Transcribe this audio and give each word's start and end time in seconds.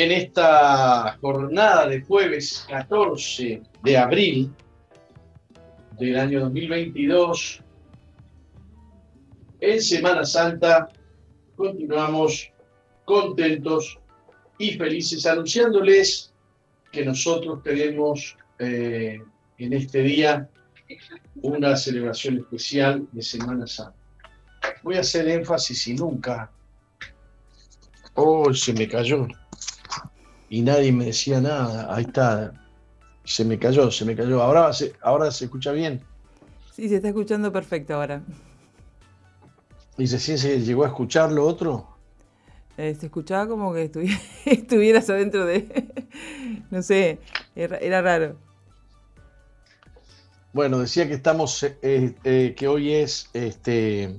En 0.00 0.10
esta 0.12 1.18
jornada 1.20 1.86
de 1.86 2.00
jueves 2.00 2.64
14 2.70 3.62
de 3.82 3.98
abril 3.98 4.50
del 5.98 6.18
año 6.18 6.40
2022, 6.40 7.60
en 9.60 9.82
Semana 9.82 10.24
Santa, 10.24 10.88
continuamos 11.54 12.50
contentos 13.04 13.98
y 14.56 14.70
felices 14.78 15.26
anunciándoles 15.26 16.32
que 16.90 17.04
nosotros 17.04 17.62
tenemos 17.62 18.38
eh, 18.58 19.20
en 19.58 19.72
este 19.74 20.00
día 20.00 20.48
una 21.42 21.76
celebración 21.76 22.38
especial 22.38 23.06
de 23.12 23.22
Semana 23.22 23.66
Santa. 23.66 23.98
Voy 24.82 24.96
a 24.96 25.00
hacer 25.00 25.28
énfasis 25.28 25.88
y 25.88 25.92
nunca. 25.92 26.50
Oh, 28.14 28.54
se 28.54 28.72
me 28.72 28.88
cayó. 28.88 29.28
Y 30.50 30.62
nadie 30.62 30.92
me 30.92 31.06
decía 31.06 31.40
nada. 31.40 31.94
Ahí 31.94 32.04
está. 32.04 32.52
Se 33.24 33.44
me 33.44 33.58
cayó, 33.58 33.90
se 33.90 34.04
me 34.04 34.16
cayó. 34.16 34.42
Ahora 34.42 34.72
se, 34.72 34.92
ahora 35.00 35.30
se 35.30 35.44
escucha 35.44 35.70
bien. 35.70 36.02
Sí, 36.74 36.88
se 36.88 36.96
está 36.96 37.08
escuchando 37.08 37.52
perfecto 37.52 37.94
ahora. 37.94 38.22
¿Y 39.96 40.06
se, 40.08 40.18
se 40.18 40.60
llegó 40.60 40.84
a 40.84 40.88
escuchar 40.88 41.30
lo 41.30 41.46
otro? 41.46 41.86
Eh, 42.76 42.96
se 42.98 43.06
escuchaba 43.06 43.46
como 43.46 43.72
que 43.72 43.90
estuvieras 44.46 45.08
adentro 45.08 45.46
de... 45.46 45.92
no 46.70 46.82
sé, 46.82 47.20
era, 47.54 48.02
raro. 48.02 48.36
Bueno, 50.52 50.80
decía 50.80 51.06
que 51.06 51.14
estamos, 51.14 51.62
eh, 51.62 52.14
eh, 52.24 52.54
que 52.56 52.66
hoy 52.66 52.92
es 52.92 53.30
este 53.34 54.12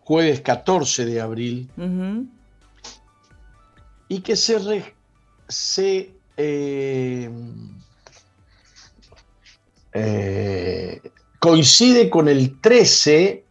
jueves 0.00 0.42
14 0.42 1.06
de 1.06 1.20
abril 1.22 1.70
y 4.08 4.20
que 4.20 4.36
se, 4.36 4.58
se 5.48 6.14
coincide 11.38 12.10
con 12.10 12.28
el 12.28 12.60
13 12.60 13.44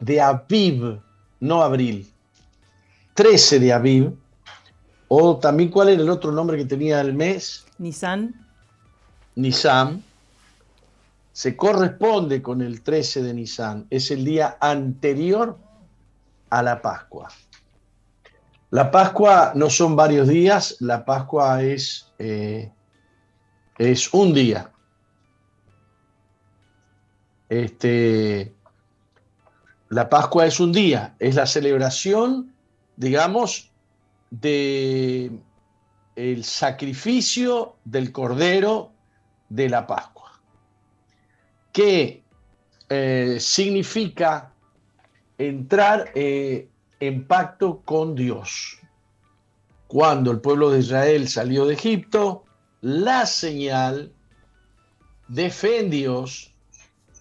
de 0.00 0.20
Aviv, 0.20 1.00
no 1.40 1.62
abril. 1.62 2.12
13 3.14 3.58
de 3.58 3.72
Aviv, 3.72 4.12
o 5.08 5.38
también 5.38 5.70
cuál 5.70 5.88
era 5.88 6.02
el 6.02 6.10
otro 6.10 6.30
nombre 6.30 6.56
que 6.56 6.66
tenía 6.66 7.00
el 7.00 7.14
mes. 7.14 7.66
Nisan. 7.78 8.34
Nisan. 9.34 10.04
Se 11.32 11.56
corresponde 11.56 12.42
con 12.42 12.62
el 12.62 12.82
13 12.82 13.22
de 13.22 13.34
Nisan. 13.34 13.86
Es 13.90 14.10
el 14.10 14.24
día 14.24 14.58
anterior 14.60 15.56
a 16.50 16.62
la 16.62 16.82
Pascua. 16.82 17.28
La 18.70 18.90
Pascua 18.90 19.52
no 19.54 19.70
son 19.70 19.96
varios 19.96 20.28
días, 20.28 20.76
la 20.80 21.04
Pascua 21.04 21.62
es, 21.62 22.12
eh, 22.18 22.70
es 23.78 24.12
un 24.12 24.34
día. 24.34 24.70
Este, 27.48 28.54
la 29.88 30.08
Pascua 30.08 30.46
es 30.46 30.60
un 30.60 30.72
día, 30.72 31.14
es 31.18 31.34
la 31.34 31.46
celebración 31.46 32.52
digamos, 32.98 33.70
de 34.30 35.30
el 36.16 36.44
sacrificio 36.44 37.76
del 37.84 38.10
Cordero 38.10 38.90
de 39.48 39.68
la 39.68 39.86
Pascua, 39.86 40.40
que 41.72 42.24
eh, 42.88 43.36
significa 43.38 44.52
entrar 45.38 46.10
eh, 46.16 46.68
en 47.00 47.26
pacto 47.26 47.80
con 47.84 48.14
Dios. 48.14 48.78
Cuando 49.86 50.30
el 50.30 50.40
pueblo 50.40 50.70
de 50.70 50.80
Israel 50.80 51.28
salió 51.28 51.64
de 51.66 51.74
Egipto, 51.74 52.44
la 52.80 53.26
señal 53.26 54.12
de 55.28 55.50
fe 55.50 55.88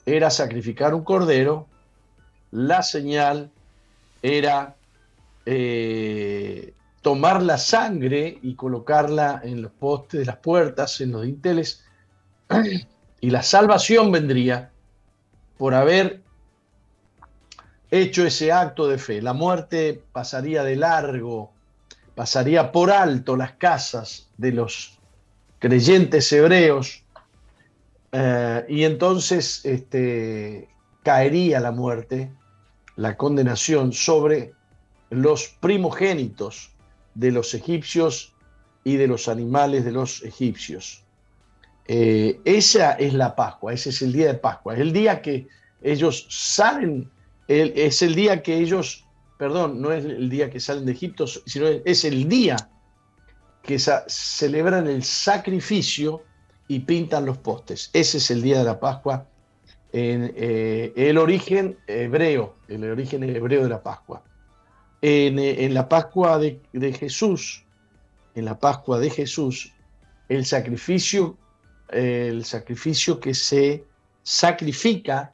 era 0.05 0.29
sacrificar 0.29 0.93
un 0.93 1.03
cordero, 1.03 1.67
la 2.51 2.81
señal 2.81 3.51
era 4.21 4.75
eh, 5.45 6.73
tomar 7.01 7.41
la 7.41 7.57
sangre 7.57 8.37
y 8.41 8.55
colocarla 8.55 9.41
en 9.43 9.61
los 9.61 9.71
postes 9.71 10.21
de 10.21 10.25
las 10.25 10.37
puertas, 10.37 10.99
en 11.01 11.11
los 11.11 11.23
dinteles, 11.23 11.85
y 13.21 13.29
la 13.29 13.43
salvación 13.43 14.11
vendría 14.11 14.71
por 15.57 15.73
haber 15.73 16.21
hecho 17.91 18.25
ese 18.25 18.51
acto 18.51 18.87
de 18.87 18.97
fe. 18.97 19.21
La 19.21 19.33
muerte 19.33 20.01
pasaría 20.11 20.63
de 20.63 20.75
largo, 20.75 21.51
pasaría 22.15 22.71
por 22.71 22.91
alto 22.91 23.35
las 23.35 23.53
casas 23.53 24.29
de 24.37 24.51
los 24.51 24.99
creyentes 25.59 26.31
hebreos, 26.31 27.03
eh, 28.11 28.65
y 28.69 28.83
entonces 28.83 29.65
este, 29.65 30.69
caería 31.03 31.59
la 31.59 31.71
muerte, 31.71 32.31
la 32.95 33.17
condenación 33.17 33.93
sobre 33.93 34.53
los 35.09 35.47
primogénitos 35.59 36.71
de 37.15 37.31
los 37.31 37.53
egipcios 37.53 38.33
y 38.83 38.95
de 38.97 39.07
los 39.07 39.27
animales 39.27 39.85
de 39.85 39.91
los 39.91 40.23
egipcios. 40.23 41.03
Eh, 41.87 42.39
esa 42.43 42.93
es 42.93 43.13
la 43.13 43.35
Pascua, 43.35 43.73
ese 43.73 43.89
es 43.89 44.01
el 44.01 44.13
día 44.13 44.27
de 44.27 44.33
Pascua, 44.33 44.73
es 44.73 44.79
el 44.79 44.91
día 44.91 45.21
que 45.21 45.47
ellos 45.81 46.25
salen, 46.29 47.09
es 47.47 48.01
el 48.01 48.15
día 48.15 48.43
que 48.43 48.57
ellos, 48.57 49.05
perdón, 49.37 49.81
no 49.81 49.91
es 49.91 50.05
el 50.05 50.29
día 50.29 50.49
que 50.49 50.59
salen 50.59 50.85
de 50.85 50.91
Egipto, 50.91 51.27
sino 51.27 51.67
es 51.67 52.05
el 52.05 52.27
día 52.27 52.57
que 53.63 53.79
celebran 53.79 54.87
el 54.87 55.03
sacrificio 55.03 56.23
y 56.67 56.79
pintan 56.79 57.25
los 57.25 57.37
postes. 57.37 57.89
Ese 57.93 58.17
es 58.17 58.31
el 58.31 58.41
día 58.41 58.59
de 58.59 58.65
la 58.65 58.79
Pascua 58.79 59.27
en 59.93 60.33
eh, 60.35 60.93
el 60.95 61.17
origen 61.17 61.77
hebreo, 61.87 62.55
el 62.67 62.83
origen 62.83 63.23
hebreo 63.23 63.63
de 63.63 63.69
la 63.69 63.81
Pascua 63.81 64.23
en, 65.01 65.73
la 65.73 65.87
Pascua 65.87 66.39
de, 66.39 66.93
Jesús, 66.93 67.65
en 68.35 68.45
la 68.45 68.59
Pascua 68.59 68.99
de 68.99 69.09
Jesús, 69.09 69.73
el 70.29 70.45
sacrificio, 70.45 71.37
el 71.89 72.43
sacrificio 72.45 73.19
que 73.19 73.33
se 73.33 73.85
sacrifica 74.23 75.33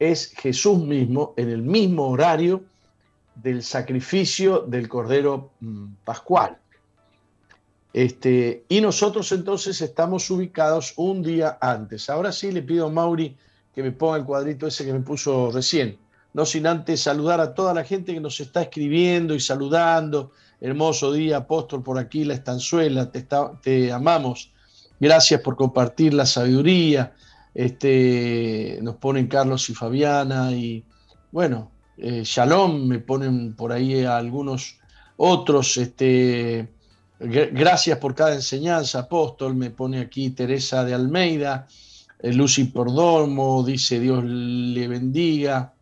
es 0.00 0.32
Jesús 0.32 0.78
mismo 0.78 1.34
en 1.36 1.50
el 1.50 1.62
mismo 1.62 2.08
horario 2.08 2.64
del 3.36 3.62
sacrificio 3.62 4.62
del 4.62 4.88
Cordero 4.88 5.52
mm, 5.60 5.92
Pascual. 6.04 6.58
Este, 7.92 8.64
y 8.68 8.80
nosotros 8.80 9.30
entonces 9.30 9.80
estamos 9.80 10.28
ubicados 10.30 10.94
un 10.96 11.22
día 11.22 11.56
antes. 11.60 12.10
Ahora 12.10 12.32
sí 12.32 12.50
le 12.50 12.62
pido 12.62 12.86
a 12.86 12.90
Mauri 12.90 13.36
que 13.72 13.84
me 13.84 13.92
ponga 13.92 14.16
el 14.16 14.24
cuadrito 14.24 14.66
ese 14.66 14.84
que 14.84 14.92
me 14.92 15.00
puso 15.00 15.52
recién 15.52 15.96
no 16.32 16.46
sin 16.46 16.66
antes 16.66 17.02
saludar 17.02 17.40
a 17.40 17.54
toda 17.54 17.74
la 17.74 17.84
gente 17.84 18.14
que 18.14 18.20
nos 18.20 18.40
está 18.40 18.62
escribiendo 18.62 19.34
y 19.34 19.40
saludando. 19.40 20.32
Hermoso 20.60 21.12
día, 21.12 21.38
apóstol, 21.38 21.82
por 21.82 21.98
aquí, 21.98 22.24
la 22.24 22.34
estanzuela, 22.34 23.10
te, 23.10 23.26
te 23.62 23.92
amamos. 23.92 24.52
Gracias 25.00 25.40
por 25.40 25.56
compartir 25.56 26.14
la 26.14 26.26
sabiduría. 26.26 27.14
Este, 27.54 28.78
nos 28.82 28.96
ponen 28.96 29.26
Carlos 29.26 29.68
y 29.70 29.74
Fabiana 29.74 30.52
y 30.52 30.84
bueno, 31.32 31.70
eh, 31.96 32.22
Shalom, 32.24 32.86
me 32.86 32.98
ponen 32.98 33.54
por 33.54 33.72
ahí 33.72 34.04
algunos 34.04 34.78
otros. 35.16 35.76
Este, 35.76 36.68
gracias 37.18 37.98
por 37.98 38.14
cada 38.14 38.34
enseñanza, 38.34 39.00
apóstol, 39.00 39.54
me 39.54 39.70
pone 39.70 40.00
aquí 40.00 40.30
Teresa 40.30 40.84
de 40.84 40.94
Almeida. 40.94 41.66
Eh, 42.18 42.32
Lucy 42.32 42.64
Pordomo 42.64 43.62
dice 43.62 44.00
Dios 44.00 44.24
le 44.24 44.88
bendiga. 44.88 45.74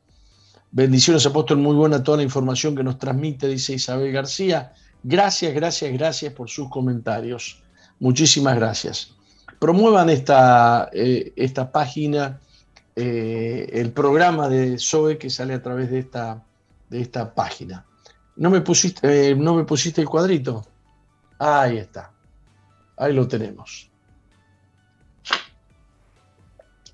Bendiciones, 0.71 1.25
apóstol, 1.25 1.59
muy 1.59 1.75
buena 1.75 2.03
toda 2.03 2.19
la 2.19 2.25
información 2.25 2.77
que 2.77 2.83
nos 2.83 2.99
transmite, 2.99 3.49
dice 3.49 3.75
Isabel 3.75 4.13
García. 4.13 4.73
Gracias, 5.03 5.55
gracias, 5.55 5.93
gracias 5.93 6.33
por 6.33 6.51
sus 6.51 6.69
comentarios. 6.69 7.63
Muchísimas 8.01 8.57
gracias. 8.57 9.18
Promuevan 9.59 10.09
esta, 10.11 10.89
eh, 10.93 11.33
esta 11.35 11.73
página, 11.73 12.41
eh, 12.95 13.69
el 13.73 13.91
programa 13.93 14.49
de 14.49 14.79
SOE 14.79 15.19
que 15.19 15.31
sale 15.31 15.55
a 15.55 15.63
través 15.63 15.91
de 15.91 15.99
esta, 15.99 16.45
de 16.89 17.01
esta 17.01 17.35
página. 17.35 17.85
¿No 18.37 18.51
me, 18.51 18.61
pusiste, 18.61 19.31
eh, 19.31 19.35
¿No 19.35 19.55
me 19.55 19.65
pusiste 19.65 20.01
el 20.01 20.09
cuadrito? 20.09 20.65
Ahí 21.39 21.79
está. 21.79 22.13
Ahí 22.97 23.13
lo 23.13 23.27
tenemos. 23.27 23.91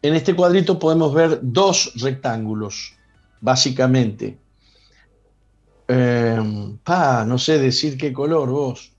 En 0.01 0.15
este 0.15 0.35
cuadrito 0.35 0.79
podemos 0.79 1.13
ver 1.15 1.41
dos 1.43 1.93
rectángulos 1.97 2.95
básicamente. 3.41 4.39
No 5.89 7.39
sé 7.39 7.59
decir 7.59 7.97
qué 7.99 8.13
color 8.13 8.51
vos. 8.51 8.93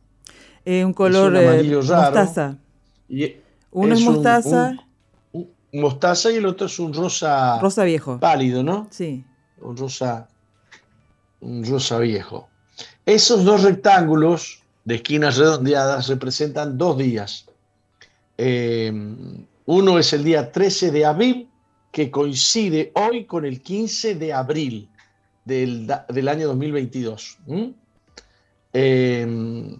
Un 0.66 0.94
color 0.94 1.36
eh, 1.38 1.64
mostaza. 1.64 2.58
Uno 3.76 3.94
es, 3.94 4.02
mostaza. 4.04 4.74
Un, 5.34 5.50
mostaza 5.74 6.32
y 6.32 6.36
el 6.38 6.46
otro 6.46 6.68
es 6.68 6.80
un 6.80 6.94
rosa. 6.94 7.60
Rosa 7.60 7.84
viejo. 7.84 8.18
Pálido, 8.22 8.64
¿no? 8.64 8.88
Sí. 8.90 9.26
Un 9.60 9.76
rosa. 9.76 10.30
Un 11.42 11.66
rosa 11.66 12.00
viejo. 12.00 12.48
Esos 13.06 13.44
dos 13.44 13.64
rectángulos 13.64 14.64
de 14.86 14.96
esquinas 14.96 15.36
redondeadas 15.36 16.08
representan 16.08 16.78
dos 16.78 16.98
días. 16.98 17.48
Eh, 18.38 18.94
uno 19.66 20.00
es 20.00 20.14
el 20.14 20.24
día 20.24 20.54
13 20.54 20.92
de 20.92 21.06
abril, 21.06 21.50
que 21.92 22.10
coincide 22.10 22.94
hoy 22.96 23.26
con 23.26 23.44
el 23.44 23.62
15 23.62 24.16
de 24.16 24.32
abril 24.32 24.90
del, 25.44 25.90
año 26.30 26.48
2022. 26.48 27.40
Eh, 28.72 29.78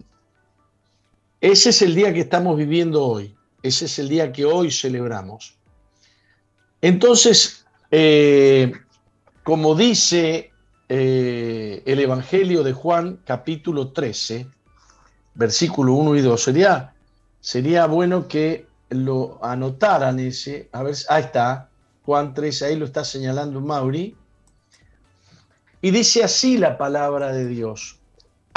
ese 1.40 1.70
es 1.70 1.82
el 1.82 1.96
día 1.96 2.14
que 2.14 2.22
estamos 2.22 2.58
viviendo 2.58 3.02
hoy. 3.02 3.34
Ese 3.66 3.86
es 3.86 3.98
el 3.98 4.10
día 4.10 4.32
que 4.32 4.46
hoy 4.46 4.70
celebramos. 4.70 5.56
Entonces, 6.82 7.66
eh, 7.90 8.72
como 9.44 9.74
dice 9.74 10.52
el 10.88 12.00
Evangelio 12.00 12.62
de 12.62 12.74
Juan, 12.74 13.20
capítulo 13.26 13.92
13, 13.92 14.48
versículo 15.34 15.94
1 15.94 16.16
y 16.16 16.22
2. 16.22 16.44
Sería, 16.44 16.94
sería 17.40 17.88
bueno 17.88 18.28
que 18.28 18.68
lo 18.90 19.44
anotaran 19.44 20.20
ese. 20.20 20.70
A 20.72 20.84
ver, 20.84 20.96
ahí 21.10 21.24
está, 21.24 21.70
Juan 22.04 22.36
13, 22.36 22.66
ahí 22.66 22.76
lo 22.76 22.86
está 22.86 23.04
señalando 23.04 23.62
Mauri. 23.62 24.16
Y 25.82 25.90
dice 25.90 26.24
así 26.24 26.60
la 26.60 26.78
palabra 26.78 27.32
de 27.32 27.48
Dios. 27.48 27.98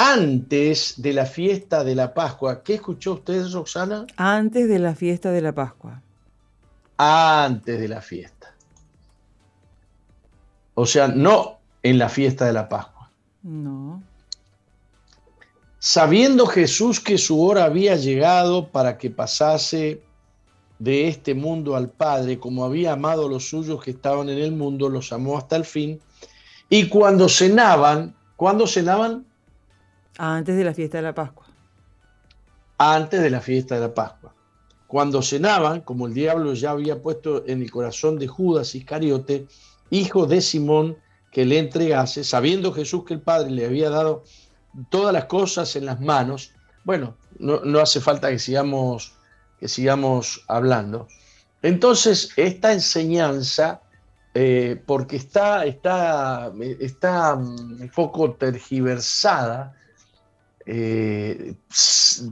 Antes 0.00 1.02
de 1.02 1.12
la 1.12 1.26
fiesta 1.26 1.82
de 1.82 1.96
la 1.96 2.14
Pascua, 2.14 2.62
¿qué 2.62 2.74
escuchó 2.74 3.14
usted, 3.14 3.44
Roxana? 3.50 4.06
Antes 4.16 4.68
de 4.68 4.78
la 4.78 4.94
fiesta 4.94 5.32
de 5.32 5.40
la 5.40 5.52
Pascua. 5.52 6.00
Antes 6.96 7.80
de 7.80 7.88
la 7.88 8.00
fiesta. 8.00 8.54
O 10.74 10.86
sea, 10.86 11.08
no 11.08 11.58
en 11.82 11.98
la 11.98 12.08
fiesta 12.08 12.46
de 12.46 12.52
la 12.52 12.68
Pascua. 12.68 13.10
No. 13.42 14.00
Sabiendo 15.80 16.46
Jesús 16.46 17.00
que 17.00 17.18
su 17.18 17.42
hora 17.42 17.64
había 17.64 17.96
llegado 17.96 18.68
para 18.68 18.98
que 18.98 19.10
pasase 19.10 20.00
de 20.78 21.08
este 21.08 21.34
mundo 21.34 21.74
al 21.74 21.88
Padre, 21.88 22.38
como 22.38 22.64
había 22.64 22.92
amado 22.92 23.26
a 23.26 23.28
los 23.28 23.48
suyos 23.48 23.82
que 23.82 23.90
estaban 23.90 24.28
en 24.28 24.38
el 24.38 24.52
mundo, 24.52 24.88
los 24.88 25.12
amó 25.12 25.36
hasta 25.36 25.56
el 25.56 25.64
fin. 25.64 26.00
Y 26.68 26.88
cuando 26.88 27.28
cenaban, 27.28 28.14
¿cuándo 28.36 28.64
cenaban? 28.68 29.26
Antes 30.20 30.56
de 30.56 30.64
la 30.64 30.74
fiesta 30.74 30.98
de 30.98 31.02
la 31.02 31.14
Pascua. 31.14 31.46
Antes 32.76 33.22
de 33.22 33.30
la 33.30 33.40
fiesta 33.40 33.76
de 33.76 33.82
la 33.82 33.94
Pascua. 33.94 34.34
Cuando 34.88 35.22
cenaban, 35.22 35.82
como 35.82 36.08
el 36.08 36.14
diablo 36.14 36.54
ya 36.54 36.72
había 36.72 37.00
puesto 37.00 37.44
en 37.46 37.62
el 37.62 37.70
corazón 37.70 38.18
de 38.18 38.26
Judas 38.26 38.74
Iscariote, 38.74 39.46
hijo 39.90 40.26
de 40.26 40.40
Simón, 40.40 40.96
que 41.30 41.44
le 41.44 41.58
entregase, 41.60 42.24
sabiendo 42.24 42.72
Jesús 42.72 43.04
que 43.04 43.14
el 43.14 43.20
Padre 43.20 43.50
le 43.50 43.66
había 43.66 43.90
dado 43.90 44.24
todas 44.90 45.12
las 45.12 45.26
cosas 45.26 45.76
en 45.76 45.86
las 45.86 46.00
manos, 46.00 46.52
bueno, 46.82 47.16
no, 47.38 47.78
hace 47.78 48.00
falta 48.00 48.28
que 48.28 48.40
sigamos, 48.40 49.12
que 49.60 49.68
sigamos 49.68 50.44
hablando. 50.48 51.06
Entonces, 51.62 52.30
esta 52.36 52.72
enseñanza, 52.72 53.82
eh, 54.34 54.82
porque 54.84 55.16
está, 55.16 55.64
está, 55.64 56.52
está 56.80 57.34
un 57.34 57.90
poco 57.94 58.32
tergiversada, 58.32 59.77
eh, 60.70 61.54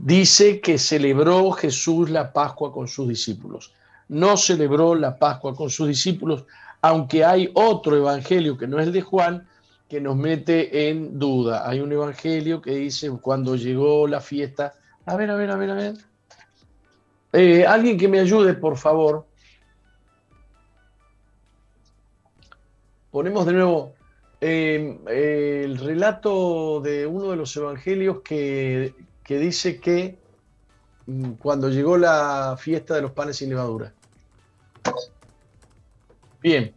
dice 0.03 0.61
que 0.61 0.77
celebró 0.77 1.51
Jesús 1.53 2.11
la 2.11 2.31
Pascua 2.31 2.71
con 2.71 2.87
sus 2.87 3.07
discípulos. 3.07 3.73
No 4.09 4.37
celebró 4.37 4.93
la 4.93 5.17
Pascua 5.17 5.55
con 5.55 5.71
sus 5.71 5.87
discípulos, 5.87 6.45
aunque 6.81 7.25
hay 7.25 7.49
otro 7.55 7.97
evangelio 7.97 8.55
que 8.55 8.67
no 8.67 8.79
es 8.79 8.85
el 8.85 8.93
de 8.93 9.01
Juan, 9.01 9.47
que 9.89 9.99
nos 9.99 10.15
mete 10.15 10.87
en 10.87 11.17
duda. 11.17 11.67
Hay 11.67 11.79
un 11.79 11.91
evangelio 11.91 12.61
que 12.61 12.75
dice 12.75 13.09
cuando 13.19 13.55
llegó 13.55 14.07
la 14.07 14.21
fiesta. 14.21 14.75
A 15.07 15.15
ver, 15.15 15.31
a 15.31 15.35
ver, 15.35 15.49
a 15.49 15.55
ver, 15.55 15.69
a 15.71 15.73
ver. 15.73 15.93
Eh, 17.33 17.65
alguien 17.65 17.97
que 17.97 18.07
me 18.07 18.19
ayude, 18.19 18.53
por 18.53 18.77
favor. 18.77 19.25
Ponemos 23.09 23.47
de 23.47 23.53
nuevo 23.53 23.96
em, 24.41 24.99
el 25.07 25.77
relato 25.77 26.81
de 26.81 27.05
uno 27.05 27.31
de 27.31 27.37
los 27.37 27.55
evangelios 27.55 28.21
que, 28.21 28.93
que 29.23 29.39
dice 29.39 29.79
que 29.79 30.17
mm, 31.05 31.31
cuando 31.33 31.69
llegó 31.69 31.97
la 31.97 32.57
fiesta 32.59 32.95
de 32.95 33.01
los 33.01 33.11
panes 33.11 33.37
sin 33.37 33.49
levadura. 33.49 33.93
Bien, 36.41 36.73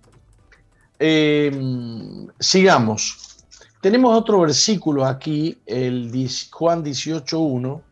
Em, 1.03 2.29
sigamos. 2.39 3.39
Tenemos 3.81 4.15
otro 4.15 4.41
versículo 4.41 5.07
aquí, 5.07 5.59
el 5.65 6.11
Juan 6.53 6.85
18.1. 6.85 7.83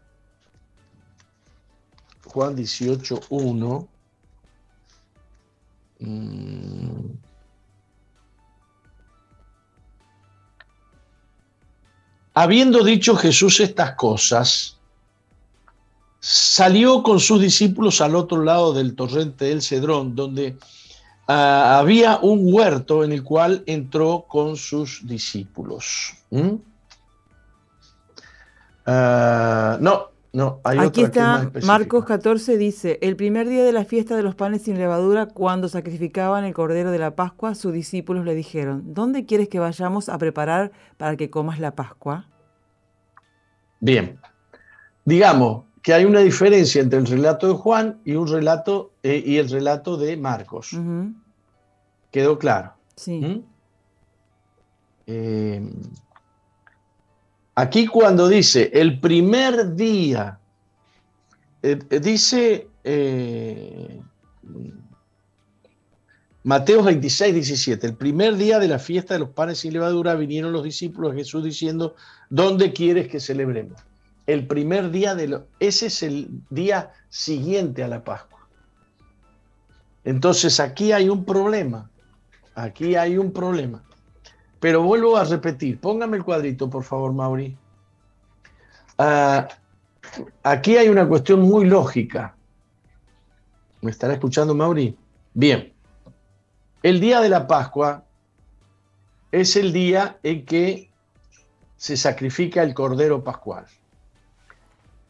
Juan 2.27 2.55
18.1. 2.55 3.89
Mm. 6.01 7.28
Habiendo 12.41 12.85
dicho 12.85 13.17
Jesús 13.17 13.61
estas 13.61 13.93
cosas, 13.93 14.77
salió 16.21 17.03
con 17.03 17.21
sus 17.21 17.41
discípulos 17.41 18.01
al 18.01 18.15
otro 18.15 18.43
lado 18.43 18.73
del 18.73 18.95
torrente 18.95 19.47
del 19.47 19.63
Cedrón, 19.63 20.15
donde 20.15 20.57
Ah, 21.31 21.79
había 21.79 22.17
un 22.23 22.41
huerto 22.55 23.05
en 23.05 23.13
el 23.13 23.23
cual 23.23 23.63
entró 23.67 24.25
con 24.27 24.57
sus 24.57 25.07
discípulos. 25.07 26.15
¿Mm? 26.31 26.55
Ah, 28.87 29.77
no, 29.79 30.09
no, 30.39 30.61
hay 30.63 30.79
Aquí 30.79 31.03
está 31.03 31.51
Marcos 31.65 32.05
14 32.05 32.59
dice, 32.59 33.01
el 33.03 33.17
primer 33.17 33.49
día 33.49 33.65
de 33.65 33.73
la 33.73 33.85
fiesta 33.85 34.15
de 34.15 34.23
los 34.23 34.37
panes 34.37 34.63
sin 34.63 34.79
levadura, 34.79 35.27
cuando 35.27 35.69
sacrificaban 35.69 36.45
el 36.45 36.55
cordero 36.55 36.93
de 36.93 37.01
la 37.01 37.17
Pascua, 37.17 37.57
sus 37.57 37.73
discípulos 37.73 38.25
le 38.25 38.37
dijeron, 38.37 38.95
¿dónde 38.95 39.27
quieres 39.27 39.49
que 39.49 39.59
vayamos 39.59 40.09
a 40.09 40.17
preparar 40.17 40.71
para 40.97 41.17
que 41.17 41.29
comas 41.29 41.59
la 41.59 41.75
Pascua? 41.75 42.29
Bien, 43.81 44.21
digamos 45.05 45.65
que 45.83 45.93
hay 45.93 46.05
una 46.05 46.21
diferencia 46.21 46.83
entre 46.83 47.01
el 47.01 47.07
relato 47.09 47.49
de 47.49 47.55
Juan 47.55 47.99
y 48.05 48.15
un 48.15 48.29
relato 48.29 48.93
eh, 49.03 49.21
y 49.27 49.39
el 49.39 49.49
relato 49.49 49.97
de 49.97 50.17
Marcos. 50.17 50.71
¿Quedó 52.13 52.39
claro? 52.39 52.75
Sí. 52.95 53.19
¿Mm? 53.19 53.43
Eh, 55.09 55.69
aquí 57.61 57.87
cuando 57.87 58.29
dice 58.29 58.71
el 58.73 59.01
primer 59.01 59.75
día, 59.75 60.39
eh, 61.63 61.77
dice 62.01 62.69
Mateo 66.45 66.83
26, 66.83 67.35
17, 67.35 67.87
el 67.87 67.97
primer 67.97 68.37
día 68.37 68.59
de 68.59 68.69
la 68.69 68.79
fiesta 68.79 69.15
de 69.15 69.21
los 69.21 69.31
panes 69.31 69.59
sin 69.59 69.73
levadura 69.73 70.15
vinieron 70.15 70.53
los 70.53 70.65
discípulos 70.65 71.13
de 71.13 71.19
Jesús 71.19 71.45
diciendo, 71.45 71.95
¿dónde 72.31 72.73
quieres 72.73 73.09
que 73.09 73.21
celebremos? 73.21 73.79
el 74.29 74.47
primer 74.47 74.91
día 74.91 75.15
de 75.15 75.27
lo, 75.27 75.47
ese 75.59 75.87
es 75.87 76.03
el 76.03 76.29
día 76.51 76.93
siguiente 77.09 77.83
a 77.83 77.89
la 77.89 78.05
Pascua. 78.05 78.47
Entonces 80.05 80.61
aquí 80.61 80.93
hay 80.93 81.09
un 81.09 81.25
problema, 81.25 81.91
aquí 82.55 82.95
hay 82.95 83.17
un 83.17 83.33
problema. 83.33 83.83
Pero 84.61 84.83
vuelvo 84.83 85.17
a 85.17 85.25
repetir, 85.25 85.81
póngame 85.81 86.17
el 86.17 86.25
cuadrito, 86.25 86.69
por 86.69 86.83
favor, 86.83 87.13
Mauri. 87.13 87.57
Ah, 88.99 89.47
aquí 90.43 90.77
hay 90.77 90.89
una 90.89 91.07
cuestión 91.07 91.41
muy 91.41 91.65
lógica. 91.65 92.35
¿Me 93.81 93.91
estará 93.91 94.15
escuchando, 94.15 94.55
Mauri? 94.55 94.97
Bien. 95.35 95.73
El 96.83 97.01
día 97.01 97.21
de 97.21 97.29
la 97.29 97.47
Pascua 97.47 98.05
es 99.31 99.57
el 99.57 99.73
día 99.73 100.19
en 100.23 100.45
que 100.45 100.91
se 101.77 101.97
sacrifica 101.97 102.63
el 102.63 102.75
Cordero 102.75 103.23
Pascual. 103.23 103.67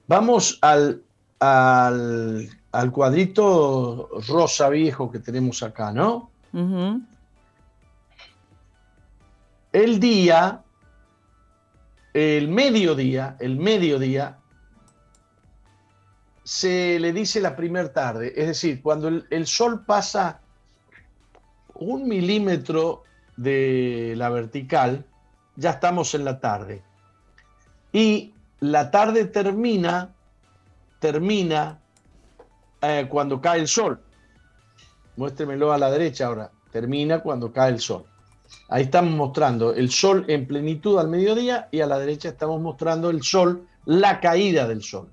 Vamos 0.06 0.58
al, 0.60 1.02
al, 1.40 2.92
cuadrito 2.92 4.08
rosa 4.28 4.68
viejo 4.68 5.10
que 5.10 5.18
tenemos 5.18 5.62
acá, 5.62 5.92
¿no? 5.92 6.30
El 9.72 10.00
día, 10.00 10.62
el 12.14 12.48
mediodía, 12.48 13.36
el 13.38 13.56
mediodía, 13.56 14.38
se 16.42 16.98
le 16.98 17.12
dice 17.12 17.42
la 17.42 17.54
primera 17.54 17.92
tarde, 17.92 18.32
es 18.34 18.46
decir, 18.46 18.80
cuando 18.80 19.08
el, 19.08 19.46
sol 19.46 19.84
pasa 19.84 20.40
un 21.74 22.08
milímetro 22.08 23.02
de 23.36 24.14
la 24.16 24.30
vertical, 24.30 25.04
ya 25.56 25.72
estamos 25.72 26.14
en 26.14 26.24
la 26.24 26.40
tarde. 26.40 26.82
Y 27.92 28.32
la 28.60 28.90
tarde 28.90 29.26
termina, 29.26 30.14
termina 31.00 31.78
eh, 32.80 33.06
cuando 33.10 33.42
cae 33.42 33.60
el 33.60 33.68
sol. 33.68 34.00
Muéstremelo 35.16 35.70
a 35.70 35.76
la 35.76 35.90
derecha 35.90 36.28
ahora. 36.28 36.50
Termina 36.72 37.20
cuando 37.20 37.52
cae 37.52 37.72
el 37.72 37.80
sol. 37.80 38.06
Ahí 38.68 38.84
estamos 38.84 39.14
mostrando 39.14 39.74
el 39.74 39.90
sol 39.90 40.24
en 40.28 40.46
plenitud 40.46 40.98
al 40.98 41.08
mediodía 41.08 41.68
y 41.70 41.80
a 41.80 41.86
la 41.86 41.98
derecha 41.98 42.28
estamos 42.28 42.60
mostrando 42.60 43.10
el 43.10 43.22
sol, 43.22 43.66
la 43.86 44.20
caída 44.20 44.66
del 44.68 44.82
sol. 44.82 45.08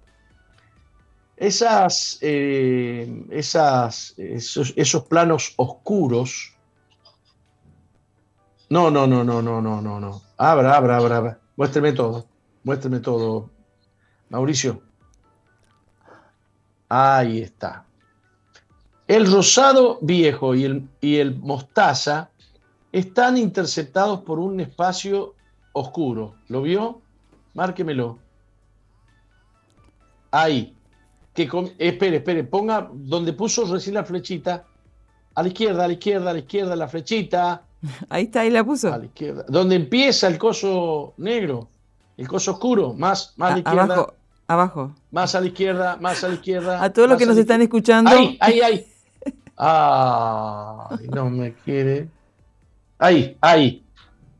Esas, 1.37 2.17
eh, 2.21 3.25
esas, 3.29 4.13
esos, 4.17 4.73
esos, 4.75 5.03
planos 5.03 5.53
oscuros. 5.57 6.53
No, 8.69 8.89
no, 8.89 9.05
no, 9.05 9.23
no, 9.23 9.41
no, 9.41 9.61
no, 9.61 9.81
no, 9.81 9.99
no. 9.99 10.21
Abra, 10.37 10.75
abra, 10.75 10.97
abra. 10.97 11.39
Muéstreme 11.57 11.91
todo. 11.91 12.25
Muéstreme 12.63 12.99
todo. 12.99 13.49
Mauricio. 14.29 14.81
Ahí 16.89 17.41
está. 17.41 17.85
El 19.07 19.31
rosado 19.31 19.99
viejo 20.01 20.55
y 20.55 20.63
el, 20.63 20.89
y 20.99 21.17
el 21.17 21.37
mostaza 21.37 22.31
están 22.95 23.37
interceptados 23.37 24.21
por 24.21 24.39
un 24.39 24.61
espacio 24.61 25.35
oscuro. 25.73 26.35
¿Lo 26.47 26.61
vio? 26.61 27.01
Márquemelo. 27.53 28.19
Ahí 30.31 30.73
que 31.33 31.49
espere, 31.77 32.17
espere, 32.17 32.45
ponga 32.45 32.89
donde 32.93 33.33
puso 33.33 33.65
recién 33.65 33.95
la 33.95 34.05
flechita, 34.05 34.63
a 35.35 35.41
la 35.41 35.49
izquierda, 35.49 35.83
a 35.83 35.87
la 35.87 35.93
izquierda, 35.93 36.29
a 36.29 36.33
la 36.33 36.39
izquierda, 36.39 36.75
la 36.77 36.87
flechita. 36.87 37.63
Ahí 38.09 38.23
está, 38.23 38.39
ahí 38.39 38.49
la 38.49 38.63
puso. 38.63 38.91
A 38.91 38.97
la 38.97 39.05
izquierda. 39.05 39.45
Donde 39.49 39.75
empieza 39.75 40.27
el 40.27 40.37
coso 40.37 41.13
negro, 41.17 41.67
el 42.15 42.27
coso 42.27 42.53
oscuro, 42.53 42.93
más, 42.93 43.33
más 43.35 43.51
a, 43.51 43.53
la 43.53 43.59
izquierda. 43.59 43.83
Abajo, 43.83 44.13
abajo. 44.47 44.95
Más 45.11 45.35
a 45.35 45.41
la 45.41 45.47
izquierda, 45.47 45.97
más 45.99 46.23
a 46.23 46.29
la 46.29 46.35
izquierda. 46.35 46.81
A 46.81 46.93
todos 46.93 47.09
los 47.09 47.17
que 47.17 47.25
nos 47.25 47.37
están 47.37 47.61
escuchando. 47.61 48.11
Ahí, 48.11 48.37
ahí, 48.39 48.61
ahí. 48.61 48.87
Ay, 49.57 51.07
no 51.09 51.29
me 51.29 51.53
quiere. 51.53 52.14
Ahí, 52.99 53.37
ahí. 53.41 53.83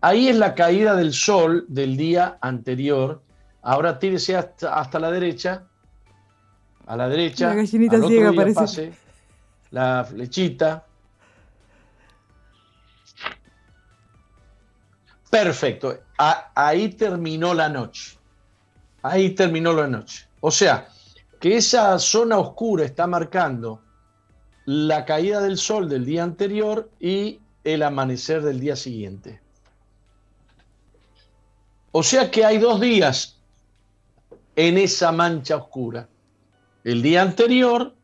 Ahí 0.01 0.29
es 0.29 0.35
la 0.37 0.55
caída 0.55 0.95
del 0.95 1.13
sol 1.13 1.65
del 1.67 1.97
día 1.97 2.37
anterior. 2.41 3.21
Ahora 3.61 3.97
tírese 3.97 4.35
hasta, 4.35 4.75
hasta 4.75 4.99
la 4.99 5.11
derecha 5.11 5.63
a 6.87 6.95
la 6.95 7.09
derecha, 7.09 7.49
la 7.49 7.55
gallinita 7.55 8.07
ciega 8.07 8.33
parece. 8.33 8.59
Pase, 8.59 8.93
la 9.71 10.05
flechita. 10.07 10.85
Perfecto. 15.29 15.99
ahí 16.17 16.89
terminó 16.89 17.53
la 17.53 17.69
noche. 17.69 18.17
Ahí 19.01 19.31
terminó 19.31 19.73
la 19.73 19.87
noche. 19.87 20.27
O 20.39 20.51
sea, 20.51 20.87
que 21.39 21.57
esa 21.57 21.97
zona 21.99 22.37
oscura 22.37 22.85
está 22.85 23.07
marcando 23.07 23.81
la 24.65 25.05
caída 25.05 25.41
del 25.41 25.57
sol 25.57 25.89
del 25.89 26.05
día 26.05 26.23
anterior 26.23 26.89
y 26.99 27.39
el 27.65 27.83
amanecer 27.83 28.41
del 28.41 28.61
día 28.61 28.77
siguiente. 28.77 29.41
O 31.91 32.03
sea 32.03 32.31
que 32.31 32.45
hay 32.45 32.59
dos 32.59 32.79
días 32.79 33.37
en 34.55 34.77
esa 34.77 35.11
mancha 35.11 35.57
oscura 35.57 36.07
el 36.85 37.01
día 37.01 37.23
anterior 37.23 37.95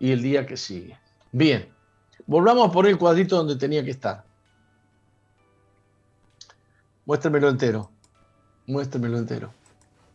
y 0.00 0.10
el 0.10 0.22
día 0.22 0.46
que 0.46 0.56
sigue. 0.56 0.98
Bien, 1.30 1.68
volvamos 2.26 2.68
a 2.68 2.72
poner 2.72 2.92
el 2.92 2.98
cuadrito 2.98 3.36
donde 3.36 3.56
tenía 3.56 3.84
que 3.84 3.90
estar. 3.90 4.24
Muéstremelo 7.04 7.50
entero. 7.50 7.90
Muéstremelo 8.66 9.18
entero. 9.18 9.52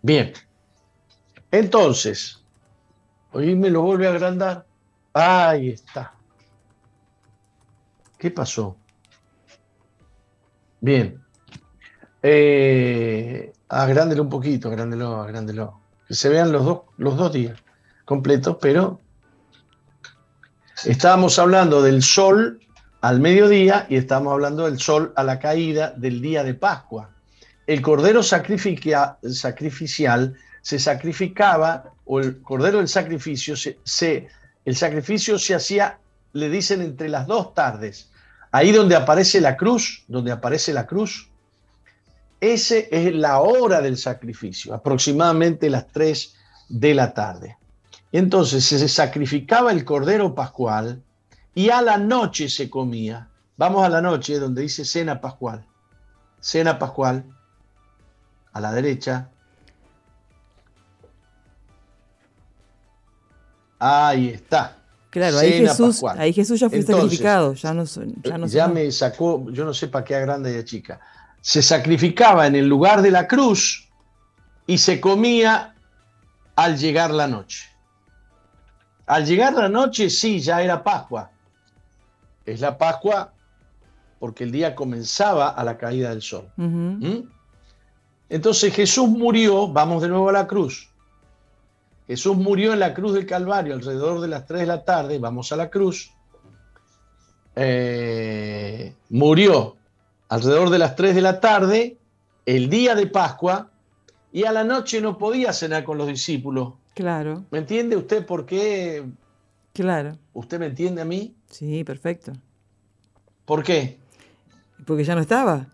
Bien. 0.02 0.34
Entonces, 1.52 2.42
hoy 3.32 3.56
me 3.56 3.70
lo 3.70 3.84
vuelve 3.84 4.08
a 4.08 4.12
agrandar. 4.12 4.66
Ahí 5.14 5.70
está. 5.70 6.14
¿Qué 8.18 8.32
pasó? 8.32 8.78
Bien. 10.82 11.22
Eh, 12.24 13.54
agrándelo 13.70 14.24
un 14.24 14.30
poquito, 14.30 14.70
agrándelo, 14.70 15.22
agrándelo. 15.22 15.80
Que 16.08 16.14
se 16.14 16.30
vean 16.30 16.52
los 16.52 16.64
dos, 16.66 16.82
los 16.98 17.18
dos 17.18 17.34
días 17.34 17.60
completos, 18.06 18.58
pero 18.62 19.02
estábamos 20.86 21.38
hablando 21.40 21.82
del 21.82 22.02
sol 22.02 22.62
al 23.02 23.20
mediodía 23.20 23.86
y 23.90 23.98
estamos 23.98 24.32
hablando 24.32 24.66
del 24.66 24.80
sol 24.80 25.12
a 25.16 25.24
la 25.24 25.40
caída 25.40 25.92
del 25.92 26.22
día 26.22 26.44
de 26.44 26.54
Pascua. 26.54 27.10
El 27.68 27.82
cordero 27.82 28.24
sacrificial 28.24 29.18
se 30.62 30.80
sacrificaba, 30.80 31.92
o 32.06 32.20
el 32.22 32.42
cordero 32.42 32.78
del 32.78 32.88
sacrificio, 32.88 33.56
se, 33.58 34.28
el 34.64 34.76
sacrificio 34.76 35.38
se 35.38 35.56
hacía, 35.56 36.00
le 36.32 36.50
dicen, 36.50 36.82
entre 36.82 37.10
las 37.10 37.28
dos 37.28 37.54
tardes. 37.54 38.10
Ahí 38.58 38.72
donde 38.72 38.96
aparece 38.96 39.40
la 39.40 39.56
cruz, 39.56 40.04
donde 40.08 40.32
aparece 40.32 40.74
la 40.74 40.88
cruz, 40.88 41.30
ese 42.42 42.90
es 42.92 43.14
la 43.14 43.40
hora 43.40 43.82
del 43.82 43.98
sacrificio, 43.98 44.74
aproximadamente 44.74 45.70
las 45.70 45.86
3 45.90 46.36
de 46.68 46.96
la 46.96 47.14
tarde. 47.14 47.56
Entonces 48.12 48.66
se 48.66 48.90
sacrificaba 48.90 49.72
el 49.72 49.86
cordero 49.86 50.34
pascual 50.34 51.04
y 51.54 51.70
a 51.70 51.84
la 51.84 52.00
noche 52.00 52.50
se 52.50 52.68
comía. 52.68 53.30
Vamos 53.58 53.86
a 53.86 53.90
la 53.90 54.02
noche 54.02 54.40
donde 54.40 54.64
dice 54.64 54.86
cena 54.86 55.22
pascual. 55.22 55.64
Cena 56.40 56.80
pascual, 56.80 57.26
a 58.54 58.60
la 58.60 58.72
derecha. 58.72 59.30
Ahí 63.78 64.30
está. 64.30 64.78
Claro, 65.10 65.38
ahí 65.40 65.54
Jesús, 65.54 66.04
ahí 66.18 66.34
Jesús, 66.34 66.60
ya 66.60 66.70
fue 66.70 66.82
sacrificado, 66.82 67.54
ya 67.54 67.74
no, 67.74 67.86
ya 67.86 68.38
no 68.38 68.48
Ya 68.48 68.68
me 68.68 68.92
sacó, 68.92 69.50
yo 69.52 69.64
no 69.64 69.74
sé 69.74 69.88
para 69.88 70.04
qué 70.04 70.20
grande 70.20 70.60
y 70.60 70.64
chica. 70.66 71.00
Se 71.42 71.62
sacrificaba 71.62 72.46
en 72.46 72.56
el 72.56 72.68
lugar 72.68 73.02
de 73.02 73.12
la 73.12 73.28
cruz 73.28 73.90
y 74.66 74.78
se 74.78 75.00
comía 75.00 75.74
al 76.56 76.78
llegar 76.78 77.12
la 77.12 77.28
noche. 77.28 77.66
Al 79.06 79.26
llegar 79.26 79.54
la 79.54 79.70
noche, 79.70 80.10
sí, 80.10 80.40
ya 80.40 80.62
era 80.62 80.84
Pascua. 80.84 81.32
Es 82.46 82.60
la 82.60 82.78
Pascua 82.78 83.34
porque 84.20 84.44
el 84.44 84.52
día 84.52 84.76
comenzaba 84.76 85.50
a 85.50 85.64
la 85.64 85.78
caída 85.78 86.10
del 86.10 86.22
sol. 86.22 86.50
¿Mm? 86.58 87.20
Entonces 88.30 88.74
Jesús 88.74 89.08
murió, 89.08 89.68
vamos 89.68 90.02
de 90.02 90.10
nuevo 90.10 90.30
a 90.30 90.34
la 90.34 90.48
cruz. 90.48 90.90
Jesús 92.08 92.38
murió 92.38 92.74
en 92.74 92.80
la 92.80 92.94
cruz 92.94 93.14
del 93.14 93.26
Calvario 93.26 93.74
alrededor 93.74 94.22
de 94.22 94.28
las 94.28 94.46
3 94.46 94.62
de 94.62 94.68
la 94.68 94.86
tarde, 94.86 95.20
vamos 95.20 95.52
a 95.52 95.56
la 95.58 95.70
cruz. 95.70 96.12
Eh, 97.56 98.94
murió 99.10 99.76
alrededor 100.30 100.70
de 100.70 100.80
las 100.80 100.96
3 100.96 101.16
de 101.16 101.22
la 101.22 101.40
tarde, 101.40 101.98
el 102.46 102.70
día 102.70 102.96
de 102.96 103.08
Pascua, 103.08 103.72
y 104.32 104.46
a 104.46 104.52
la 104.52 104.64
noche 104.64 105.02
no 105.02 105.18
podía 105.18 105.52
cenar 105.54 105.84
con 105.84 105.98
los 105.98 106.08
discípulos 106.08 106.74
Claro. 106.98 107.46
¿Me 107.52 107.60
entiende 107.60 107.96
usted 107.96 108.26
por 108.26 108.48
qué? 108.48 109.06
Claro. 109.72 110.18
¿Usted 110.34 110.58
me 110.58 110.66
entiende 110.66 111.00
a 111.04 111.06
mí? 111.06 111.36
Sí, 111.48 111.84
perfecto. 111.84 112.34
¿Por 113.46 113.62
qué? 113.62 114.00
Porque 114.84 115.04
ya 115.04 115.14
no 115.14 115.22
estaba. 115.22 115.68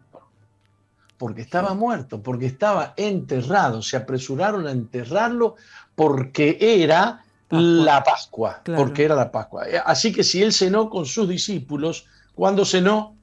Porque 1.24 1.42
estaba 1.42 1.74
muerto, 1.74 2.22
porque 2.22 2.48
estaba 2.48 2.94
enterrado. 2.98 3.82
Se 3.82 3.96
apresuraron 3.96 4.68
a 4.68 4.72
enterrarlo 4.72 5.56
porque 5.96 6.58
era 6.60 7.24
la 7.50 8.04
Pascua. 8.04 8.62
Porque 8.66 9.06
era 9.06 9.16
la 9.16 9.32
Pascua. 9.32 9.64
Así 9.86 10.12
que 10.12 10.26
si 10.26 10.44
él 10.44 10.52
cenó 10.52 10.90
con 10.90 11.06
sus 11.06 11.30
discípulos, 11.30 12.08
¿cuándo 12.36 12.66
cenó? 12.66 13.16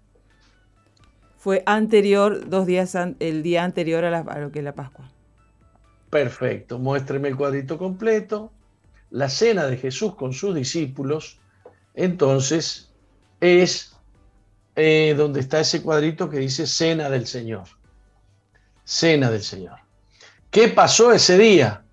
Fue 1.37 1.63
anterior, 1.67 2.49
dos 2.49 2.65
días, 2.65 2.97
el 3.19 3.43
día 3.43 3.65
anterior 3.65 4.03
a, 4.07 4.21
a 4.21 4.39
lo 4.39 4.51
que 4.51 4.61
es 4.61 4.65
la 4.65 4.75
Pascua. 4.75 5.13
Perfecto, 6.09 6.79
muéstreme 6.79 7.29
el 7.29 7.37
cuadrito 7.37 7.77
completo. 7.77 8.51
La 9.11 9.29
cena 9.29 9.67
de 9.67 9.77
Jesús 9.77 10.15
con 10.15 10.33
sus 10.33 10.55
discípulos, 10.55 11.39
entonces, 11.93 12.95
es 13.41 13.95
eh, 14.75 15.13
donde 15.19 15.41
está 15.41 15.61
ese 15.61 15.83
cuadrito 15.83 16.31
que 16.31 16.39
dice 16.39 16.67
cena 16.67 17.11
del 17.11 17.27
Señor. 17.27 17.65
Cena 18.91 19.31
del 19.31 19.45
Señor. 19.45 19.79
¿Qué 20.51 20.67
pasó 20.67 21.13
ese 21.13 21.39
día? 21.39 21.85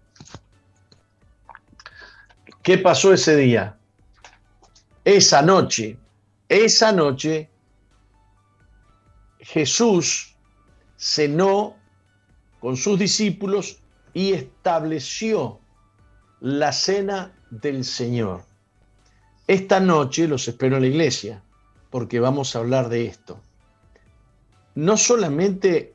¿Qué 2.63 2.79
pasó 2.79 3.13
ese 3.13 3.35
día? 3.35 3.77
Esa 5.05 5.43
noche, 5.43 5.99
esa 6.49 6.91
noche, 6.91 7.51
Jesús 9.37 10.35
cenó 10.97 11.75
con 12.59 12.75
sus 12.75 12.97
discípulos 12.97 13.77
y 14.15 14.33
estableció 14.33 15.59
la 16.39 16.71
cena 16.71 17.31
del 17.51 17.85
Señor. 17.85 18.43
Esta 19.45 19.79
noche 19.79 20.27
los 20.27 20.47
espero 20.47 20.77
en 20.77 20.81
la 20.81 20.87
iglesia, 20.87 21.43
porque 21.91 22.19
vamos 22.19 22.55
a 22.55 22.59
hablar 22.59 22.89
de 22.89 23.05
esto. 23.05 23.39
No 24.73 24.97
solamente 24.97 25.93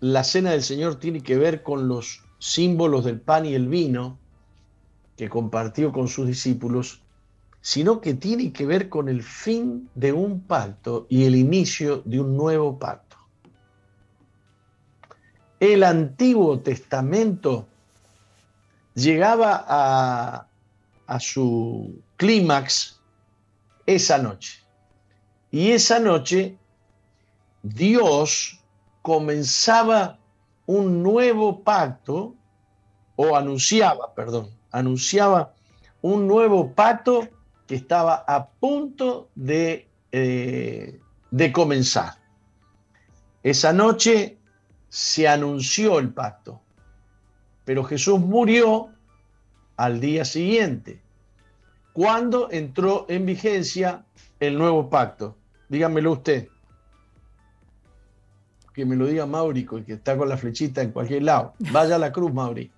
la 0.00 0.24
cena 0.24 0.50
del 0.50 0.62
Señor 0.62 0.96
tiene 0.96 1.22
que 1.22 1.36
ver 1.36 1.62
con 1.62 1.86
los 1.86 2.22
símbolos 2.38 3.04
del 3.04 3.20
pan 3.20 3.44
y 3.44 3.54
el 3.54 3.68
vino 3.68 4.18
que 5.16 5.28
compartió 5.28 5.92
con 5.92 6.08
sus 6.08 6.26
discípulos, 6.26 7.02
sino 7.60 8.00
que 8.00 8.14
tiene 8.14 8.52
que 8.52 8.64
ver 8.64 8.88
con 8.88 9.10
el 9.10 9.22
fin 9.22 9.90
de 9.94 10.12
un 10.14 10.40
pacto 10.40 11.06
y 11.10 11.24
el 11.24 11.36
inicio 11.36 12.02
de 12.06 12.20
un 12.20 12.34
nuevo 12.34 12.78
pacto. 12.78 13.18
El 15.60 15.84
Antiguo 15.84 16.60
Testamento 16.60 17.68
llegaba 18.94 19.62
a, 19.68 20.46
a 21.06 21.20
su 21.20 22.00
clímax 22.16 22.98
esa 23.84 24.16
noche. 24.16 24.64
Y 25.50 25.72
esa 25.72 25.98
noche 25.98 26.56
Dios 27.62 28.59
comenzaba 29.02 30.18
un 30.66 31.02
nuevo 31.02 31.62
pacto, 31.62 32.34
o 33.16 33.36
anunciaba, 33.36 34.14
perdón, 34.14 34.50
anunciaba 34.70 35.52
un 36.00 36.26
nuevo 36.26 36.72
pacto 36.72 37.28
que 37.66 37.74
estaba 37.74 38.24
a 38.26 38.48
punto 38.48 39.28
de, 39.34 39.88
eh, 40.12 41.00
de 41.30 41.52
comenzar. 41.52 42.14
Esa 43.42 43.72
noche 43.72 44.38
se 44.88 45.28
anunció 45.28 45.98
el 45.98 46.12
pacto, 46.12 46.60
pero 47.64 47.84
Jesús 47.84 48.20
murió 48.20 48.90
al 49.76 50.00
día 50.00 50.24
siguiente, 50.24 51.02
cuando 51.92 52.48
entró 52.50 53.06
en 53.08 53.26
vigencia 53.26 54.04
el 54.38 54.56
nuevo 54.56 54.88
pacto. 54.88 55.36
Dígamelo 55.68 56.12
usted 56.12 56.48
que 58.72 58.84
me 58.84 58.96
lo 58.96 59.06
diga 59.06 59.26
Mauri, 59.26 59.66
que 59.66 59.94
está 59.94 60.16
con 60.16 60.28
la 60.28 60.36
flechita 60.36 60.82
en 60.82 60.92
cualquier 60.92 61.22
lado. 61.24 61.54
Vaya 61.72 61.96
a 61.96 61.98
la 61.98 62.12
cruz, 62.12 62.32
Mauri. 62.32 62.70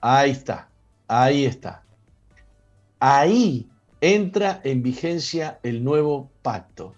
Ahí 0.00 0.30
está, 0.30 0.68
ahí 1.08 1.44
está. 1.44 1.82
Ahí 3.00 3.68
entra 4.00 4.60
en 4.64 4.82
vigencia 4.82 5.58
el 5.62 5.82
nuevo 5.82 6.30
pacto. 6.42 6.94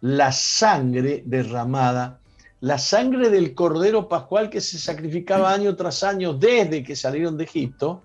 La 0.00 0.32
sangre 0.32 1.22
derramada, 1.26 2.20
la 2.60 2.78
sangre 2.78 3.30
del 3.30 3.54
Cordero 3.54 4.08
Pascual 4.08 4.50
que 4.50 4.60
se 4.60 4.78
sacrificaba 4.78 5.52
año 5.52 5.74
tras 5.76 6.02
año 6.02 6.34
desde 6.34 6.82
que 6.82 6.94
salieron 6.94 7.36
de 7.36 7.44
Egipto, 7.44 8.02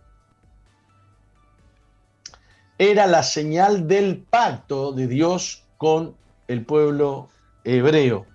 era 2.77 3.05
la 3.07 3.23
señal 3.23 3.87
del 3.87 4.19
pacto 4.19 4.93
de 4.93 5.07
Dios 5.07 5.65
con 5.77 6.15
el 6.49 6.65
pueblo 6.65 7.29
hebreo. 7.63 8.25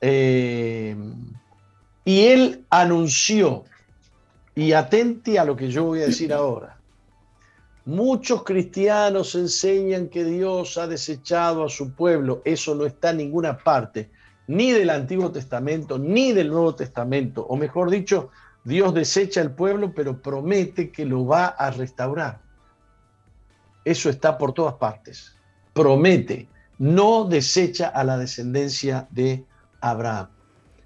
Eh, 0.00 0.96
y 2.04 2.20
él 2.26 2.66
anunció, 2.68 3.64
y 4.56 4.72
atente 4.72 5.38
a 5.38 5.44
lo 5.44 5.54
que 5.54 5.70
yo 5.70 5.84
voy 5.84 6.00
a 6.00 6.06
decir 6.06 6.32
ahora, 6.32 6.78
muchos 7.84 8.42
cristianos 8.42 9.36
enseñan 9.36 10.08
que 10.08 10.24
Dios 10.24 10.76
ha 10.78 10.88
desechado 10.88 11.64
a 11.64 11.68
su 11.68 11.94
pueblo, 11.94 12.42
eso 12.44 12.74
no 12.74 12.86
está 12.86 13.10
en 13.10 13.18
ninguna 13.18 13.56
parte, 13.58 14.10
ni 14.48 14.72
del 14.72 14.90
Antiguo 14.90 15.30
Testamento, 15.30 15.96
ni 15.96 16.32
del 16.32 16.48
Nuevo 16.48 16.74
Testamento, 16.74 17.46
o 17.46 17.56
mejor 17.56 17.88
dicho, 17.88 18.30
Dios 18.64 18.92
desecha 18.94 19.40
el 19.42 19.52
pueblo, 19.52 19.92
pero 19.94 20.20
promete 20.20 20.90
que 20.90 21.04
lo 21.04 21.24
va 21.24 21.46
a 21.46 21.70
restaurar. 21.70 22.40
Eso 23.84 24.10
está 24.10 24.36
por 24.36 24.52
todas 24.52 24.74
partes 24.74 25.39
promete, 25.72 26.48
no 26.78 27.24
desecha 27.24 27.88
a 27.88 28.04
la 28.04 28.16
descendencia 28.16 29.06
de 29.10 29.44
Abraham, 29.80 30.28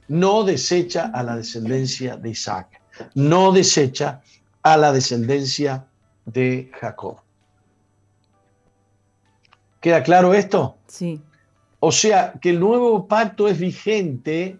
no 0.08 0.44
desecha 0.44 1.10
a 1.14 1.22
la 1.22 1.36
descendencia 1.36 2.16
de 2.16 2.30
Isaac, 2.30 2.80
no 3.14 3.52
desecha 3.52 4.22
a 4.62 4.76
la 4.76 4.92
descendencia 4.92 5.86
de 6.24 6.70
Jacob. 6.80 7.18
¿Queda 9.80 10.02
claro 10.02 10.34
esto? 10.34 10.78
Sí. 10.86 11.20
O 11.80 11.92
sea 11.92 12.32
que 12.40 12.50
el 12.50 12.60
nuevo 12.60 13.06
pacto 13.06 13.46
es 13.46 13.58
vigente, 13.58 14.58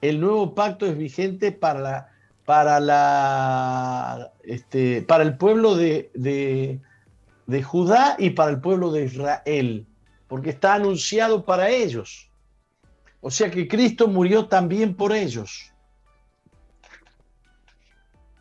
el 0.00 0.20
nuevo 0.20 0.54
pacto 0.54 0.86
es 0.86 0.96
vigente 0.96 1.52
para 1.52 1.80
la, 1.80 2.08
para 2.46 2.80
la, 2.80 4.32
este, 4.44 5.02
para 5.02 5.24
el 5.24 5.36
pueblo 5.36 5.76
de, 5.76 6.10
de 6.14 6.80
Judá 7.62 8.16
y 8.18 8.30
para 8.30 8.50
el 8.50 8.60
pueblo 8.60 8.90
de 8.90 9.04
Israel, 9.04 9.86
porque 10.26 10.50
está 10.50 10.74
anunciado 10.74 11.44
para 11.44 11.70
ellos. 11.70 12.30
O 13.20 13.30
sea 13.30 13.50
que 13.50 13.68
Cristo 13.68 14.08
murió 14.08 14.46
también 14.46 14.94
por 14.94 15.12
ellos. 15.12 15.72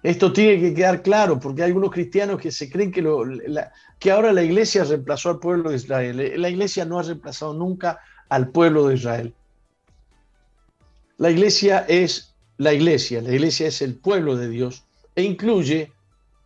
Esto 0.04 0.32
tiene 0.32 0.62
que 0.62 0.74
quedar 0.74 1.02
claro, 1.02 1.39
porque 1.39 1.63
hay 1.63 1.70
algunos 1.70 1.91
cristianos 1.91 2.39
que 2.39 2.52
se 2.52 2.70
creen 2.70 2.91
que, 2.91 3.04
que 3.98 4.12
ahora 4.12 4.32
la 4.32 4.44
iglesia 4.44 4.84
reemplazó 4.84 5.32
al 5.32 5.39
pueblo 5.39 5.72
de 5.72 5.78
Israel. 5.78 6.39
La 6.39 6.50
iglesia 6.50 6.86
no 6.86 7.00
ha 7.00 7.04
reemplazado 7.04 7.54
nunca 7.56 8.00
al 8.30 8.50
pueblo 8.50 8.88
de 8.88 8.96
Israel. 8.96 9.34
La 11.18 11.32
iglesia 11.32 11.86
es 11.88 12.36
la 12.58 12.74
iglesia, 12.74 13.22
la 13.22 13.32
iglesia 13.32 13.68
es 13.68 13.82
el 13.82 13.96
pueblo 13.96 14.36
de 14.36 14.50
Dios 14.50 14.84
e 15.15 15.24
incluye 15.24 15.91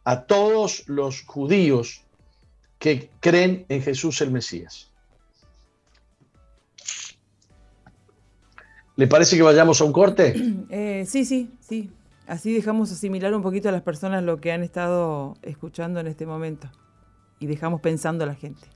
a 0.05 0.25
todos 0.25 0.87
los 0.87 1.23
judíos 1.23 2.03
que 2.79 3.09
creen 3.19 3.65
en 3.69 3.81
Jesús 3.81 4.21
el 4.21 4.31
Mesías. 4.31 4.89
¿Le 8.95 9.07
parece 9.07 9.37
que 9.37 9.43
vayamos 9.43 9.79
a 9.81 9.83
un 9.85 9.93
corte? 9.93 10.33
Eh, 10.69 11.05
sí, 11.07 11.25
sí, 11.25 11.49
sí. 11.59 11.89
Así 12.27 12.53
dejamos 12.53 12.91
asimilar 12.91 13.33
un 13.33 13.41
poquito 13.41 13.69
a 13.69 13.71
las 13.71 13.81
personas 13.81 14.23
lo 14.23 14.39
que 14.39 14.51
han 14.51 14.61
estado 14.61 15.35
escuchando 15.41 15.99
en 15.99 16.07
este 16.07 16.25
momento 16.25 16.69
y 17.39 17.47
dejamos 17.47 17.81
pensando 17.81 18.23
a 18.23 18.27
la 18.27 18.35
gente. 18.35 18.67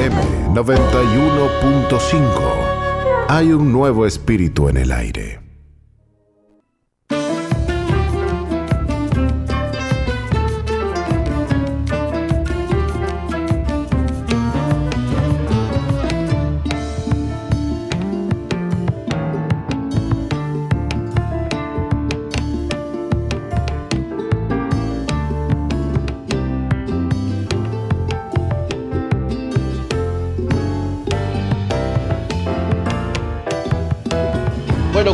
FM 0.00 0.16
91.5. 0.54 3.28
Hay 3.28 3.52
un 3.52 3.70
nuevo 3.70 4.06
espíritu 4.06 4.70
en 4.70 4.78
el 4.78 4.92
aire. 4.92 5.39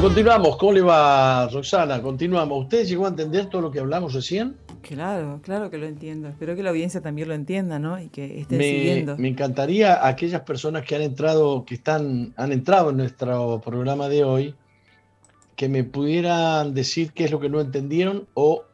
Continuamos. 0.01 0.57
¿Cómo 0.57 0.73
le 0.73 0.83
va, 0.83 1.49
Roxana? 1.49 2.03
Continuamos. 2.03 2.65
¿Usted 2.65 2.85
llegó 2.85 3.07
a 3.07 3.09
entender 3.09 3.47
todo 3.47 3.63
lo 3.63 3.71
que 3.71 3.81
hablamos 3.81 4.13
recién? 4.13 4.57
Claro, 4.83 5.41
claro 5.43 5.71
que 5.71 5.79
lo 5.79 5.87
entiendo. 5.87 6.29
Espero 6.29 6.55
que 6.55 6.63
la 6.63 6.71
audiencia 6.71 7.01
también 7.01 7.29
lo 7.29 7.35
entienda, 7.35 7.79
¿no? 7.79 8.01
Y 8.01 8.09
que 8.09 8.41
esté 8.41 8.59
siguiendo. 8.59 9.17
Me 9.17 9.29
encantaría 9.29 9.95
a 9.95 10.09
aquellas 10.09 10.43
personas 10.43 10.85
que 10.85 10.97
han 10.97 11.03
entrado, 11.03 11.65
que 11.65 11.75
están, 11.77 12.35
han 12.37 12.53
entrado 12.53 12.91
en 12.91 12.99
nuestro 12.99 13.61
programa 13.65 14.09
de 14.09 14.25
hoy, 14.25 14.55
que 15.57 15.69
me 15.69 15.85
pudieran 15.85 16.75
decir 16.75 17.13
qué 17.13 17.25
es 17.25 17.31
lo 17.31 17.41
que 17.41 17.49
no 17.49 17.61
entendieron 17.61 18.27
o 18.35 18.65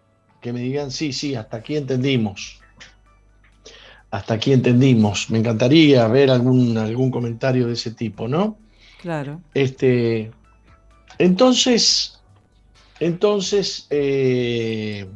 que 0.41 0.53
me 0.53 0.61
digan, 0.61 0.91
sí, 0.91 1.13
sí, 1.13 1.35
hasta 1.37 1.59
aquí 1.59 1.77
entendimos. 1.77 2.61
Hasta 4.11 4.35
aquí 4.35 4.53
entendimos. 4.53 5.31
Me 5.31 5.39
encantaría 5.39 6.07
ver 6.09 6.31
algún, 6.31 6.77
algún 6.77 7.11
comentario 7.11 7.69
de 7.69 7.75
ese 7.75 7.93
tipo, 7.93 8.27
¿no? 8.27 8.59
Claro. 9.01 9.41
Este, 9.55 10.31
entonces, 11.19 12.21
entonces, 13.01 13.87
eh, 13.91 15.09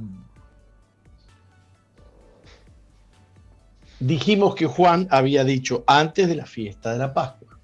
dijimos 4.00 4.54
que 4.54 4.66
Juan 4.66 5.08
había 5.10 5.44
dicho 5.44 5.84
antes 5.86 6.28
de 6.28 6.36
la 6.36 6.46
fiesta 6.46 6.92
de 6.92 6.98
la 6.98 7.14
Pascua, 7.14 7.58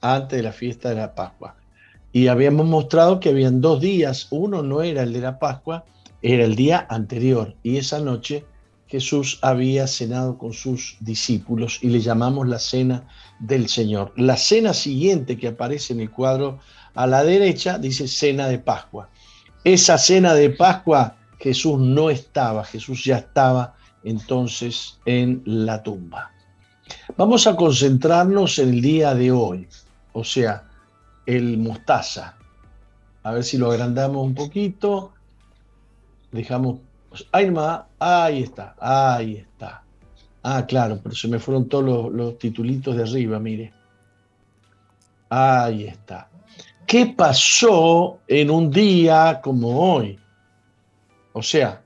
antes 0.00 0.36
de 0.36 0.42
la 0.42 0.52
fiesta 0.52 0.88
de 0.90 0.96
la 0.96 1.14
Pascua. 1.14 1.56
Y 2.12 2.28
habíamos 2.28 2.66
mostrado 2.66 3.20
que 3.20 3.30
habían 3.30 3.60
dos 3.60 3.80
días, 3.80 4.28
uno 4.30 4.62
no 4.62 4.82
era 4.82 5.02
el 5.02 5.12
de 5.12 5.20
la 5.20 5.38
Pascua, 5.38 5.84
era 6.20 6.44
el 6.44 6.56
día 6.56 6.86
anterior. 6.90 7.56
Y 7.62 7.78
esa 7.78 8.00
noche 8.00 8.44
Jesús 8.86 9.38
había 9.40 9.86
cenado 9.86 10.36
con 10.36 10.52
sus 10.52 10.98
discípulos 11.00 11.78
y 11.80 11.88
le 11.88 12.00
llamamos 12.00 12.46
la 12.46 12.58
cena 12.58 13.08
del 13.38 13.68
Señor. 13.68 14.12
La 14.16 14.36
cena 14.36 14.74
siguiente 14.74 15.38
que 15.38 15.48
aparece 15.48 15.94
en 15.94 16.00
el 16.00 16.10
cuadro 16.10 16.58
a 16.94 17.06
la 17.06 17.24
derecha 17.24 17.78
dice 17.78 18.08
cena 18.08 18.48
de 18.48 18.58
Pascua. 18.58 19.08
Esa 19.64 19.98
cena 19.98 20.34
de 20.34 20.50
Pascua 20.50 21.16
Jesús 21.42 21.78
no 21.80 22.08
estaba, 22.08 22.62
Jesús 22.64 23.04
ya 23.04 23.18
estaba 23.18 23.74
entonces 24.04 25.00
en 25.04 25.42
la 25.44 25.82
tumba. 25.82 26.30
Vamos 27.16 27.48
a 27.48 27.56
concentrarnos 27.56 28.60
en 28.60 28.68
el 28.68 28.80
día 28.80 29.14
de 29.14 29.32
hoy, 29.32 29.66
o 30.12 30.22
sea, 30.22 30.64
el 31.26 31.58
mostaza. 31.58 32.36
A 33.24 33.32
ver 33.32 33.42
si 33.42 33.58
lo 33.58 33.70
agrandamos 33.70 34.24
un 34.24 34.34
poquito. 34.34 35.12
Dejamos. 36.30 36.78
Ahí, 37.32 37.52
ahí 37.98 38.42
está, 38.42 38.76
ahí 38.80 39.36
está. 39.36 39.82
Ah, 40.44 40.64
claro, 40.66 41.00
pero 41.02 41.14
se 41.14 41.28
me 41.28 41.38
fueron 41.40 41.68
todos 41.68 42.12
los 42.12 42.38
titulitos 42.38 42.96
de 42.96 43.02
arriba, 43.02 43.38
mire. 43.40 43.72
Ahí 45.28 45.84
está. 45.84 46.28
¿Qué 46.92 47.06
pasó 47.06 48.20
en 48.28 48.50
un 48.50 48.70
día 48.70 49.40
como 49.42 49.94
hoy? 49.94 50.18
O 51.32 51.42
sea, 51.42 51.82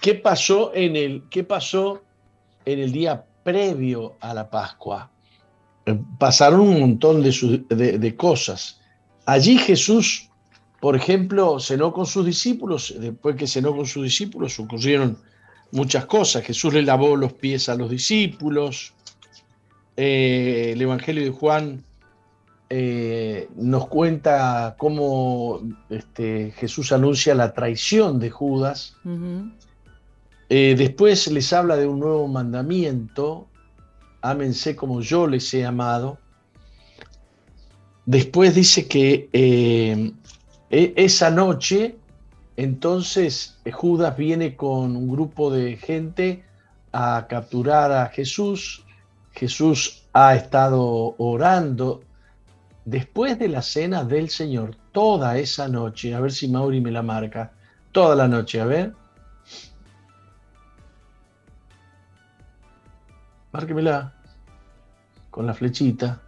¿qué 0.00 0.14
pasó 0.14 0.74
en 0.74 0.96
el, 0.96 1.24
qué 1.28 1.44
pasó 1.44 2.02
en 2.64 2.78
el 2.78 2.92
día 2.92 3.26
previo 3.42 4.16
a 4.20 4.32
la 4.32 4.48
Pascua? 4.48 5.10
Eh, 5.84 6.00
pasaron 6.18 6.60
un 6.60 6.80
montón 6.80 7.22
de, 7.22 8.16
cosas. 8.16 8.80
Allí 9.26 9.58
Jesús, 9.58 10.30
por 10.80 10.96
ejemplo, 10.96 11.60
cenó 11.60 11.92
con 11.92 12.06
sus 12.06 12.24
discípulos. 12.24 12.94
Después 12.98 13.36
que 13.36 13.46
cenó 13.46 13.76
con 13.76 13.84
sus 13.84 14.04
discípulos 14.04 14.58
ocurrieron 14.58 15.18
muchas 15.72 16.06
cosas. 16.06 16.42
Jesús 16.42 16.72
le 16.72 16.80
lavó 16.80 17.16
los 17.16 17.34
pies 17.34 17.68
a 17.68 17.74
los 17.74 17.90
discípulos. 17.90 18.94
Eh, 19.98 20.70
el 20.72 20.80
Evangelio 20.80 21.22
de 21.22 21.30
Juan 21.32 21.84
eh, 22.76 23.48
nos 23.54 23.86
cuenta 23.86 24.74
cómo 24.76 25.60
este, 25.90 26.50
Jesús 26.56 26.90
anuncia 26.90 27.32
la 27.32 27.54
traición 27.54 28.18
de 28.18 28.30
Judas. 28.30 28.96
Eh, 30.48 30.74
después 30.76 31.30
les 31.30 31.52
habla 31.52 31.76
de 31.76 31.86
un 31.86 32.00
nuevo 32.00 32.26
mandamiento, 32.26 33.46
ámense 34.22 34.74
como 34.74 35.02
yo 35.02 35.28
les 35.28 35.54
he 35.54 35.64
amado. 35.64 36.18
Después 38.06 38.56
dice 38.56 38.88
que 38.88 39.28
eh, 39.32 40.12
e, 40.68 40.94
esa 40.96 41.30
noche, 41.30 41.94
entonces 42.56 43.56
Judas 43.72 44.16
viene 44.16 44.56
con 44.56 44.96
un 44.96 45.08
grupo 45.08 45.52
de 45.52 45.76
gente 45.76 46.42
a 46.90 47.26
capturar 47.28 47.92
a 47.92 48.08
Jesús. 48.08 48.84
Jesús 49.30 50.02
ha 50.12 50.34
estado 50.34 51.14
orando 51.18 52.02
después 52.84 53.38
de 53.38 53.48
la 53.48 53.62
cena 53.62 54.04
del 54.04 54.28
Señor, 54.30 54.76
toda 54.92 55.38
esa 55.38 55.68
noche, 55.68 56.14
a 56.14 56.20
ver 56.20 56.32
si 56.32 56.48
Mauri 56.48 56.80
me 56.80 56.90
la 56.90 57.02
marca, 57.02 57.52
toda 57.92 58.14
la 58.14 58.28
noche, 58.28 58.60
a 58.60 58.66
ver. 58.66 58.92
Márquemela 63.52 64.12
con 65.30 65.46
la 65.46 65.54
flechita. 65.54 66.20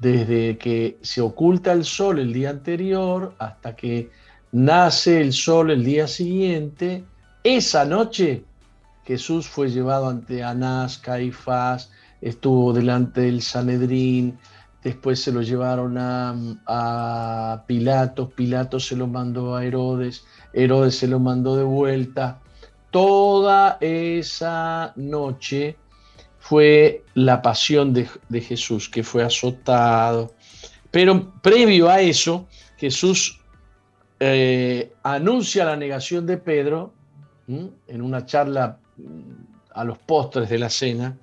Desde 0.00 0.56
que 0.58 0.98
se 1.02 1.20
oculta 1.20 1.72
el 1.72 1.84
sol 1.84 2.20
el 2.20 2.32
día 2.32 2.50
anterior 2.50 3.34
hasta 3.38 3.74
que 3.74 4.10
nace 4.52 5.20
el 5.20 5.32
sol 5.32 5.70
el 5.70 5.84
día 5.84 6.06
siguiente, 6.06 7.04
esa 7.42 7.84
noche 7.84 8.44
Jesús 9.04 9.48
fue 9.48 9.70
llevado 9.70 10.08
ante 10.08 10.44
Anás, 10.44 10.98
Caifás, 10.98 11.90
estuvo 12.20 12.72
delante 12.72 13.22
del 13.22 13.40
Sanedrín, 13.40 14.38
después 14.82 15.20
se 15.20 15.32
lo 15.32 15.42
llevaron 15.42 15.96
a, 15.98 17.64
Pilatos, 17.66 18.32
Pilatos 18.32 18.86
se 18.86 18.96
lo 18.96 19.06
mandó 19.06 19.56
a 19.56 19.64
Herodes, 19.64 20.24
Herodes 20.52 20.96
se 20.96 21.08
lo 21.08 21.18
mandó 21.18 21.56
de 21.56 21.64
vuelta. 21.64 22.40
Toda 22.90 23.78
esa 23.80 24.92
noche 24.96 25.76
fue 26.38 27.04
la 27.14 27.42
pasión 27.42 27.92
de, 27.92 28.40
Jesús, 28.40 28.88
que 28.88 29.02
fue 29.02 29.22
azotado. 29.22 30.32
Pero 30.90 31.32
previo 31.42 31.90
a 31.90 32.00
eso, 32.00 32.46
Jesús 32.76 33.40
eh, 34.20 34.92
anuncia 35.02 35.64
la 35.64 35.76
negación 35.76 36.26
de 36.26 36.38
Pedro 36.38 36.94
en 37.46 38.02
una 38.02 38.26
charla 38.26 38.78
a 39.72 39.84
los 39.84 39.98
postres 39.98 40.48
de 40.48 40.58
la 40.58 40.68
cena 40.68 41.16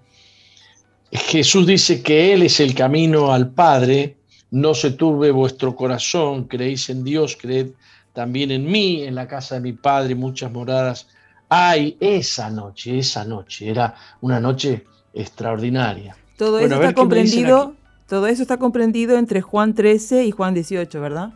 Jesús 1.18 1.68
dice 1.68 2.02
que 2.02 2.34
Él 2.34 2.44
es 2.44 2.60
el 2.60 2.74
camino 2.74 3.32
al 3.32 3.52
Padre, 3.52 4.18
no 4.52 4.74
se 4.74 4.92
turbe 4.92 5.32
vuestro 5.32 5.76
corazón, 5.76 6.46
creéis 6.46 6.90
en 6.90 7.04
Dios, 7.04 7.38
creed 7.40 7.72
también 8.14 8.52
en 8.52 8.66
mí, 8.66 9.04
en 9.04 9.16
la 9.16 9.28
casa 9.28 9.56
de 9.56 9.62
mi 9.62 9.74
Padre 9.74 10.16
muchas 10.16 10.52
moradas. 10.52 11.08
Hay 11.50 11.98
esa 12.00 12.50
noche, 12.50 13.00
esa 13.00 13.26
noche, 13.26 13.70
era 13.70 13.96
una 14.22 14.40
noche 14.40 14.86
extraordinaria. 15.14 16.16
Todo 16.38 16.60
eso 16.60 16.76
está 16.76 16.94
comprendido, 16.94 17.76
todo 18.08 18.28
eso 18.28 18.42
está 18.42 18.58
comprendido 18.58 19.18
entre 19.18 19.42
Juan 19.42 19.74
13 19.74 20.26
y 20.26 20.32
Juan 20.32 20.54
18, 20.54 21.02
¿verdad? 21.02 21.34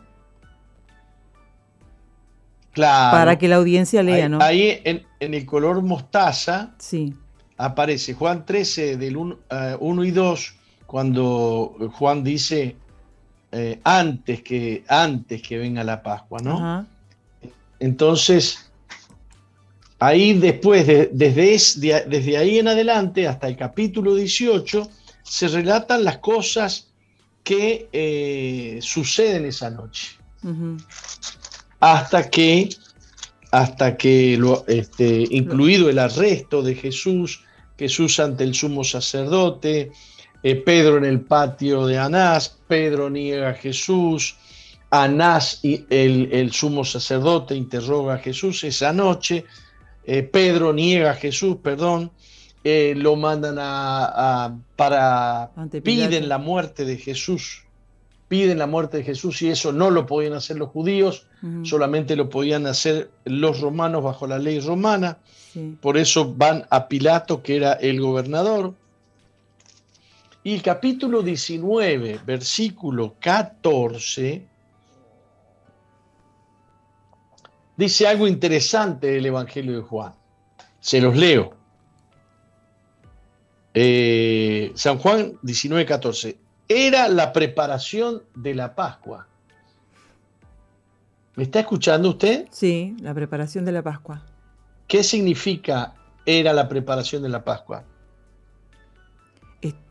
Claro. 2.72 3.16
Para 3.16 3.38
que 3.38 3.48
la 3.48 3.56
audiencia 3.56 4.02
lea, 4.02 4.28
¿no? 4.28 4.40
Ahí 4.40 4.80
en, 4.84 5.04
en 5.18 5.34
el 5.34 5.44
color 5.44 5.82
mostaza. 5.82 6.74
Sí 6.78 7.14
aparece 7.60 8.14
Juan 8.14 8.46
13 8.46 8.96
del 8.96 9.16
1, 9.16 9.38
eh, 9.50 9.76
y 10.06 10.10
2, 10.10 10.54
cuando 10.86 11.76
Juan 11.92 12.24
dice 12.24 12.76
eh, 13.52 13.80
antes, 13.84 14.42
que, 14.42 14.82
antes 14.88 15.42
que 15.42 15.58
venga 15.58 15.84
la 15.84 16.02
Pascua, 16.02 16.40
¿no? 16.42 16.86
Entonces, 17.78 18.70
ahí 19.98 20.32
después, 20.32 20.86
desde, 20.86 22.04
desde 22.06 22.38
ahí 22.38 22.58
en 22.58 22.68
adelante 22.68 23.28
hasta 23.28 23.46
el 23.46 23.56
capítulo 23.56 24.14
18, 24.14 24.88
se 25.22 25.48
relatan 25.48 26.02
las 26.02 26.18
cosas 26.18 26.88
que 27.44 27.88
eh, 27.92 28.78
suceden 28.80 29.44
esa 29.44 29.68
noche. 29.68 30.18
Hasta 31.78 32.30
que, 32.30 32.70
hasta 33.50 33.98
que 33.98 34.38
lo, 34.38 34.64
este, 34.66 35.26
incluido 35.30 35.90
el 35.90 35.98
arresto 35.98 36.62
de 36.62 36.74
Jesús, 36.74 37.44
Jesús 37.80 38.20
ante 38.20 38.44
el 38.44 38.54
sumo 38.54 38.84
sacerdote, 38.84 39.90
eh, 40.42 40.56
Pedro 40.56 40.98
en 40.98 41.06
el 41.06 41.22
patio 41.22 41.86
de 41.86 41.96
Anás, 41.96 42.58
Pedro 42.68 43.08
niega 43.08 43.48
a 43.48 43.54
Jesús, 43.54 44.36
Anás 44.90 45.60
y 45.62 45.86
el, 45.88 46.52
sumo 46.52 46.84
sacerdote 46.84 47.54
interroga 47.54 48.16
a 48.16 48.18
Jesús 48.18 48.64
esa 48.64 48.92
noche, 48.92 49.46
eh, 50.04 50.22
Pedro 50.22 50.74
niega 50.74 51.12
a 51.12 51.14
Jesús, 51.14 51.56
perdón, 51.62 52.10
eh, 52.64 52.92
lo 52.94 53.16
mandan 53.16 53.56
a, 53.58 54.58
para, 54.76 55.50
piden 55.82 56.28
la 56.28 56.36
muerte 56.36 56.84
de 56.84 56.98
Jesús, 56.98 57.64
piden 58.28 58.58
la 58.58 58.66
muerte 58.66 58.98
de 58.98 59.04
Jesús 59.04 59.40
y 59.40 59.48
eso 59.48 59.72
no 59.72 59.90
lo 59.90 60.04
podían 60.04 60.34
hacer 60.34 60.58
los 60.58 60.68
judíos, 60.68 61.28
solamente 61.62 62.16
lo 62.16 62.28
podían 62.28 62.66
hacer 62.66 63.10
los 63.24 63.60
romanos 63.60 64.02
bajo 64.02 64.26
la 64.26 64.38
ley 64.38 64.60
romana. 64.60 65.18
Por 65.80 65.96
eso 65.96 66.34
van 66.34 66.66
a 66.70 66.88
Pilato, 66.88 67.42
que 67.42 67.56
era 67.56 67.72
el 67.74 68.00
gobernador. 68.00 68.74
Y 70.42 70.54
el 70.54 70.62
capítulo 70.62 71.22
19, 71.22 72.20
versículo 72.24 73.16
14, 73.20 74.46
dice 77.76 78.06
algo 78.06 78.26
interesante 78.26 79.08
del 79.08 79.26
Evangelio 79.26 79.76
de 79.76 79.82
Juan. 79.82 80.14
Se 80.80 81.00
los 81.00 81.16
leo. 81.16 81.54
Eh, 83.74 84.72
San 84.74 84.98
Juan 84.98 85.38
19, 85.42 85.84
14. 85.84 86.38
Era 86.68 87.08
la 87.08 87.32
preparación 87.32 88.22
de 88.34 88.54
la 88.54 88.74
Pascua. 88.74 89.26
¿Me 91.40 91.44
está 91.44 91.60
escuchando 91.60 92.10
usted? 92.10 92.48
Sí, 92.50 92.94
la 93.00 93.14
preparación 93.14 93.64
de 93.64 93.72
la 93.72 93.82
Pascua. 93.82 94.20
¿Qué 94.86 95.02
significa 95.02 95.94
era 96.26 96.52
la 96.52 96.68
preparación 96.68 97.22
de 97.22 97.30
la 97.30 97.42
Pascua? 97.42 97.82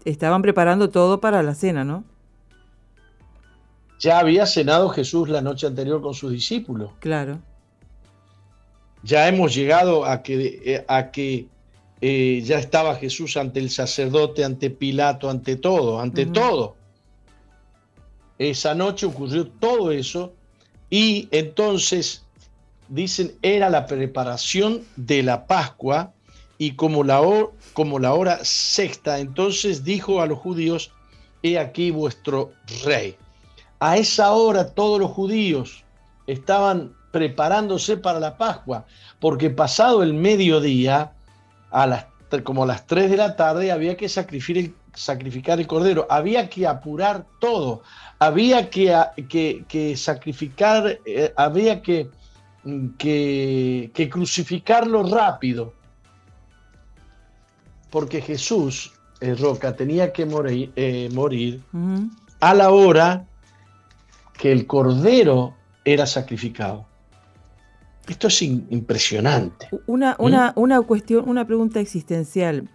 Estaban 0.05 0.43
preparando 0.43 0.91
todo 0.91 1.19
para 1.19 1.41
la 1.41 1.55
cena, 1.55 1.83
¿no? 1.83 2.03
Ya 3.97 4.19
había 4.19 4.45
cenado 4.45 4.89
Jesús 4.89 5.27
la 5.27 5.41
noche 5.41 5.65
anterior 5.65 6.03
con 6.03 6.13
sus 6.13 6.31
discípulos. 6.31 6.91
Claro. 6.99 7.39
Ya 9.01 9.27
hemos 9.27 9.55
llegado 9.55 10.05
a 10.05 10.21
que, 10.21 10.61
eh, 10.63 10.85
a 10.87 11.09
que 11.09 11.47
eh, 11.99 12.43
ya 12.45 12.59
estaba 12.59 12.93
Jesús 12.93 13.37
ante 13.37 13.59
el 13.59 13.71
sacerdote, 13.71 14.45
ante 14.45 14.69
Pilato, 14.69 15.31
ante 15.31 15.55
todo, 15.55 15.99
ante 15.99 16.27
todo. 16.27 16.75
Esa 18.37 18.75
noche 18.75 19.07
ocurrió 19.07 19.47
todo 19.47 19.91
eso 19.91 20.35
y 20.89 21.27
entonces 21.31 22.23
dicen 22.87 23.35
era 23.41 23.69
la 23.69 23.85
preparación 23.85 24.83
de 24.95 25.23
la 25.23 25.45
Pascua 25.45 26.13
y 26.57 26.71
como 26.71 27.03
la, 27.03 27.21
como 27.73 27.99
la 27.99 28.13
hora 28.13 28.39
sexta, 28.43 29.19
entonces 29.19 29.83
dijo 29.83 30.21
a 30.21 30.25
los 30.25 30.39
judíos, 30.39 30.91
he 31.41 31.57
aquí 31.57 31.91
vuestro 31.91 32.51
rey. 32.83 33.15
A 33.79 33.97
esa 33.97 34.31
hora 34.31 34.71
todos 34.71 34.99
los 34.99 35.11
judíos 35.11 35.85
estaban 36.27 36.93
preparándose 37.11 37.97
para 37.97 38.19
la 38.19 38.37
Pascua, 38.37 38.85
porque 39.19 39.49
pasado 39.49 40.03
el 40.03 40.13
mediodía, 40.13 41.13
a 41.71 41.87
las, 41.87 42.05
como 42.43 42.63
a 42.63 42.67
las 42.67 42.85
3 42.87 43.09
de 43.09 43.17
la 43.17 43.35
tarde, 43.35 43.71
había 43.71 43.95
que 43.95 44.09
sacrificar 44.09 44.63
el, 44.63 44.75
sacrificar 44.93 45.59
el 45.59 45.67
cordero, 45.67 46.07
había 46.09 46.49
que 46.49 46.67
apurar 46.67 47.25
todo, 47.39 47.83
había 48.19 48.69
que, 48.69 49.65
que, 49.67 49.97
sacrificar, 49.97 50.99
eh, 51.05 51.33
había 51.35 51.81
que, 51.81 52.09
que, 52.97 53.91
que, 53.93 54.09
crucificarlo 54.09 55.03
rápido, 55.03 55.73
porque 57.89 58.21
Jesús, 58.21 58.91
el 59.21 59.37
Roca, 59.37 59.75
tenía 59.75 60.11
que 60.11 60.25
morir, 60.25 60.71
eh, 60.75 61.09
morir 61.13 61.61
a 62.41 62.53
la 62.53 62.71
hora 62.71 63.25
que 64.37 64.51
el 64.51 64.67
cordero 64.67 65.55
era 65.85 66.05
sacrificado. 66.05 66.85
Esto 68.07 68.27
es 68.27 68.41
impresionante. 68.41 69.69
Una, 69.85 70.13
¿Mm? 70.17 70.23
una, 70.23 70.53
una, 70.55 70.81
cuestión, 70.81 71.29
una 71.29 71.45
pregunta 71.45 71.79
existencial. 71.79 72.67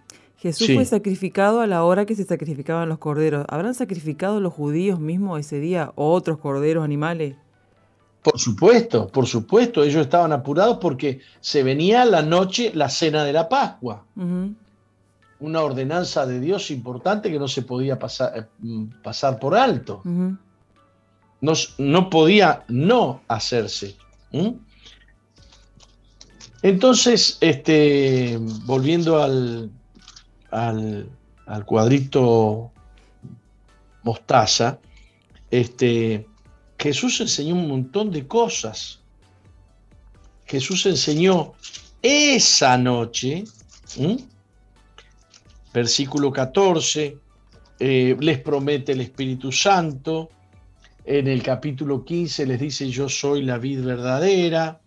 Jesús 0.45 0.69
fue 0.75 0.85
sacrificado 0.85 1.59
a 1.59 1.65
la 1.65 1.83
hora 1.83 2.05
que 2.05 2.13
se 2.13 2.23
sacrificaban 2.23 2.87
los 2.87 2.99
corderos. 2.99 3.47
¿Habrán 3.49 3.73
sacrificado 3.73 4.39
los 4.39 4.53
judíos 4.53 4.99
mismos 4.99 5.39
ese 5.39 5.59
día 5.59 5.91
o 5.95 6.13
otros 6.13 6.37
corderos, 6.37 6.83
animales? 6.83 7.35
Por 8.21 8.39
supuesto, 8.39 9.07
por 9.07 9.25
supuesto. 9.25 9.83
Ellos 9.83 10.01
estaban 10.03 10.31
apurados 10.31 10.77
porque 10.79 11.19
se 11.39 11.63
venía 11.63 12.05
la 12.05 12.21
noche 12.21 12.71
la 12.75 12.89
cena 12.89 13.23
de 13.23 13.33
la 13.33 13.49
Pascua. 13.49 14.05
Una 15.39 15.61
ordenanza 15.63 16.27
de 16.27 16.39
Dios 16.39 16.69
importante 16.69 17.31
que 17.31 17.39
no 17.39 17.47
se 17.47 17.63
podía 17.63 17.97
pasar, 17.97 18.37
eh, 18.37 18.87
pasar 19.03 19.39
por 19.39 19.55
alto. 19.55 20.03
no, 20.05 21.53
no, 21.79 22.09
podía 22.11 22.63
no 22.67 23.21
hacerse. 23.27 23.95
Entonces, 26.61 27.39
este, 27.41 28.37
volviendo 28.65 29.23
al, 29.23 29.71
al, 30.55 31.65
cuadrito 31.65 32.71
mostaza, 34.03 34.79
este, 35.51 36.27
Jesús 36.79 37.19
enseñó 37.21 37.55
un 37.55 37.67
montón 37.67 38.11
de 38.11 38.27
cosas. 38.27 39.01
Jesús 40.45 40.85
enseñó 40.85 41.53
esa 42.01 42.77
noche, 42.77 43.43
versículo 45.73 46.31
14, 46.31 47.17
eh, 47.79 48.15
les 48.19 48.39
promete 48.39 48.93
el 48.93 49.01
Espíritu 49.01 49.51
Santo, 49.51 50.29
en 51.03 51.27
el 51.27 51.43
capítulo 51.43 52.03
15 52.03 52.47
les 52.47 52.59
dice 52.59 52.89
yo 52.89 53.07
soy 53.07 53.43
la 53.43 53.59
vid 53.59 53.83
verdadera, 53.83 54.79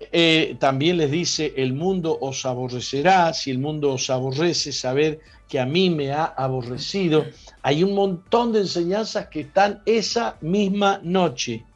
eh, 0.00 0.56
también 0.58 0.96
les 0.96 1.10
dice, 1.10 1.52
el 1.56 1.74
mundo 1.74 2.16
os 2.20 2.46
aborrecerá, 2.46 3.34
si 3.34 3.50
el 3.50 3.58
mundo 3.58 3.92
os 3.92 4.08
aborrece, 4.08 4.72
saber 4.72 5.20
que 5.46 5.60
a 5.60 5.66
mí 5.66 5.90
me 5.90 6.12
ha 6.12 6.24
aborrecido. 6.24 7.26
Hay 7.62 7.84
un 7.84 7.94
montón 7.94 8.52
de 8.52 8.60
enseñanzas 8.60 9.26
que 9.26 9.40
están 9.40 9.82
esa 9.84 10.36
misma 10.40 11.00
noche. 11.02 11.66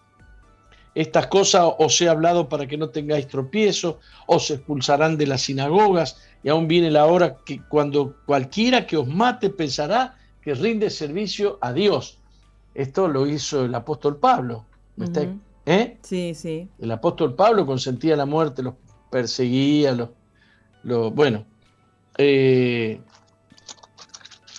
Estas 0.95 1.27
cosas 1.27 1.73
os 1.79 2.01
he 2.01 2.09
hablado 2.09 2.49
para 2.49 2.67
que 2.67 2.79
no 2.79 2.89
tengáis 2.89 3.27
tropiezo, 3.29 3.99
os 4.27 4.51
expulsarán 4.51 5.19
de 5.19 5.27
las 5.27 5.43
sinagogas, 5.43 6.17
y 6.43 6.49
aún 6.49 6.69
viene 6.69 6.91
la 6.91 7.07
hora 7.07 7.37
que 7.45 7.61
cuando 7.69 8.17
cualquiera 8.25 8.87
que 8.87 8.97
os 8.97 9.09
mate 9.09 9.51
pensará 9.51 10.17
que 10.41 10.55
rinde 10.55 10.89
servicio 10.89 11.59
a 11.61 11.73
Dios. 11.73 12.19
Esto 12.75 13.09
lo 13.09 13.27
hizo 13.27 13.65
el 13.65 13.75
apóstol 13.75 14.19
Pablo. 14.19 14.65
¿Me 14.97 15.07
¿Eh? 15.67 15.99
Sí, 16.03 16.35
sí. 16.35 16.69
El 16.79 16.91
apóstol 16.91 17.35
Pablo 17.35 17.65
consentía 17.65 18.17
la 18.17 18.27
muerte, 18.27 18.63
los 18.63 18.75
perseguía, 19.11 19.93
los, 20.83 21.15
bueno. 21.15 21.47
Eh, 22.19 23.01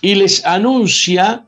y 0.02 0.14
les 0.14 0.44
anuncia, 0.44 1.46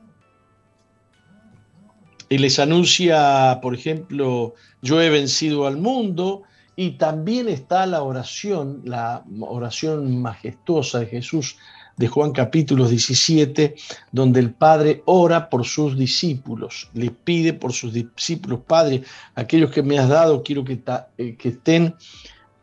y 2.28 2.38
les 2.38 2.58
anuncia, 2.58 3.58
por 3.60 3.74
ejemplo, 3.74 4.54
yo 4.82 5.00
he 5.00 5.10
vencido 5.10 5.66
al 5.66 5.76
mundo, 5.76 6.42
y 6.76 6.92
también 6.92 7.48
está 7.48 7.86
la 7.86 8.02
oración, 8.02 8.82
la 8.84 9.24
oración 9.40 10.22
majestuosa 10.22 11.00
de 11.00 11.06
Jesús 11.06 11.56
de 11.98 12.08
Juan 12.08 12.32
capítulo 12.32 12.88
17, 12.88 13.74
donde 14.12 14.40
el 14.40 14.52
Padre 14.52 15.02
ora 15.04 15.50
por 15.50 15.66
sus 15.66 15.98
discípulos, 15.98 16.88
le 16.94 17.11
pide 17.11 17.52
por 17.52 17.72
sus 17.72 17.92
discípulos, 17.92 18.61
Padre, 18.66 19.02
aquellos 19.34 19.70
que 19.70 19.82
me 19.82 19.98
has 19.98 20.08
dado, 20.08 20.42
quiero 20.42 20.64
que, 20.64 20.80
eh, 21.18 21.37
que 21.37 21.48
estén, 21.48 21.96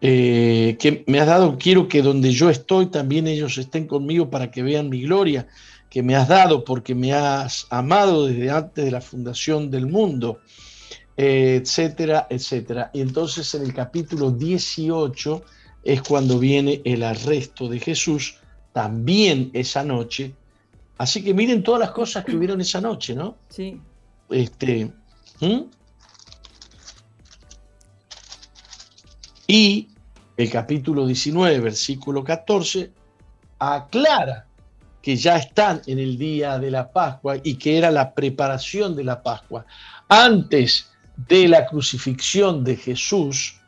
eh, 0.02 0.78
que 0.80 1.04
me 1.08 1.19
has 1.19 1.28
dado, 1.28 1.58
quiero 1.60 1.88
que 1.88 2.02
donde 2.02 2.32
yo 2.32 2.50
estoy 2.50 2.88
también 2.88 3.28
ellos 3.28 3.58
estén 3.58 3.88
conmigo 3.88 4.30
para 4.30 4.50
que 4.50 4.63
vean 4.63 4.89
mi 4.89 5.02
gloria 5.02 5.48
que 5.89 6.02
me 6.02 6.15
has 6.15 6.28
dado 6.28 6.63
porque 6.65 6.95
me 6.95 7.13
has 7.13 7.67
amado 7.69 8.26
desde 8.26 8.50
antes 8.50 8.84
de 8.84 8.91
la 8.91 9.02
fundación 9.02 9.69
del 9.69 9.88
mundo, 9.88 10.39
etcétera, 11.15 12.28
etcétera. 12.30 12.91
Y 12.93 13.02
entonces 13.02 13.54
en 13.56 13.63
el 13.63 13.74
capítulo 13.74 14.32
18 14.32 15.43
es 15.84 16.02
cuando 16.02 16.39
viene 16.39 16.82
el 16.84 17.04
arresto 17.04 17.69
de 17.69 17.80
Jesús 17.80 18.39
también 18.76 19.52
esa 19.54 19.86
noche. 19.86 20.36
Así 20.98 21.24
que 21.24 21.34
miren 21.34 21.64
todas 21.64 21.80
las 21.80 21.92
cosas 21.92 22.26
que 22.26 22.36
hubieron 22.36 22.60
esa 22.60 22.82
noche, 22.82 23.16
¿no? 23.16 23.38
Sí. 23.48 23.80
Este, 24.30 24.92
Y 29.48 29.88
el 30.36 30.50
capítulo 30.50 31.08
19, 31.08 31.58
versículo 31.62 32.22
14, 32.22 32.92
aclara 33.60 34.46
que 35.02 35.16
ya 35.16 35.38
están 35.38 35.82
en 35.86 35.98
el 35.98 36.18
día 36.18 36.60
de 36.60 36.70
la 36.70 36.92
Pascua 36.92 37.38
y 37.42 37.56
que 37.56 37.78
era 37.78 37.92
la 37.92 38.14
preparación 38.14 38.94
de 38.94 39.06
la 39.06 39.24
Pascua. 39.24 39.66
Antes 40.10 40.92
de 41.16 41.48
la 41.48 41.66
crucifixión 41.66 42.66
de 42.66 42.76
Jesús, 42.76 43.62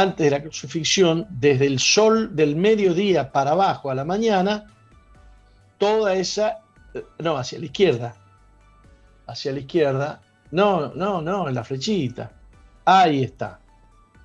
antes 0.00 0.24
de 0.24 0.30
la 0.30 0.40
crucifixión, 0.40 1.26
desde 1.28 1.66
el 1.66 1.78
sol 1.78 2.34
del 2.34 2.56
mediodía 2.56 3.30
para 3.30 3.50
abajo 3.50 3.90
a 3.90 3.94
la 3.94 4.06
mañana, 4.06 4.72
toda 5.76 6.14
esa, 6.14 6.60
no, 7.18 7.36
hacia 7.36 7.58
la 7.58 7.66
izquierda, 7.66 8.14
hacia 9.26 9.52
la 9.52 9.58
izquierda, 9.58 10.22
no, 10.50 10.94
no, 10.94 11.20
no, 11.20 11.46
en 11.46 11.54
la 11.54 11.62
flechita, 11.62 12.32
ahí 12.86 13.22
está, 13.22 13.60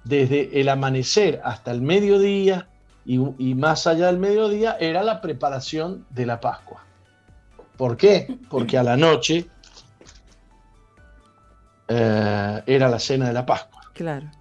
desde 0.06 0.58
el 0.58 0.70
amanecer 0.70 1.42
hasta 1.44 1.72
el 1.72 1.82
mediodía 1.82 2.70
y, 3.06 3.18
más 3.18 3.88
allá 3.88 4.08
del 4.08 4.20
mediodía 4.20 4.78
era 4.80 5.04
la 5.04 5.20
preparación 5.20 6.06
de 6.10 6.26
la 6.26 6.40
Pascua. 6.40 6.84
¿Por 7.76 7.98
qué? 7.98 8.38
Porque 8.50 8.78
a 8.78 8.84
la 8.84 8.96
noche 8.96 9.48
eh, 11.90 12.64
era 12.66 12.88
la 12.90 13.00
cena 13.00 13.28
de 13.28 13.34
la 13.34 13.46
Pascua. 13.46 13.82
Claro 13.94 14.37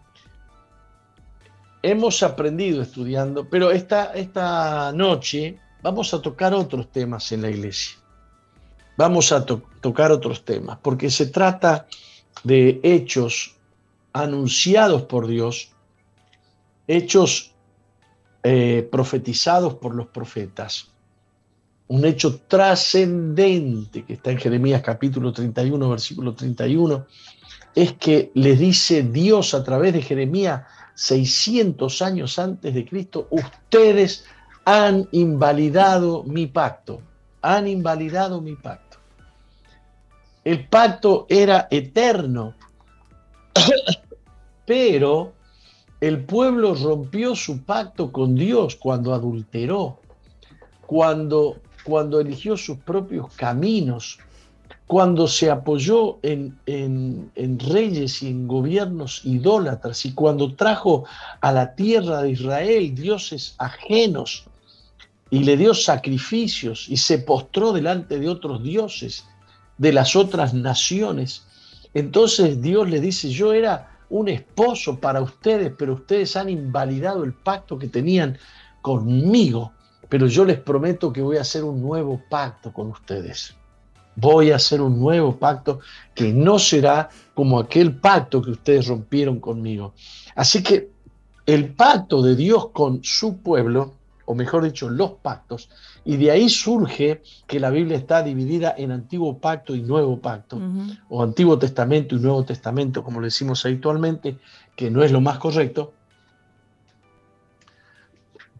hemos 1.90 2.22
aprendido 2.22 2.82
estudiando, 2.82 3.48
pero 3.48 3.70
esta, 3.70 4.12
esta 4.14 4.92
noche 4.92 5.58
vamos 5.82 6.12
a 6.12 6.20
tocar 6.20 6.52
otros 6.52 6.90
temas 6.90 7.30
en 7.30 7.42
la 7.42 7.50
iglesia. 7.50 7.96
Vamos 8.96 9.30
a 9.30 9.44
tocar 9.44 10.10
otros 10.10 10.44
temas, 10.44 10.78
porque 10.82 11.10
se 11.10 11.26
trata 11.26 11.86
de 12.42 12.80
hechos 12.82 13.56
anunciados 14.12 15.02
por 15.02 15.26
Dios, 15.26 15.70
hechos 16.88 17.54
eh, 18.42 18.88
profetizados 18.90 19.74
por 19.74 19.94
los 19.94 20.08
profetas. 20.08 20.88
Un 21.88 22.04
hecho 22.04 22.40
trascendente 22.48 24.04
que 24.04 24.14
está 24.14 24.32
en 24.32 24.38
Jeremías 24.38 24.82
capítulo 24.82 25.32
31, 25.32 25.88
versículo 25.88 26.34
31, 26.34 27.06
es 27.76 27.92
que 27.92 28.32
le 28.34 28.56
dice 28.56 29.02
Dios 29.02 29.54
a 29.54 29.62
través 29.62 29.92
de 29.92 30.02
Jeremías, 30.02 30.62
600 30.96 32.00
años 32.00 32.38
antes 32.38 32.74
de 32.74 32.86
Cristo, 32.86 33.28
ustedes 33.30 34.24
han 34.64 35.06
invalidado 35.12 36.24
mi 36.24 36.46
pacto, 36.46 37.00
han 37.42 37.68
invalidado 37.68 38.40
mi 38.40 38.56
pacto. 38.56 38.96
El 40.42 40.66
pacto 40.68 41.26
era 41.28 41.68
eterno, 41.70 42.54
pero 44.66 45.34
el 46.00 46.24
pueblo 46.24 46.74
rompió 46.74 47.36
su 47.36 47.62
pacto 47.62 48.10
con 48.10 48.34
Dios 48.34 48.76
cuando 48.76 49.12
adulteró, 49.12 50.00
cuando, 50.86 51.58
cuando 51.84 52.20
eligió 52.20 52.56
sus 52.56 52.78
propios 52.78 53.34
caminos, 53.34 54.18
cuando 54.86 55.26
se 55.26 55.50
apoyó 55.50 56.18
en, 56.22 56.56
en, 56.66 57.58
reyes 57.58 58.22
y 58.22 58.28
en 58.28 58.46
gobiernos 58.46 59.24
idólatras 59.24 60.06
y 60.06 60.12
cuando 60.12 60.54
trajo 60.54 61.04
a 61.40 61.50
la 61.52 61.74
tierra 61.74 62.22
de 62.22 62.30
Israel 62.30 62.94
dioses 62.94 63.56
ajenos 63.58 64.44
y 65.28 65.40
le 65.40 65.56
dio 65.56 65.74
sacrificios 65.74 66.88
y 66.88 66.98
se 66.98 67.18
postró 67.18 67.72
delante 67.72 68.20
de 68.20 68.28
otros 68.28 68.62
dioses 68.62 69.24
de 69.76 69.92
las 69.92 70.14
otras 70.14 70.54
naciones. 70.54 71.44
Entonces 71.92 72.62
Dios 72.62 72.88
le 72.88 73.00
dice, 73.00 73.28
yo 73.30 73.52
era 73.52 73.98
un 74.08 74.28
esposo 74.28 75.00
para 75.00 75.20
ustedes, 75.20 75.72
pero 75.76 75.94
ustedes 75.94 76.36
han 76.36 76.48
invalidado 76.48 77.24
el 77.24 77.32
pacto 77.32 77.76
que 77.76 77.88
tenían 77.88 78.38
conmigo, 78.82 79.72
pero 80.08 80.28
yo 80.28 80.44
les 80.44 80.60
prometo 80.60 81.12
que 81.12 81.22
voy 81.22 81.38
a 81.38 81.40
hacer 81.40 81.64
un 81.64 81.82
nuevo 81.82 82.22
pacto 82.30 82.72
con 82.72 82.86
ustedes 82.86 83.56
voy 84.16 84.50
a 84.50 84.56
hacer 84.56 84.80
un 84.80 84.98
nuevo 84.98 85.36
pacto 85.36 85.80
que 86.14 86.32
no 86.32 86.58
será 86.58 87.08
como 87.34 87.58
aquel 87.58 87.94
pacto 87.94 88.42
que 88.42 88.50
ustedes 88.50 88.88
rompieron 88.88 89.38
conmigo. 89.38 89.92
Así 90.34 90.62
que 90.62 90.90
el 91.44 91.74
pacto 91.74 92.22
de 92.22 92.34
Dios 92.34 92.70
con 92.70 93.04
su 93.04 93.38
pueblo, 93.38 93.94
o 94.24 94.34
mejor 94.34 94.64
dicho, 94.64 94.88
los 94.88 95.12
pactos, 95.12 95.68
y 96.04 96.16
de 96.16 96.30
ahí 96.30 96.48
surge 96.48 97.22
que 97.46 97.60
la 97.60 97.70
Biblia 97.70 97.96
está 97.96 98.22
dividida 98.22 98.74
en 98.76 98.90
antiguo 98.90 99.38
pacto 99.38 99.74
y 99.74 99.82
nuevo 99.82 100.18
pacto, 100.18 100.58
o 101.08 101.22
antiguo 101.22 101.58
testamento 101.58 102.16
y 102.16 102.20
nuevo 102.20 102.44
testamento, 102.44 103.04
como 103.04 103.20
le 103.20 103.28
decimos 103.28 103.64
habitualmente, 103.64 104.38
que 104.74 104.90
no 104.90 105.04
es 105.04 105.12
lo 105.12 105.20
más 105.20 105.38
correcto, 105.38 105.92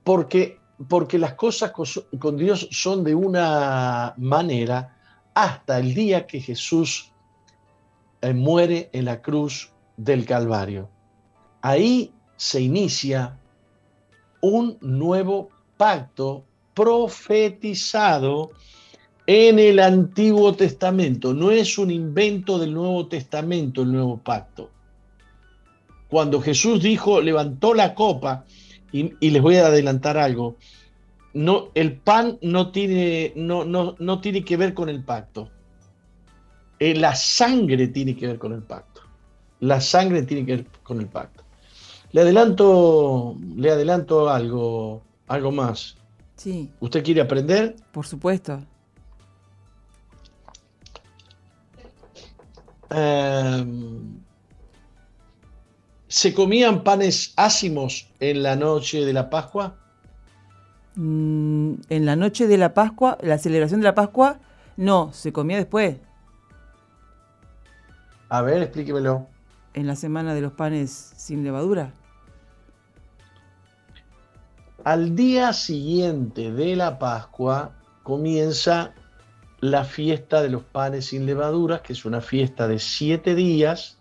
porque, 0.05 0.61
porque 0.87 1.19
las 1.19 1.35
cosas 1.35 1.73
con 1.73 2.37
Dios 2.37 2.69
son 2.71 3.03
de 3.03 3.15
una 3.15 4.15
manera 4.19 4.96
hasta 5.37 5.79
el 5.79 5.93
día 5.93 6.27
que 6.27 6.41
Jesús 6.41 7.13
eh, 8.23 8.33
muere 8.33 8.89
en 8.95 9.05
la 9.05 9.21
cruz 9.21 9.71
del 9.99 10.25
Calvario. 10.25 10.89
Ahí 11.61 12.11
se 12.39 12.63
inicia 12.63 13.39
un 14.41 14.79
nuevo 14.81 15.51
pacto 15.77 16.43
profetizado 16.73 18.53
en 19.27 19.59
el 19.59 19.79
Antiguo 19.79 20.55
Testamento. 20.55 21.35
No 21.35 21.51
es 21.51 21.77
un 21.77 21.91
invento 21.91 22.59
del 22.59 22.73
Nuevo 22.73 23.07
Testamento 23.07 23.83
el 23.83 23.93
nuevo 23.93 24.17
pacto. 24.17 24.71
Cuando 26.09 26.41
Jesús 26.41 26.83
dijo, 26.83 27.21
levantó 27.21 27.75
la 27.75 27.95
copa, 27.95 28.47
y, 28.91 29.13
y 29.21 29.31
les 29.31 29.43
voy 29.43 29.57
a 29.57 29.67
adelantar 29.67 30.17
algo, 30.17 30.57
no, 31.37 31.69
el 31.75 31.99
pan 31.99 32.39
no 32.41 32.73
tiene, 32.73 33.35
no, 33.37 33.67
no, 33.67 34.21
tiene 34.23 34.43
que 34.43 34.57
ver 34.57 34.73
con 34.73 34.89
el 34.89 35.05
pacto. 35.05 35.51
Eh, 36.79 36.95
la 36.95 37.15
sangre 37.15 37.89
tiene 37.89 38.17
que 38.17 38.27
ver 38.27 38.39
con 38.39 38.55
el 38.55 38.63
pacto. 38.63 39.03
La 39.61 39.83
sangre 39.83 40.23
tiene 40.23 40.47
que 40.47 40.57
ver 40.57 40.67
con 40.83 40.99
el 40.99 41.09
pacto. 41.09 41.45
Le 42.13 42.23
adelanto, 42.23 43.37
le 43.55 43.71
adelanto 43.71 44.31
algo, 44.31 45.03
algo 45.27 45.53
más. 45.53 45.99
Sí. 46.37 46.71
¿Usted 46.81 47.05
quiere 47.05 47.21
aprender? 47.21 47.77
Por 47.93 48.07
supuesto. 48.07 48.59
Em, 52.89 54.21
¿Se 56.09 56.33
comían 56.33 56.83
panes 56.83 57.35
ácimos 57.37 58.09
en 58.21 58.43
la 58.43 58.57
noche 58.57 59.05
de 59.05 59.13
la 59.13 59.29
Pascua? 59.29 59.77
Mm, 60.97 61.75
en 61.91 62.07
la 62.07 62.17
noche 62.17 62.47
de 62.47 62.57
la 62.57 62.73
Pascua, 62.73 63.19
la 63.21 63.39
celebración 63.39 63.81
de 63.81 63.85
la 63.85 63.95
Pascua, 63.95 64.39
no, 64.77 65.13
se 65.13 65.33
comía 65.33 65.59
después. 65.59 65.99
A 68.29 68.43
ver, 68.43 68.63
explíquemelo. 68.63 69.29
En 69.75 69.87
la 69.87 69.95
semana 69.95 70.35
de 70.35 70.41
los 70.41 70.53
panes 70.53 71.13
sin 71.17 71.45
levadura. 71.45 71.93
Al 74.85 75.15
día 75.15 75.53
siguiente 75.53 76.51
de 76.51 76.77
la 76.77 76.99
Pascua 76.99 77.73
comienza 78.03 78.95
la 79.61 79.85
fiesta 79.85 80.43
de 80.43 80.49
los 80.49 80.63
panes 80.63 81.07
sin 81.07 81.27
levadura, 81.27 81.83
que 81.83 81.93
es 81.93 82.05
una 82.05 82.21
fiesta 82.21 82.69
de 82.69 82.79
siete 82.79 83.35
días, 83.35 83.99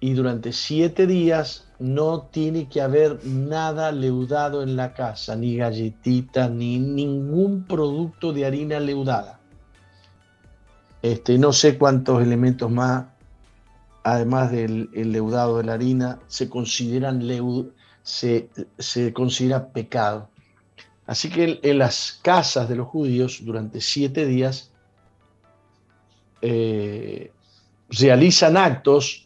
y 0.00 0.14
durante 0.14 0.52
siete 0.52 1.06
días 1.06 1.65
no 1.78 2.22
tiene 2.22 2.68
que 2.68 2.80
haber 2.80 3.24
nada 3.24 3.92
leudado 3.92 4.62
en 4.62 4.76
la 4.76 4.94
casa, 4.94 5.36
ni 5.36 5.56
galletita, 5.56 6.48
ni 6.48 6.78
ningún 6.78 7.64
producto 7.64 8.32
de 8.32 8.46
harina 8.46 8.80
leudada. 8.80 9.40
Este, 11.02 11.38
no 11.38 11.52
sé 11.52 11.76
cuántos 11.76 12.22
elementos 12.22 12.70
más, 12.70 13.06
además 14.02 14.50
del 14.50 14.88
leudado 14.94 15.58
de 15.58 15.64
la 15.64 15.74
harina, 15.74 16.18
se 16.26 16.48
consideran 16.48 17.22
se, 18.02 18.48
considera 19.12 19.68
pecado. 19.68 20.30
Así 21.06 21.28
que 21.28 21.60
en 21.62 21.78
las 21.78 22.18
casas 22.22 22.68
de 22.68 22.76
los 22.76 22.88
judíos 22.88 23.40
durante 23.44 23.80
siete 23.80 24.26
días 24.26 24.72
eh, 26.40 27.30
realizan 27.90 28.56
actos 28.56 29.25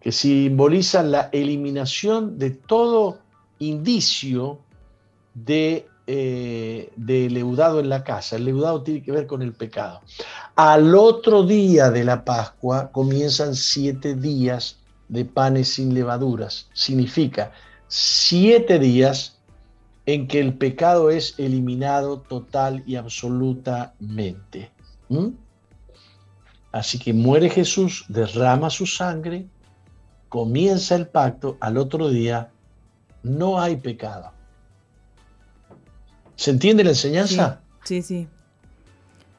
que 0.00 0.12
simbolizan 0.12 1.10
la 1.10 1.28
eliminación 1.32 2.38
de 2.38 2.50
todo 2.50 3.18
indicio 3.58 4.58
de, 5.34 5.86
eh, 6.06 6.90
de, 6.96 7.30
leudado 7.30 7.80
en 7.80 7.88
la 7.88 8.02
casa. 8.02 8.36
El 8.36 8.46
leudado 8.46 8.82
tiene 8.82 9.02
que 9.02 9.12
ver 9.12 9.26
con 9.26 9.42
el 9.42 9.52
pecado. 9.52 10.00
Al 10.56 10.94
otro 10.94 11.42
día 11.42 11.90
de 11.90 12.04
la 12.04 12.24
Pascua 12.24 12.90
comienzan 12.90 13.54
siete 13.54 14.14
días 14.14 14.78
de 15.08 15.24
panes 15.24 15.74
sin 15.74 15.92
levaduras. 15.92 16.68
Significa 16.72 17.52
siete 17.88 18.78
días 18.78 19.38
en 20.06 20.26
que 20.26 20.40
el 20.40 20.54
pecado 20.54 21.10
es 21.10 21.34
eliminado 21.38 22.20
total 22.20 22.82
y 22.86 22.96
absolutamente. 22.96 24.70
¿Mm? 25.08 25.28
Así 26.72 26.98
que 26.98 27.12
muere 27.12 27.50
Jesús, 27.50 28.04
derrama 28.08 28.70
su 28.70 28.86
sangre, 28.86 29.46
comienza 30.30 30.94
el 30.94 31.08
pacto, 31.08 31.58
al 31.60 31.76
otro 31.76 32.08
día 32.08 32.50
no 33.22 33.60
hay 33.60 33.76
pecado. 33.76 34.32
¿Se 36.36 36.52
entiende 36.52 36.84
la 36.84 36.90
enseñanza? 36.90 37.60
Sí, 37.84 38.00
sí. 38.00 38.28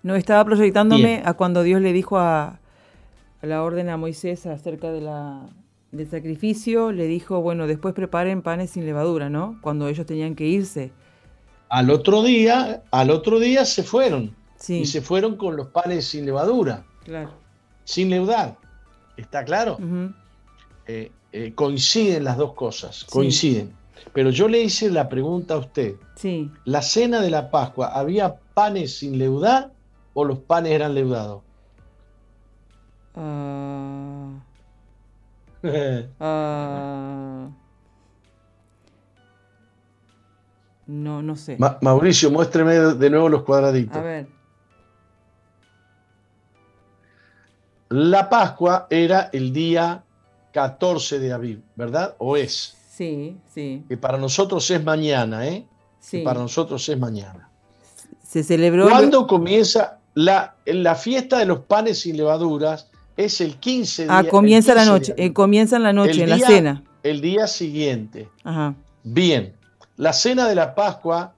No, 0.04 0.16
estaba 0.16 0.44
proyectándome 0.46 1.24
a 1.26 1.34
cuando 1.34 1.64
Dios 1.64 1.82
le 1.82 1.94
dijo 1.94 2.20
a, 2.20 2.60
la 3.42 3.64
orden 3.64 3.90
a 3.90 3.98
Moisés 3.98 4.46
acerca 4.46 4.92
de 4.92 5.02
la, 5.02 5.48
del 5.92 6.10
sacrificio, 6.10 6.92
le 6.92 7.08
dijo, 7.08 7.42
bueno, 7.42 7.68
después 7.68 7.96
preparen 7.96 8.42
panes 8.42 8.72
sin 8.72 8.86
levadura, 8.86 9.30
¿no? 9.30 9.58
Cuando 9.62 9.88
ellos 9.88 10.06
tenían 10.06 10.36
que 10.36 10.46
irse. 10.46 10.92
Al 11.70 11.90
otro 11.90 12.22
día, 12.22 12.84
al 12.92 13.12
otro 13.12 13.40
día 13.40 13.64
se 13.64 13.82
fueron. 13.82 14.36
Sí. 14.58 14.82
Y 14.82 14.86
se 14.86 15.02
fueron 15.02 15.38
con 15.38 15.56
los 15.56 15.68
panes 15.68 16.06
sin 16.06 16.26
levadura. 16.26 16.84
Claro. 17.06 17.32
Sin 17.86 18.10
leudar. 18.10 18.58
¿Está 19.16 19.46
claro? 19.46 19.78
Eh, 20.88 21.12
eh, 21.32 21.54
coinciden 21.56 22.24
las 22.24 22.38
dos 22.38 22.54
cosas, 22.54 23.06
coinciden. 23.06 23.74
Pero 24.14 24.30
yo 24.32 24.48
le 24.48 24.62
hice 24.62 24.90
la 24.90 25.08
pregunta 25.08 25.54
a 25.54 25.58
usted. 25.58 25.96
Sí. 26.16 26.52
¿La 26.66 26.82
cena 26.82 27.22
de 27.22 27.30
la 27.30 27.52
Pascua 27.52 27.88
había 27.88 28.36
panes 28.54 28.98
sin 28.98 29.18
leudar 29.18 29.72
o 30.14 30.26
los 30.26 30.40
panes 30.40 30.74
eran 30.74 30.94
leudados? 30.94 31.44
Ah. 33.16 34.32
Ah. 36.20 37.50
no, 40.88 41.22
no 41.22 41.36
sé. 41.36 41.58
Mauricio, 41.82 42.32
muéstreme 42.32 42.74
de 42.74 43.10
nuevo 43.12 43.30
los 43.30 43.44
cuadraditos. 43.44 43.96
A 43.96 44.02
ver. 44.02 44.28
La 47.90 48.28
Pascua 48.28 48.88
era 48.90 49.30
el 49.34 49.54
día 49.54 50.04
14 50.52 51.20
de 51.20 51.32
abril, 51.34 51.64
¿verdad? 51.76 52.16
¿O 52.18 52.38
es? 52.38 52.76
Sí, 52.90 53.38
sí. 53.54 53.84
Que 53.88 53.98
para 53.98 54.18
nosotros 54.18 54.70
es 54.70 54.84
mañana, 54.84 55.48
¿eh? 55.48 55.66
Sí. 56.00 56.20
para 56.24 56.40
nosotros 56.40 56.88
es 56.90 56.98
mañana. 56.98 57.50
Se 58.28 58.44
celebró. 58.44 58.90
¿Cuándo 58.90 59.28
comienza 59.28 60.00
la, 60.14 60.56
la 60.66 60.96
fiesta 60.96 61.38
de 61.40 61.46
los 61.46 61.60
panes 61.60 62.00
sin 62.00 62.18
levaduras? 62.18 62.90
Es 63.18 63.40
el 63.42 63.58
15 63.58 64.04
de 64.04 64.08
Ah, 64.12 64.24
comienza 64.24 64.74
la 64.74 64.86
noche, 64.86 65.14
eh, 65.18 65.32
comienza 65.34 65.76
en 65.76 65.84
la 65.84 65.94
noche, 65.94 66.24
en 66.24 66.30
la 66.30 66.40
cena. 66.40 66.84
El 67.04 67.22
día 67.22 67.46
siguiente. 67.48 68.30
Ajá. 68.44 68.74
Bien. 69.04 69.54
La 69.98 70.14
cena 70.14 70.48
de 70.48 70.56
la 70.56 70.74
Pascua. 70.76 71.34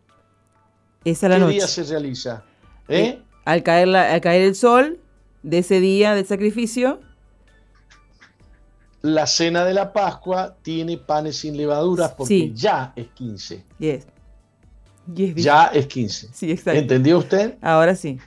Es 1.04 1.24
a 1.24 1.30
la 1.30 1.36
¿Qué 1.36 1.42
noche. 1.42 1.54
día 1.56 1.68
se 1.68 1.84
realiza? 1.84 2.44
¿Eh? 2.88 3.00
Eh, 3.00 3.22
al, 3.46 3.64
caer 3.64 3.94
al 3.96 4.22
caer 4.22 4.44
el 4.44 4.56
sol 4.56 5.00
de 5.42 5.58
ese 5.58 5.80
día 5.82 6.16
del 6.16 6.26
sacrificio 6.26 7.02
la 9.04 9.28
cena 9.28 9.64
de 9.66 9.74
la 9.74 9.92
Pascua 9.94 10.56
tiene 10.62 10.98
panes 10.98 11.38
sin 11.38 11.56
levaduras 11.58 12.14
porque 12.14 12.34
Sí. 12.34 12.52
ya 12.56 12.94
es 12.96 13.08
15. 13.10 13.64
Yes. 13.78 14.08
Yes, 15.14 15.36
Ya 15.36 15.66
es 15.66 15.86
15. 15.88 16.30
Sí, 16.34 16.52
exacto. 16.52 16.80
¿Entendió 16.80 17.18
usted? 17.18 17.58
Ahora 17.62 17.96
sí. 17.96 18.18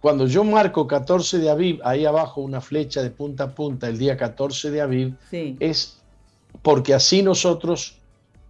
Cuando 0.00 0.26
yo 0.28 0.44
marco 0.44 0.86
14 0.86 1.38
de 1.38 1.50
Aviv, 1.50 1.80
ahí 1.84 2.04
abajo 2.06 2.40
una 2.40 2.60
flecha 2.60 3.02
de 3.02 3.10
punta 3.10 3.44
a 3.44 3.54
punta, 3.54 3.88
el 3.88 3.98
día 3.98 4.16
14 4.16 4.70
de 4.70 4.80
Aviv, 4.80 5.14
Sí. 5.30 5.56
es 5.60 5.98
porque 6.62 6.94
así 6.94 7.22
nosotros, 7.22 7.98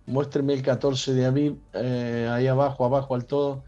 muéstreme 0.07 0.53
el 0.53 0.63
14 0.63 1.15
de 1.15 1.25
Aviv, 1.27 1.57
eh, 1.73 2.29
ahí 2.31 2.47
abajo, 2.47 2.85
abajo 2.85 3.15
al 3.15 3.25
todo, 3.25 3.63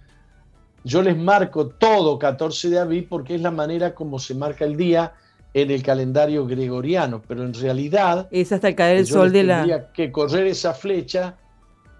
yo 0.82 1.00
les 1.00 1.16
marco 1.16 1.68
todo 1.68 2.18
14 2.18 2.68
de 2.68 2.78
Aviv 2.78 3.08
porque 3.08 3.34
es 3.36 3.40
la 3.40 3.50
manera 3.50 3.94
como 3.94 4.18
se 4.18 4.34
marca 4.34 4.66
el 4.66 4.76
día 4.76 5.14
en 5.54 5.70
el 5.70 5.82
calendario 5.82 6.46
gregoriano, 6.46 7.22
pero 7.26 7.44
en 7.44 7.54
realidad 7.54 8.26
Es 8.32 8.50
hasta 8.52 8.68
el 8.68 8.74
caer 8.74 8.98
el 8.98 9.06
sol 9.06 9.32
de 9.32 9.44
la... 9.44 9.58
tendría 9.58 9.92
que 9.92 10.10
correr 10.10 10.48
esa 10.48 10.74
flecha 10.74 11.36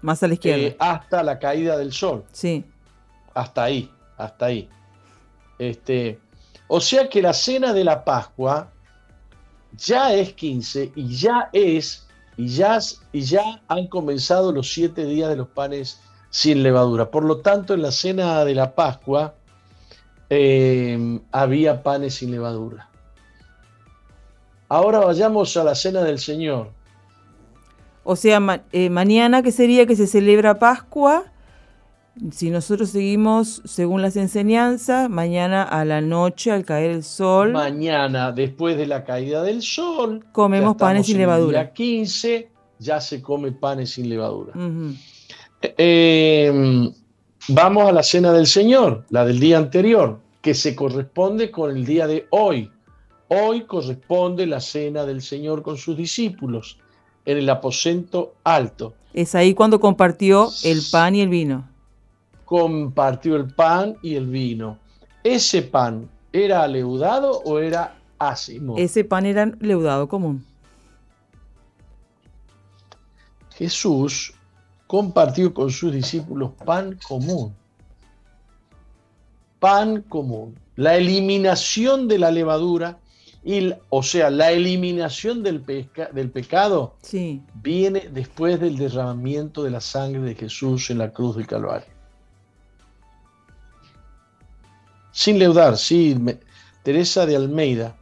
Más 0.01 0.21
a 0.23 0.27
la 0.27 0.33
izquierda. 0.33 0.61
eh, 0.67 0.75
hasta 0.77 1.23
la 1.23 1.39
caída 1.39 1.77
del 1.77 1.91
sol. 1.93 2.25
sí. 2.31 2.63
hasta 3.33 3.63
ahí, 3.63 3.89
hasta 4.17 4.45
ahí. 4.47 4.69
Este, 5.57 6.19
o 6.67 6.79
sea 6.81 7.07
que 7.09 7.21
la 7.21 7.31
cena 7.33 7.71
de 7.73 7.83
la 7.85 8.03
Pascua 8.03 8.71
ya 9.77 10.13
es 10.13 10.33
15 10.33 10.91
y 10.95 11.15
ya 11.15 11.49
es, 11.53 12.05
y 12.37 12.47
ya, 12.47 12.79
y 13.13 13.21
ya 13.21 13.61
han 13.69 13.87
comenzado 13.87 14.51
los 14.51 14.69
siete 14.73 15.05
días 15.05 15.29
de 15.29 15.37
los 15.37 15.47
panes 15.47 16.01
sin 16.29 16.61
levadura. 16.63 17.09
Por 17.09 17.23
lo 17.23 17.37
tanto, 17.37 17.73
en 17.73 17.81
la 17.81 17.91
cena 17.91 18.43
de 18.43 18.55
la 18.55 18.75
Pascua 18.75 19.35
eh, 20.29 21.19
había 21.31 21.83
panes 21.83 22.15
sin 22.15 22.31
levadura. 22.31 22.89
Ahora 24.69 24.99
vayamos 24.99 25.55
a 25.57 25.63
la 25.63 25.75
cena 25.75 26.01
del 26.03 26.17
Señor. 26.19 26.71
O 28.03 28.15
sea, 28.15 28.39
ma- 28.39 28.63
eh, 28.71 28.89
mañana 28.89 29.41
que 29.43 29.51
sería 29.51 29.85
que 29.85 29.95
se 29.95 30.07
celebra 30.07 30.59
Pascua, 30.59 31.25
si 32.31 32.49
nosotros 32.49 32.89
seguimos 32.89 33.61
según 33.65 34.01
las 34.01 34.15
enseñanzas, 34.15 35.09
mañana 35.09 35.63
a 35.63 35.83
la 35.85 36.01
noche 36.01 36.51
al 36.51 36.63
caer 36.65 36.91
el 36.91 37.03
sol, 37.03 37.51
Mañana, 37.51 38.31
después 38.31 38.77
de 38.77 38.85
la 38.87 39.03
caída 39.03 39.43
del 39.43 39.61
sol, 39.61 40.25
Comemos 40.31 40.75
panes 40.77 41.07
sin 41.07 41.15
en 41.17 41.21
el 41.21 41.27
levadura. 41.27 41.59
día 41.63 41.73
15 41.73 42.49
ya 42.79 43.01
se 43.01 43.21
come 43.21 43.51
panes 43.51 43.91
sin 43.91 44.07
levadura. 44.09 44.53
Eh, 45.61 46.89
vamos 47.49 47.89
a 47.89 47.91
la 47.91 48.03
cena 48.03 48.31
del 48.33 48.47
Señor, 48.47 49.05
la 49.09 49.25
del 49.25 49.39
día 49.39 49.57
anterior, 49.57 50.19
que 50.41 50.53
se 50.53 50.75
corresponde 50.75 51.51
con 51.51 51.75
el 51.75 51.85
día 51.85 52.07
de 52.07 52.27
hoy. 52.31 52.71
Hoy 53.27 53.65
corresponde 53.65 54.45
la 54.45 54.59
cena 54.59 55.05
del 55.05 55.21
Señor 55.21 55.63
con 55.63 55.77
sus 55.77 55.97
discípulos 55.97 56.77
en 57.25 57.37
el 57.37 57.49
aposento 57.49 58.35
alto. 58.43 58.93
es 59.13 59.33
ahí 59.33 59.53
cuando 59.53 59.79
compartió 59.79 60.49
el 60.63 60.81
pan 60.91 61.15
y 61.15 61.21
el 61.21 61.29
vino. 61.29 61.67
Compartió 62.45 63.35
el 63.35 63.53
pan 63.53 63.97
y 64.03 64.15
el 64.15 64.27
vino. 64.27 64.77
¿Ese 65.23 65.63
pan 65.63 66.07
era 66.31 66.67
leudado 66.67 67.41
o 67.45 67.57
era 67.57 67.97
ácimo? 68.19 68.75
Ese 68.77 69.03
pan 69.03 69.25
era 69.25 69.51
leudado 69.59 70.07
común. 70.07 70.45
Jesús 73.57 74.33
compartió 74.85 75.53
con 75.53 75.71
sus 75.71 75.91
discípulos 75.91 76.51
pan 76.63 76.99
común. 77.07 77.55
Pan 79.59 80.03
común. 80.03 80.59
La 80.75 80.95
eliminación 80.95 82.07
de 82.07 82.19
la 82.19 82.29
levadura, 82.31 82.99
y, 83.47 83.71
o 83.89 84.01
sea, 84.01 84.31
la 84.31 84.51
eliminación 84.51 85.43
del, 85.43 85.61
pesca- 85.61 86.09
del 86.11 86.31
pecado 86.31 86.95
Sí. 87.03 87.43
viene 87.61 88.09
después 88.11 88.59
del 88.59 88.75
derramamiento 88.75 89.61
de 89.63 89.69
la 89.69 89.81
sangre 89.81 90.21
de 90.21 90.33
Jesús 90.35 90.89
en 90.89 90.97
la 90.97 91.11
cruz 91.13 91.35
del 91.37 91.45
Calvario. 91.45 91.87
Sin 95.11 95.39
leudar, 95.39 95.77
sí, 95.77 96.15
me- 96.19 96.39
Teresa 96.83 97.25
de 97.25 97.35
Almeida. 97.35 97.95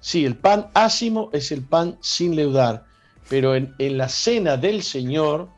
Sí, 0.00 0.24
el 0.24 0.36
pan 0.36 0.68
ácimo 0.74 1.30
es 1.32 1.52
el 1.52 1.62
pan 1.62 1.96
sin 2.00 2.34
leudar, 2.36 2.84
pero 3.28 3.54
en, 3.54 3.74
en 3.78 3.96
la 3.98 4.08
cena 4.08 4.56
del 4.56 4.82
Señor, 4.82 5.48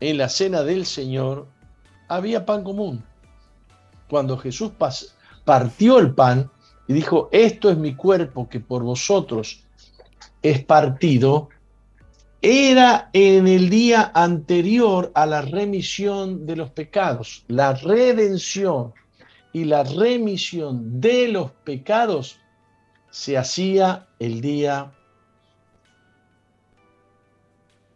en 0.00 0.16
la 0.18 0.28
cena 0.28 0.62
del 0.62 0.86
Señor, 0.86 1.46
había 2.08 2.46
pan 2.46 2.62
común. 2.62 3.04
Cuando 4.08 4.38
Jesús 4.38 4.70
pas- 4.78 5.08
partió 5.44 5.98
el 5.98 6.14
pan 6.14 6.50
y 6.86 6.92
dijo, 6.92 7.28
esto 7.32 7.70
es 7.70 7.76
mi 7.76 7.94
cuerpo 7.94 8.48
que 8.48 8.60
por 8.60 8.82
vosotros 8.82 9.64
es 10.42 10.64
partido, 10.64 11.48
era 12.42 13.08
en 13.14 13.48
el 13.48 13.70
día 13.70 14.12
anterior 14.14 15.10
a 15.14 15.24
la 15.24 15.40
remisión 15.40 16.44
de 16.44 16.56
los 16.56 16.70
pecados. 16.70 17.44
La 17.48 17.72
redención 17.72 18.92
y 19.54 19.64
la 19.64 19.82
remisión 19.84 21.00
de 21.00 21.28
los 21.28 21.52
pecados 21.52 22.38
se 23.10 23.38
hacía 23.38 24.06
el 24.18 24.42
día 24.42 24.92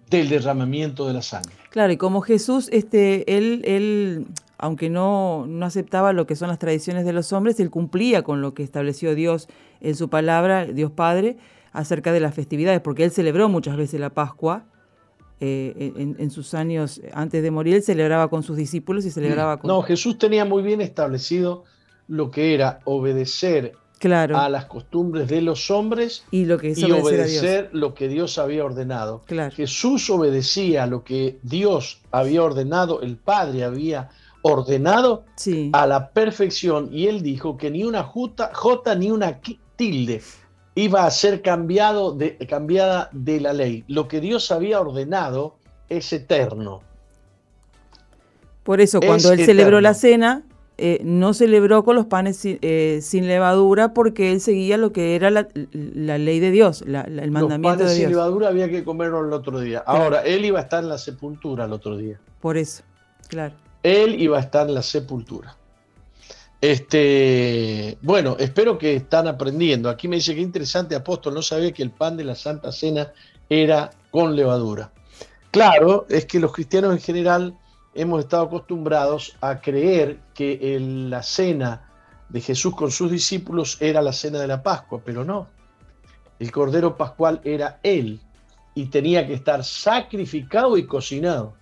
del 0.08 0.28
derramamiento 0.28 1.06
de 1.06 1.14
la 1.14 1.22
sangre. 1.22 1.54
Claro, 1.70 1.92
y 1.92 1.96
como 1.96 2.22
Jesús, 2.22 2.68
este, 2.72 3.36
él, 3.36 3.62
él, 3.64 4.26
aunque 4.58 4.90
no, 4.90 5.46
no 5.46 5.64
aceptaba 5.64 6.12
lo 6.12 6.26
que 6.26 6.36
son 6.36 6.48
las 6.48 6.58
tradiciones 6.58 7.04
de 7.04 7.12
los 7.12 7.32
hombres, 7.32 7.58
él 7.60 7.70
cumplía 7.70 8.22
con 8.22 8.42
lo 8.42 8.54
que 8.54 8.62
estableció 8.62 9.14
Dios 9.14 9.48
en 9.80 9.94
su 9.94 10.10
palabra, 10.10 10.66
Dios 10.66 10.90
Padre, 10.90 11.38
acerca 11.72 12.12
de 12.12 12.20
las 12.20 12.34
festividades, 12.34 12.80
porque 12.80 13.04
él 13.04 13.10
celebró 13.10 13.48
muchas 13.48 13.76
veces 13.76 14.00
la 14.00 14.10
Pascua. 14.10 14.64
eh, 15.40 15.92
en, 15.96 16.16
en 16.18 16.30
sus 16.30 16.52
años 16.54 17.00
antes 17.12 17.42
de 17.44 17.50
morir, 17.52 17.76
él 17.76 17.82
celebraba 17.82 18.28
con 18.28 18.42
sus 18.42 18.56
discípulos 18.56 19.04
y 19.04 19.12
celebraba 19.12 19.60
con... 19.60 19.68
No, 19.68 19.82
Jesús 19.82 20.18
tenía 20.18 20.44
muy 20.44 20.62
bien 20.62 20.80
establecido 20.80 21.62
lo 22.08 22.30
que 22.32 22.54
era 22.54 22.80
obedecer 22.84 23.74
claro, 23.98 24.36
a 24.36 24.48
las 24.48 24.64
costumbres 24.64 25.28
de 25.28 25.42
los 25.42 25.70
hombres 25.70 26.24
y 26.30 26.46
lo 26.46 26.58
que 26.58 26.70
es 26.70 26.78
y 26.78 26.90
obedecer, 26.90 27.68
lo 27.72 27.94
que 27.94 28.08
Dios 28.08 28.38
había 28.38 28.64
ordenado. 28.64 29.22
Claro. 29.26 29.54
Jesús 29.54 30.08
obedecía 30.10 30.86
lo 30.86 31.04
que 31.04 31.38
Dios 31.42 32.00
había 32.10 32.42
ordenado, 32.42 33.02
el 33.02 33.16
Padre 33.16 33.64
había 33.64 34.08
ordenado 34.08 34.18
Sí, 35.36 35.70
a 35.72 35.86
la 35.86 36.10
perfección 36.10 36.88
y 36.92 37.06
él 37.08 37.22
dijo 37.22 37.56
que 37.56 37.70
ni 37.70 37.84
una 37.84 38.02
jota, 38.02 38.50
jota 38.54 38.94
ni 38.94 39.10
una 39.10 39.40
tilde 39.76 40.22
iba 40.74 41.04
a 41.04 41.10
ser 41.10 41.42
cambiado 41.42 42.12
de, 42.12 42.36
cambiada 42.48 43.08
de 43.12 43.40
la 43.40 43.52
ley. 43.52 43.84
Lo 43.88 44.06
que 44.08 44.20
Dios 44.20 44.50
había 44.52 44.80
ordenado 44.80 45.56
es 45.88 46.12
eterno. 46.12 46.80
por 48.62 48.80
eso 48.80 49.00
cuando 49.00 49.32
es 49.32 49.40
él 49.40 49.46
celebró 49.46 49.80
la 49.80 49.94
cena, 49.94 50.42
eh, 50.80 51.00
no 51.02 51.34
celebró 51.34 51.82
con 51.84 51.96
los 51.96 52.06
panes 52.06 52.36
sin, 52.36 52.58
eh, 52.62 53.00
sin 53.02 53.26
levadura 53.26 53.92
porque 53.94 54.30
él 54.30 54.40
seguía 54.40 54.76
lo 54.76 54.92
que 54.92 55.16
era 55.16 55.30
la, 55.30 55.48
la 55.72 56.18
ley 56.18 56.38
de 56.38 56.50
Dios, 56.52 56.84
la- 56.86 57.04
la- 57.08 57.22
el 57.24 57.30
Los 57.30 57.42
mandamiento 57.42 57.78
panes 57.80 57.92
de 57.94 58.00
sin 58.02 58.10
levadura 58.10 58.48
había 58.48 58.68
que 58.68 58.84
comerlos 58.84 59.26
el 59.26 59.32
otro 59.32 59.58
día. 59.58 59.82
Claro. 59.84 60.02
Ahora, 60.04 60.20
él 60.20 60.44
iba 60.44 60.60
a 60.60 60.62
estar 60.62 60.82
en 60.84 60.90
la 60.90 60.98
sepultura 60.98 61.64
el 61.64 61.72
otro 61.72 61.96
día. 61.96 62.20
Por 62.40 62.56
eso, 62.58 62.84
claro. 63.26 63.54
Él 63.82 64.20
iba 64.20 64.38
a 64.38 64.40
estar 64.40 64.68
en 64.68 64.74
la 64.74 64.82
sepultura. 64.82 65.56
Este, 66.60 67.96
bueno, 68.02 68.36
espero 68.38 68.78
que 68.78 68.96
están 68.96 69.28
aprendiendo. 69.28 69.88
Aquí 69.88 70.08
me 70.08 70.16
dice 70.16 70.34
que 70.34 70.40
interesante, 70.40 70.96
apóstol, 70.96 71.34
no 71.34 71.42
sabía 71.42 71.72
que 71.72 71.82
el 71.82 71.90
pan 71.90 72.16
de 72.16 72.24
la 72.24 72.34
Santa 72.34 72.72
Cena 72.72 73.12
era 73.48 73.90
con 74.10 74.34
levadura. 74.34 74.92
Claro, 75.50 76.06
es 76.08 76.26
que 76.26 76.40
los 76.40 76.52
cristianos 76.52 76.92
en 76.92 77.00
general 77.00 77.56
hemos 77.94 78.20
estado 78.20 78.44
acostumbrados 78.44 79.36
a 79.40 79.60
creer 79.60 80.18
que 80.34 80.78
la 80.80 81.22
cena 81.22 81.88
de 82.28 82.40
Jesús 82.40 82.74
con 82.74 82.90
sus 82.90 83.10
discípulos 83.10 83.78
era 83.80 84.02
la 84.02 84.12
cena 84.12 84.38
de 84.38 84.46
la 84.46 84.62
Pascua, 84.62 85.00
pero 85.04 85.24
no. 85.24 85.46
El 86.38 86.52
Cordero 86.52 86.96
Pascual 86.96 87.40
era 87.44 87.80
Él 87.82 88.20
y 88.74 88.86
tenía 88.86 89.26
que 89.26 89.34
estar 89.34 89.64
sacrificado 89.64 90.76
y 90.76 90.86
cocinado. 90.86 91.54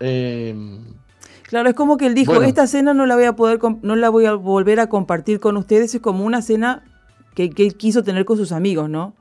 Eh, 0.00 0.54
Claro, 1.42 1.68
es 1.68 1.74
como 1.74 1.98
que 1.98 2.06
él 2.06 2.14
dijo, 2.14 2.32
Bueno. 2.32 2.48
esta 2.48 2.66
cena 2.66 2.94
no 2.94 3.04
la 3.06 3.14
voy 3.16 3.24
a 3.24 3.36
poder, 3.36 3.60
no 3.82 3.96
la 3.96 4.08
voy 4.08 4.24
a 4.26 4.32
volver 4.32 4.80
a 4.80 4.88
compartir 4.88 5.40
con 5.40 5.56
ustedes, 5.56 5.94
es 5.94 6.00
como 6.00 6.24
una 6.24 6.40
cena 6.42 6.82
que, 7.34 7.50
que 7.50 7.66
él 7.66 7.76
quiso 7.76 8.02
tener 8.02 8.24
con 8.24 8.36
sus 8.38 8.50
amigos, 8.50 8.88
¿no? 8.88 9.14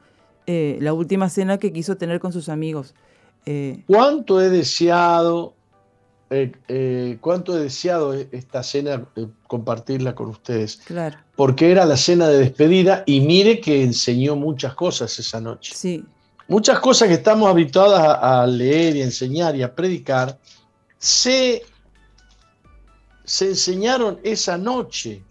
Eh, 0.47 0.77
la 0.81 0.93
última 0.93 1.29
cena 1.29 1.57
que 1.57 1.71
quiso 1.73 1.97
tener 1.97 2.19
con 2.19 2.31
sus 2.33 2.47
amigos. 2.49 2.95
Eh, 3.45 3.83
¿Cuánto 3.87 4.41
he 4.41 4.49
deseado, 4.49 5.53
eh, 6.29 7.17
cuánto 7.21 7.57
he 7.57 7.61
deseado 7.61 8.13
esta 8.13 8.63
cena 8.63 9.03
compartirla 9.47 10.15
con 10.15 10.29
ustedes? 10.29 10.77
claro, 10.85 11.17
Porque 11.35 11.71
era 11.71 11.85
la 11.85 11.97
cena 11.97 12.27
de 12.29 12.39
despedida 12.39 13.03
y 13.05 13.19
mire 13.19 13.59
que 13.59 13.83
enseñó 13.83 14.35
muchas 14.37 14.73
cosas 14.75 15.19
esa 15.19 15.39
noche. 15.41 15.73
sí, 15.75 16.03
Muchas 16.47 16.79
cosas 16.79 17.07
que 17.09 17.13
estamos 17.15 17.49
habituados 17.49 17.99
a, 17.99 18.41
a 18.43 18.47
leer 18.47 18.95
y 18.95 19.01
a 19.01 19.05
enseñar 19.05 19.55
y 19.55 19.61
a 19.63 19.73
predicar 19.75 20.37
se, 21.03 21.63
se 23.25 23.49
enseñaron 23.49 24.21
esa 24.23 24.57
noche. 24.57 25.21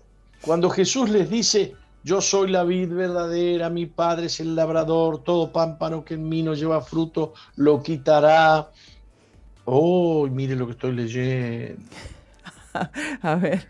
Cuando 0.42 0.68
Jesús 0.68 1.08
les 1.08 1.30
dice, 1.30 1.74
yo 2.04 2.20
soy 2.20 2.50
la 2.50 2.62
vid 2.62 2.92
verdadera, 2.92 3.70
mi 3.70 3.86
padre 3.86 4.26
es 4.26 4.38
el 4.40 4.54
labrador, 4.54 5.24
todo 5.24 5.50
pámpano 5.50 6.04
que 6.04 6.14
en 6.14 6.28
mí 6.28 6.42
no 6.42 6.52
lleva 6.52 6.82
fruto 6.82 7.32
lo 7.56 7.82
quitará. 7.82 8.70
Oh, 9.64 10.26
mire 10.26 10.56
lo 10.56 10.66
que 10.66 10.72
estoy 10.72 10.92
leyendo. 10.92 11.82
A 13.22 13.34
ver. 13.36 13.66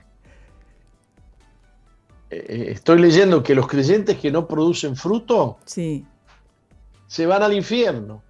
Eh, 2.31 2.47
eh, 2.49 2.67
estoy 2.71 2.99
leyendo 2.99 3.45
que 3.45 3.55
los 3.55 3.69
creyentes 3.69 4.19
que 4.19 4.33
no 4.33 4.49
producen 4.49 4.97
fruto 4.97 5.59
Sí. 5.67 6.05
se 7.07 7.27
van 7.27 7.45
al 7.45 7.53
infierno. 7.53 8.25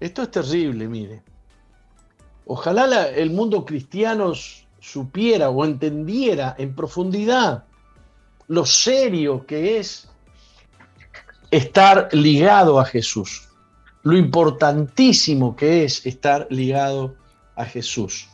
Esto 0.00 0.22
es 0.22 0.30
terrible, 0.30 0.88
mire. 0.88 1.22
Ojalá 2.46 3.08
el 3.08 3.30
mundo 3.30 3.64
cristiano 3.64 4.32
supiera 4.80 5.48
o 5.50 5.64
entendiera 5.64 6.54
en 6.58 6.74
profundidad 6.74 7.64
lo 8.48 8.66
serio 8.66 9.46
que 9.46 9.78
es 9.78 10.08
estar 11.50 12.08
ligado 12.12 12.78
a 12.78 12.84
Jesús, 12.84 13.48
lo 14.02 14.16
importantísimo 14.16 15.56
que 15.56 15.84
es 15.84 16.04
estar 16.04 16.46
ligado 16.50 17.14
a 17.56 17.64
Jesús. 17.64 18.28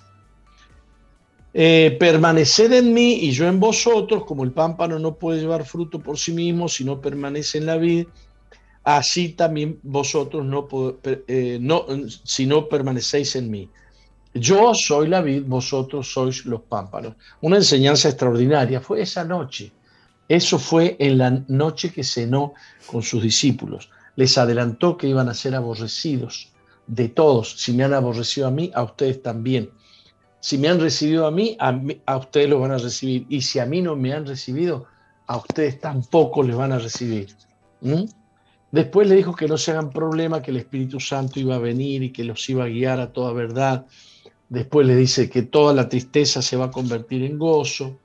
Eh, 1.53 1.97
permaneced 1.99 2.73
en 2.73 2.95
mí 2.95 3.15
y 3.23 3.33
yo 3.33 3.47
en 3.47 3.59
vosotros, 3.59 4.25
como 4.25 4.45
el 4.45 4.53
pámpano 4.53 4.99
no 4.99 5.17
puede 5.17 5.41
llevar 5.41 5.65
fruto 5.65 5.99
por 6.01 6.17
sí 6.17 6.33
mismo 6.33 6.69
si 6.69 6.85
no 6.85 7.01
permanece 7.01 7.59
en 7.59 7.67
la 7.67 7.77
vid, 7.77 8.07
así 8.85 9.31
también 9.31 9.79
vosotros 9.83 10.45
no, 10.45 10.69
eh, 11.05 11.59
no, 11.61 11.87
si 12.25 12.47
no 12.47 12.69
permanecéis 12.69 13.37
en 13.37 13.51
mí. 13.51 13.69
Yo 14.33 14.75
soy 14.75 15.09
la 15.09 15.21
vid, 15.23 15.43
vosotros 15.45 16.13
sois 16.13 16.45
los 16.47 16.63
pámpanos. 16.63 17.15
Una 17.41 17.57
enseñanza 17.57 18.09
extraordinaria. 18.09 18.81
Fue 18.81 19.03
esa 19.03 19.25
noche. 19.25 19.73
Eso 20.29 20.59
fue 20.59 20.97
en 21.01 21.19
la 21.19 21.31
noche 21.49 21.91
que 21.93 22.05
cenó 22.05 22.55
con 22.87 23.03
sus 23.03 23.23
discípulos. 23.23 23.91
Les 24.15 24.39
adelantó 24.39 24.97
que 24.97 25.09
iban 25.09 25.29
a 25.29 25.35
ser 25.35 25.57
aborrecidos 25.57 26.53
de 26.87 27.09
todos. 27.09 27.57
Si 27.61 27.73
me 27.73 27.83
han 27.83 27.93
aborrecido 27.95 28.47
a 28.47 28.51
mí, 28.53 28.71
a 28.75 28.85
ustedes 28.85 29.21
también. 29.23 29.71
Si 30.39 30.57
me 30.59 30.69
han 30.69 30.81
recibido 30.81 31.27
a 31.27 31.33
mí, 31.33 31.57
a, 31.59 31.73
mí- 31.73 32.01
a 32.07 32.17
ustedes 32.17 32.49
lo 32.49 32.61
van 32.61 32.71
a 32.71 32.79
recibir. 32.79 33.27
Y 33.29 33.43
si 33.43 33.59
a 33.59 33.67
mí 33.67 33.83
no 33.83 33.97
me 33.97 34.13
han 34.13 34.25
recibido, 34.27 34.87
a 35.27 35.37
ustedes 35.39 35.81
tampoco 35.81 36.43
les 36.45 36.55
van 36.55 36.71
a 36.73 36.79
recibir. 36.79 37.35
¿Mm? 37.81 38.05
Después 38.73 39.09
le 39.09 39.17
dijo 39.17 39.35
que 39.35 39.49
no 39.49 39.59
se 39.59 39.73
hagan 39.73 39.91
problema, 39.91 40.43
que 40.43 40.53
el 40.53 40.59
Espíritu 40.59 41.01
Santo 41.01 41.41
iba 41.41 41.57
a 41.57 41.59
venir 41.59 42.03
y 42.05 42.11
que 42.11 42.23
los 42.23 42.49
iba 42.49 42.65
a 42.65 42.69
guiar 42.69 43.01
a 43.01 43.13
toda 43.13 43.33
verdad. 43.33 43.87
Después 44.49 44.87
le 44.87 44.95
dice 44.95 45.29
que 45.29 45.43
toda 45.43 45.75
la 45.75 45.89
tristeza 45.89 46.41
se 46.41 46.57
va 46.57 46.67
a 46.67 46.71
convertir 46.71 47.25
en 47.25 47.39
gozo. 47.39 47.99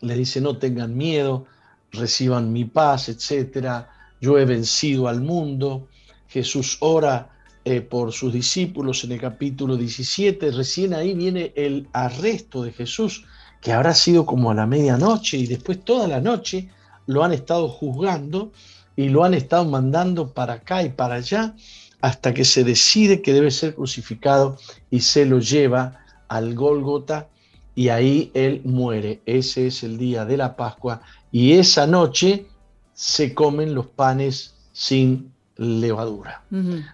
Le 0.00 0.14
dice 0.16 0.40
no 0.40 0.58
tengan 0.58 0.94
miedo, 0.96 1.46
reciban 1.92 2.52
mi 2.52 2.66
paz, 2.66 3.08
etcétera. 3.08 3.90
Yo 4.20 4.38
he 4.38 4.44
vencido 4.44 5.08
al 5.08 5.22
mundo. 5.22 5.88
Jesús 6.28 6.76
ora 6.80 7.30
eh, 7.64 7.80
por 7.80 8.12
sus 8.12 8.32
discípulos 8.32 9.02
en 9.04 9.12
el 9.12 9.20
capítulo 9.20 9.76
17. 9.76 10.50
Recién 10.50 10.92
ahí 10.92 11.14
viene 11.14 11.52
el 11.56 11.88
arresto 11.92 12.62
de 12.62 12.72
Jesús, 12.72 13.24
que 13.62 13.72
habrá 13.72 13.94
sido 13.94 14.26
como 14.26 14.50
a 14.50 14.54
la 14.54 14.66
medianoche 14.66 15.38
y 15.38 15.46
después 15.46 15.82
toda 15.84 16.06
la 16.06 16.20
noche 16.20 16.68
lo 17.06 17.24
han 17.24 17.32
estado 17.32 17.68
juzgando 17.68 18.52
y 18.96 19.08
lo 19.10 19.24
han 19.24 19.34
estado 19.34 19.64
mandando 19.66 20.32
para 20.32 20.54
acá 20.54 20.82
y 20.82 20.88
para 20.88 21.16
allá 21.16 21.54
hasta 22.00 22.32
que 22.34 22.44
se 22.44 22.64
decide 22.64 23.22
que 23.22 23.32
debe 23.32 23.50
ser 23.50 23.74
crucificado 23.74 24.58
y 24.90 25.00
se 25.00 25.26
lo 25.26 25.38
lleva 25.38 26.00
al 26.28 26.54
Gólgota 26.54 27.28
y 27.74 27.88
ahí 27.88 28.30
él 28.34 28.62
muere. 28.64 29.20
Ese 29.26 29.66
es 29.66 29.82
el 29.82 29.98
día 29.98 30.24
de 30.24 30.36
la 30.36 30.56
Pascua 30.56 31.02
y 31.30 31.52
esa 31.52 31.86
noche 31.86 32.46
se 32.94 33.34
comen 33.34 33.74
los 33.74 33.86
panes 33.86 34.54
sin 34.72 35.32
levadura. 35.56 36.42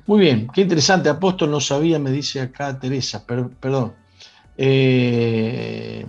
Muy 0.06 0.20
bien, 0.20 0.48
qué 0.52 0.62
interesante. 0.62 1.08
Apóstol 1.08 1.50
no 1.50 1.60
sabía, 1.60 1.98
me 1.98 2.10
dice 2.10 2.40
acá 2.40 2.78
Teresa, 2.78 3.24
per- 3.26 3.48
perdón. 3.60 3.94
Eh, 4.56 6.06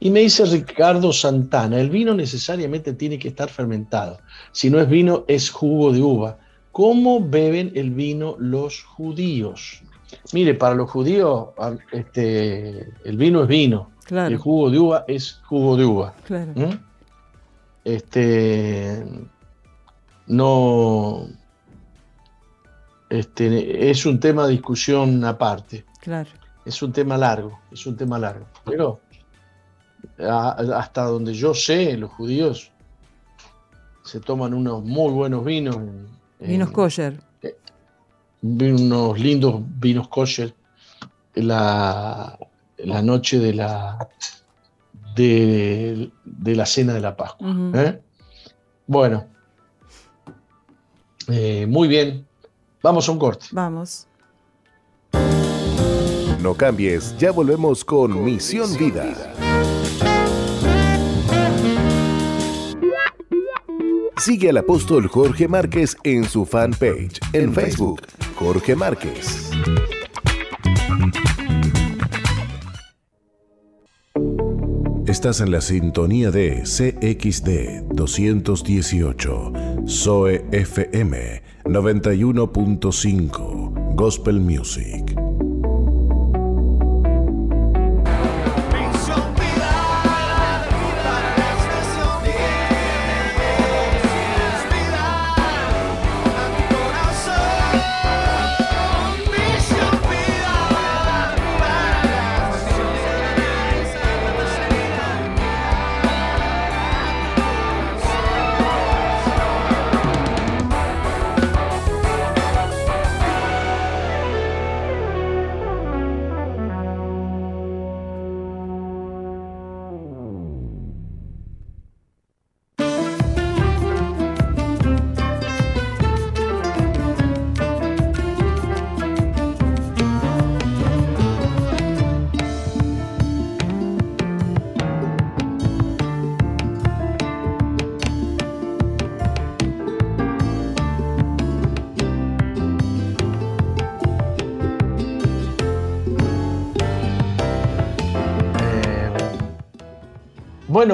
y 0.00 0.10
me 0.10 0.20
dice 0.20 0.44
Ricardo 0.44 1.12
Santana, 1.12 1.80
el 1.80 1.90
vino 1.90 2.14
necesariamente 2.14 2.92
tiene 2.92 3.18
que 3.18 3.28
estar 3.28 3.48
fermentado. 3.48 4.18
Si 4.52 4.70
no 4.70 4.80
es 4.80 4.88
vino, 4.88 5.24
es 5.28 5.50
jugo 5.50 5.92
de 5.92 6.00
uva. 6.02 6.38
¿Cómo 6.72 7.20
beben 7.20 7.72
el 7.74 7.90
vino 7.90 8.36
los 8.38 8.82
judíos? 8.84 9.82
Mire, 10.32 10.54
para 10.54 10.74
los 10.74 10.90
judíos 10.90 11.48
este, 11.92 12.92
el 13.04 13.16
vino 13.16 13.42
es 13.42 13.48
vino, 13.48 13.90
el 14.02 14.06
Claro, 14.06 14.38
jugo 14.38 14.70
de 14.70 14.78
uva 14.78 15.04
es 15.08 15.40
jugo 15.46 15.76
de 15.76 15.84
uva. 15.84 16.14
claro. 16.24 16.52
¿Mm? 16.54 16.78
Este 17.84 19.04
no 20.26 21.26
este, 23.08 23.90
es 23.90 24.04
un 24.06 24.20
tema 24.20 24.46
de 24.46 24.52
discusión 24.52 25.24
aparte, 25.24 25.84
Claro. 26.00 26.28
es 26.64 26.82
un 26.82 26.92
tema 26.92 27.16
largo, 27.16 27.58
es 27.72 27.86
un 27.86 27.96
tema 27.96 28.18
largo. 28.18 28.46
Pero 28.64 29.00
a- 30.18 30.56
hasta 30.76 31.02
donde 31.04 31.34
yo 31.34 31.54
sé, 31.54 31.96
los 31.96 32.10
judíos 32.10 32.70
se 34.04 34.20
toman 34.20 34.54
unos 34.54 34.82
muy 34.84 35.12
buenos 35.12 35.44
vinos, 35.44 35.76
en- 35.76 36.08
Vinos 36.40 36.68
en- 36.68 36.74
kosher. 36.74 37.20
unos 38.42 39.18
lindos 39.18 39.60
vinos 39.80 40.08
kosher 40.08 40.54
la, 41.34 42.38
la 42.78 43.02
noche 43.02 43.38
de 43.38 43.54
la 43.54 44.08
de, 45.14 46.10
de 46.24 46.54
la 46.54 46.64
cena 46.66 46.94
de 46.94 47.00
la 47.00 47.16
Pascua. 47.16 47.48
¿eh? 47.74 48.00
Bueno, 48.86 49.26
Eh, 51.30 51.66
muy 51.68 51.88
bien, 51.88 52.26
vamos 52.82 53.06
a 53.06 53.12
un 53.12 53.18
corte. 53.18 53.46
Vamos. 53.52 54.06
No 56.40 56.54
cambies, 56.54 57.14
ya 57.18 57.32
volvemos 57.32 57.84
con 57.84 58.24
Misión 58.24 58.74
Vida. 58.78 59.04
Sigue 64.20 64.50
al 64.50 64.56
apóstol 64.56 65.06
Jorge 65.06 65.46
Márquez 65.46 65.96
en 66.02 66.24
su 66.24 66.44
fanpage 66.44 67.20
en 67.32 67.54
Facebook, 67.54 68.02
Jorge 68.34 68.74
Márquez. 68.74 69.52
Estás 75.06 75.40
en 75.40 75.52
la 75.52 75.60
sintonía 75.60 76.32
de 76.32 76.64
CXD 76.64 77.84
218, 77.94 79.52
Zoe 79.86 80.44
FM 80.50 81.42
91.5, 81.64 83.94
Gospel 83.94 84.40
Music. 84.40 85.07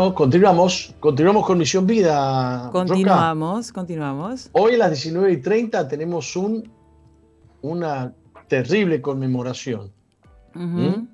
Bueno, 0.04 0.14
continuamos, 0.14 0.94
continuamos 1.00 1.46
con 1.46 1.56
Misión 1.58 1.86
Vida. 1.86 2.66
Roca. 2.66 2.72
Continuamos, 2.72 3.72
continuamos. 3.72 4.50
Hoy 4.52 4.74
a 4.74 4.78
las 4.78 4.90
19 4.90 5.32
y 5.32 5.36
30 5.38 5.88
tenemos 5.88 6.36
un, 6.36 6.70
una 7.62 8.12
terrible 8.46 9.00
conmemoración. 9.00 9.90
¿Mm? 10.52 11.06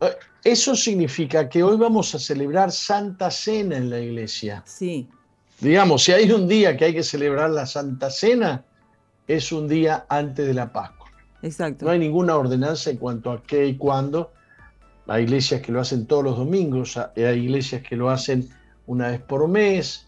Eh, 0.00 0.16
Eso 0.44 0.74
significa 0.74 1.46
que 1.48 1.62
hoy 1.62 1.76
vamos 1.76 2.14
a 2.14 2.18
celebrar 2.18 2.72
Santa 2.72 3.30
Cena 3.30 3.76
en 3.76 3.90
la 3.90 4.00
iglesia. 4.00 4.62
Sí, 4.64 5.08
Digamos, 5.60 6.04
si 6.04 6.12
hay 6.12 6.32
un 6.32 6.48
día 6.48 6.74
que 6.74 6.86
hay 6.86 6.94
que 6.94 7.02
celebrar 7.02 7.50
la 7.50 7.66
Santa 7.66 8.08
Cena, 8.08 8.64
es 9.28 9.52
un 9.52 9.68
día 9.68 10.06
antes 10.08 10.46
de 10.46 10.54
la 10.54 10.72
Pascua. 10.72 11.10
exacto. 11.42 11.84
No 11.84 11.90
hay 11.90 11.98
ninguna 11.98 12.34
ordenanza 12.34 12.88
en 12.88 12.96
cuanto 12.96 13.30
a 13.30 13.42
qué 13.42 13.66
y 13.66 13.76
cuándo. 13.76 14.32
Hay 15.06 15.24
iglesias 15.24 15.60
que 15.60 15.72
lo 15.72 15.80
hacen 15.80 16.06
todos 16.06 16.24
los 16.24 16.36
domingos, 16.36 16.96
hay 16.96 17.44
iglesias 17.44 17.82
que 17.82 17.96
lo 17.96 18.10
hacen 18.10 18.48
una 18.86 19.08
vez 19.08 19.20
por 19.20 19.46
mes 19.48 20.06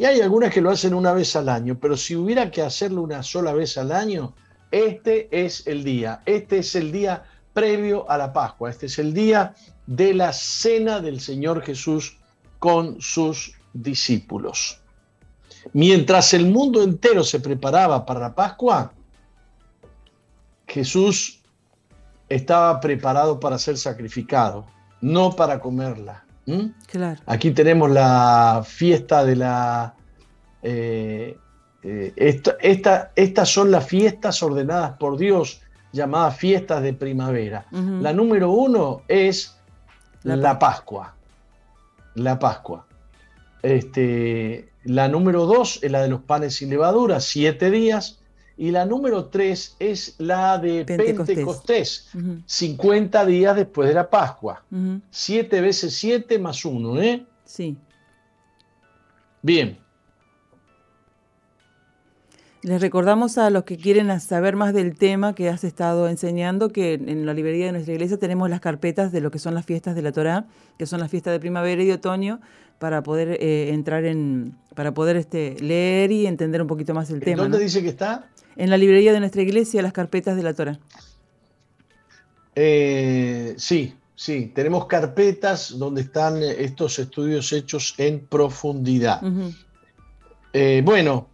y 0.00 0.06
hay 0.06 0.22
algunas 0.22 0.52
que 0.52 0.62
lo 0.62 0.70
hacen 0.70 0.94
una 0.94 1.12
vez 1.12 1.36
al 1.36 1.50
año. 1.50 1.78
Pero 1.78 1.94
si 1.94 2.16
hubiera 2.16 2.50
que 2.50 2.62
hacerlo 2.62 3.02
una 3.02 3.22
sola 3.22 3.52
vez 3.52 3.76
al 3.76 3.92
año, 3.92 4.34
este 4.70 5.28
es 5.30 5.66
el 5.66 5.84
día. 5.84 6.22
Este 6.24 6.58
es 6.58 6.74
el 6.74 6.90
día 6.90 7.24
previo 7.52 8.10
a 8.10 8.16
la 8.16 8.32
Pascua. 8.32 8.70
Este 8.70 8.86
es 8.86 8.98
el 8.98 9.12
día 9.12 9.54
de 9.86 10.14
la 10.14 10.32
cena 10.32 11.00
del 11.00 11.20
Señor 11.20 11.62
Jesús 11.62 12.16
con 12.58 12.98
sus 13.00 13.52
discípulos. 13.74 14.80
Mientras 15.74 16.32
el 16.32 16.46
mundo 16.46 16.82
entero 16.82 17.22
se 17.22 17.40
preparaba 17.40 18.06
para 18.06 18.20
la 18.20 18.34
Pascua, 18.34 18.94
Jesús 20.66 21.39
estaba 22.30 22.80
preparado 22.80 23.38
para 23.38 23.58
ser 23.58 23.76
sacrificado, 23.76 24.64
no 25.02 25.32
para 25.36 25.60
comerla. 25.60 26.24
¿Mm? 26.46 26.68
Claro. 26.86 27.20
Aquí 27.26 27.50
tenemos 27.50 27.90
la 27.90 28.62
fiesta 28.66 29.24
de 29.24 29.36
la... 29.36 29.94
eh, 30.62 31.36
eh, 31.82 32.12
esta- 32.16 32.56
esta- 32.60 33.10
estas 33.16 33.48
son 33.48 33.70
las 33.70 33.86
fiestas 33.86 34.42
ordenadas 34.42 34.92
por 34.98 35.16
Dios, 35.18 35.60
llamadas 35.92 36.36
fiestas 36.36 36.82
de 36.82 36.92
primavera. 36.94 37.66
La 37.72 38.12
número 38.12 38.50
uno 38.50 39.02
es 39.08 39.56
La 40.22 40.36
la, 40.36 40.58
Pascua. 40.58 41.14
La 42.14 42.38
Pascua. 42.38 42.86
Este, 43.62 44.70
la 44.84 45.08
número 45.08 45.46
dos 45.46 45.78
es 45.82 45.90
la 45.90 46.02
de 46.02 46.08
los 46.08 46.20
panes 46.22 46.54
sin 46.56 46.70
levadura, 46.70 47.20
siete 47.20 47.70
días. 47.70 48.19
Y 48.60 48.72
la 48.72 48.84
número 48.84 49.24
tres 49.24 49.74
es 49.78 50.16
la 50.18 50.58
de 50.58 50.84
Pentecostés. 50.84 51.26
Pentecostés, 51.34 52.08
Ujú, 52.14 52.42
50 52.44 53.24
días 53.24 53.56
después 53.56 53.88
de 53.88 53.94
la 53.94 54.10
Pascua. 54.10 54.62
ujú. 54.70 55.00
Siete 55.08 55.62
veces 55.62 55.94
siete 55.94 56.38
más 56.38 56.62
uno, 56.66 57.00
¿eh? 57.00 57.24
Sí. 57.46 57.78
Bien. 59.40 59.78
Les 62.62 62.82
recordamos 62.82 63.38
a 63.38 63.48
los 63.48 63.64
que 63.64 63.78
quieren 63.78 64.20
saber 64.20 64.56
más 64.56 64.74
del 64.74 64.94
tema 64.98 65.34
que 65.34 65.48
has 65.48 65.64
estado 65.64 66.06
enseñando 66.10 66.68
que 66.68 66.92
en 66.92 67.24
la 67.24 67.32
librería 67.32 67.64
de 67.64 67.72
nuestra 67.72 67.94
iglesia 67.94 68.18
tenemos 68.18 68.50
las 68.50 68.60
carpetas 68.60 69.10
de 69.10 69.22
lo 69.22 69.30
que 69.30 69.38
son 69.38 69.54
las 69.54 69.64
fiestas 69.64 69.94
de 69.94 70.02
la 70.02 70.12
Torá, 70.12 70.44
que 70.76 70.84
son 70.84 71.00
las 71.00 71.10
fiestas 71.10 71.32
de 71.32 71.40
primavera 71.40 71.82
y 71.82 71.86
de 71.86 71.94
otoño, 71.94 72.42
para 72.80 73.02
poder 73.02 73.36
eh, 73.40 73.74
entrar 73.74 74.06
en, 74.06 74.56
para 74.74 74.94
poder 74.94 75.16
este, 75.16 75.54
leer 75.60 76.10
y 76.12 76.26
entender 76.26 76.62
un 76.62 76.66
poquito 76.66 76.94
más 76.94 77.10
el 77.10 77.20
tema. 77.20 77.42
¿Dónde 77.42 77.58
¿no? 77.58 77.62
dice 77.62 77.82
que 77.82 77.90
está? 77.90 78.30
En 78.56 78.70
la 78.70 78.78
librería 78.78 79.12
de 79.12 79.20
nuestra 79.20 79.42
iglesia, 79.42 79.82
las 79.82 79.92
carpetas 79.92 80.34
de 80.34 80.42
la 80.42 80.54
Torá. 80.54 80.80
Eh, 82.54 83.54
sí, 83.58 83.94
sí. 84.14 84.50
Tenemos 84.54 84.86
carpetas 84.86 85.78
donde 85.78 86.00
están 86.00 86.42
eh, 86.42 86.56
estos 86.64 86.98
estudios 86.98 87.52
hechos 87.52 87.94
en 87.98 88.20
profundidad. 88.20 89.20
Eh, 90.54 90.80
bueno, 90.82 91.28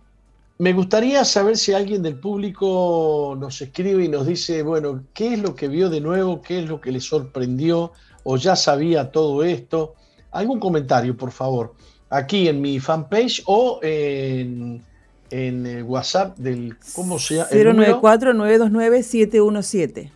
me 0.59 0.73
gustaría 0.73 1.25
saber 1.25 1.57
si 1.57 1.73
alguien 1.75 2.03
del 2.03 2.19
público 2.19 3.37
nos 3.39 3.63
escribe 3.63 4.05
y 4.05 4.09
nos 4.09 4.27
dice, 4.27 4.65
bueno, 4.65 5.05
qué 5.15 5.35
es 5.35 5.39
lo 5.39 5.55
que 5.55 5.69
vio 5.69 5.91
de 5.91 6.01
nuevo, 6.01 6.43
qué 6.43 6.59
es 6.59 6.69
lo 6.69 6.81
que 6.81 6.91
le 6.91 7.01
sorprendió 7.01 7.93
o 8.25 8.37
ya 8.37 8.57
sabía 8.57 9.13
todo 9.13 9.45
esto. 9.45 9.95
Algún 10.39 10.61
comentario, 10.61 11.17
por 11.17 11.31
favor, 11.33 11.75
aquí 12.11 12.49
en 12.49 12.61
mi 12.61 12.79
fanpage 12.81 13.43
o 13.47 13.79
en, 13.83 14.83
en 15.31 15.67
el 15.67 15.83
WhatsApp 15.85 16.37
del, 16.39 16.77
¿cómo 16.95 17.19
se 17.19 17.37
llama? 17.37 17.49
¿El 17.51 17.65
número? 17.69 18.01
094-929-717. 18.03 20.11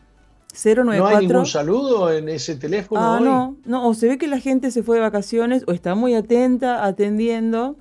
094. 0.53 0.85
¿No 0.99 1.07
hay 1.07 1.27
ningún 1.27 1.47
saludo 1.47 2.13
en 2.13 2.29
ese 2.29 2.57
teléfono 2.57 3.01
Ah, 3.01 3.19
hoy? 3.19 3.25
no, 3.25 3.57
no, 3.65 3.89
o 3.89 3.95
se 3.95 4.09
ve 4.09 4.19
que 4.19 4.27
la 4.27 4.41
gente 4.41 4.71
se 4.73 4.83
fue 4.83 4.97
de 4.97 5.03
vacaciones 5.03 5.63
o 5.69 5.73
está 5.73 5.95
muy 5.95 6.15
atenta 6.15 6.85
atendiendo, 6.85 7.77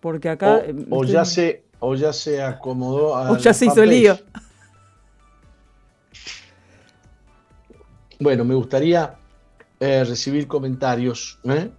porque 0.00 0.28
acá... 0.28 0.62
O, 0.90 0.98
o 0.98 1.02
estoy- 1.02 1.12
ya 1.12 1.24
se, 1.24 1.64
o 1.80 1.96
ya 1.96 2.12
se 2.12 2.40
acomodó 2.40 3.16
a 3.16 3.30
o 3.32 3.36
ya 3.36 3.52
se 3.52 3.64
hizo 3.66 3.74
fanpage. 3.74 3.90
lío. 3.98 4.16
Bueno, 8.20 8.44
me 8.44 8.54
gustaría 8.54 9.16
eh, 9.80 10.04
recibir 10.04 10.46
comentarios. 10.46 11.38
¿eh? 11.44 11.70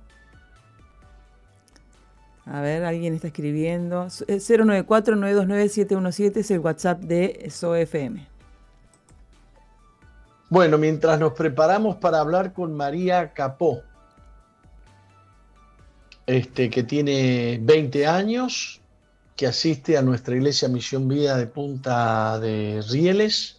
A 2.45 2.61
ver, 2.61 2.83
alguien 2.83 3.15
está 3.15 3.27
escribiendo. 3.27 4.07
Eh, 4.27 4.37
094-929-717 4.37 6.37
es 6.37 6.51
el 6.51 6.59
WhatsApp 6.59 7.01
de 7.01 7.47
SOFM. 7.49 8.27
Bueno, 10.49 10.77
mientras 10.77 11.19
nos 11.19 11.33
preparamos 11.33 11.95
para 11.95 12.19
hablar 12.19 12.53
con 12.53 12.75
María 12.75 13.33
Capó, 13.33 13.81
este, 16.27 16.69
que 16.69 16.83
tiene 16.83 17.59
20 17.61 18.05
años, 18.05 18.79
que 19.35 19.47
asiste 19.47 19.97
a 19.97 20.03
nuestra 20.03 20.35
iglesia 20.35 20.67
Misión 20.67 21.07
Vida 21.07 21.37
de 21.37 21.47
Punta 21.47 22.39
de 22.39 22.83
Rieles, 22.89 23.53
eh, 23.53 23.54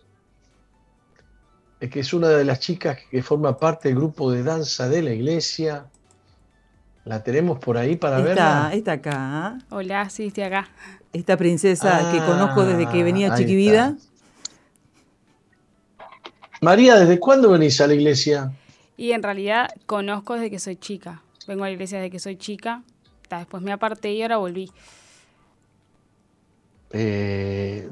que 1.81 2.01
es 2.01 2.13
una 2.15 2.29
de 2.29 2.45
las 2.45 2.61
chicas 2.61 2.99
que 3.11 3.23
forma 3.23 3.57
parte 3.59 3.89
del 3.89 3.99
grupo 3.99 4.31
de 4.33 4.43
danza 4.43 4.89
de 4.89 5.03
la 5.03 5.13
iglesia. 5.13 5.87
La 7.05 7.23
tenemos 7.23 7.59
por 7.59 7.77
ahí 7.77 7.97
para 7.97 8.19
Está, 8.19 8.29
verla. 8.29 8.71
está 8.75 8.93
acá. 8.93 9.59
Hola, 9.71 10.09
sí, 10.11 10.27
estoy 10.27 10.45
acá. 10.45 10.69
Esta 11.13 11.37
princesa 11.37 12.11
que 12.11 12.19
Ah, 12.19 12.27
conozco 12.27 12.65
desde 12.65 12.89
que 12.91 13.03
venía 13.05 13.35
chiquivida. 13.37 13.95
está. 13.97 14.07
María, 16.61 16.97
¿desde 16.97 17.21
cuándo 17.21 17.51
venís 17.51 17.81
a 17.81 17.87
la 17.87 17.95
iglesia? 17.95 18.53
Y 18.97 19.13
en 19.13 19.23
realidad 19.23 19.69
conozco 19.87 20.35
desde 20.35 20.51
que 20.51 20.59
soy 20.59 20.77
chica. 20.77 21.23
Vengo 21.47 21.65
a 21.65 21.69
la 21.69 21.73
iglesia 21.75 21.99
desde 21.99 22.11
que 22.11 22.19
soy 22.19 22.37
chica. 22.37 22.83
Después 23.31 23.63
me 23.63 23.73
aparté 23.73 24.13
y 24.13 24.23
ahora 24.23 24.39
volví. 24.39 24.73
Eh, 26.99 27.89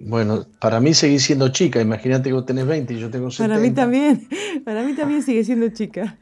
bueno, 0.00 0.44
para 0.60 0.80
mí 0.80 0.92
seguís 0.92 1.22
siendo 1.24 1.48
chica. 1.48 1.80
Imagínate 1.80 2.28
que 2.28 2.34
vos 2.34 2.44
tenés 2.44 2.66
20 2.66 2.92
y 2.92 2.98
yo 2.98 3.10
tengo 3.10 3.30
70. 3.30 3.48
Para 3.48 3.60
mí 3.60 3.74
también. 3.74 4.28
Para 4.64 4.82
mí 4.82 4.94
también 4.94 5.22
sigue 5.22 5.42
siendo 5.44 5.68
chica. 5.70 6.18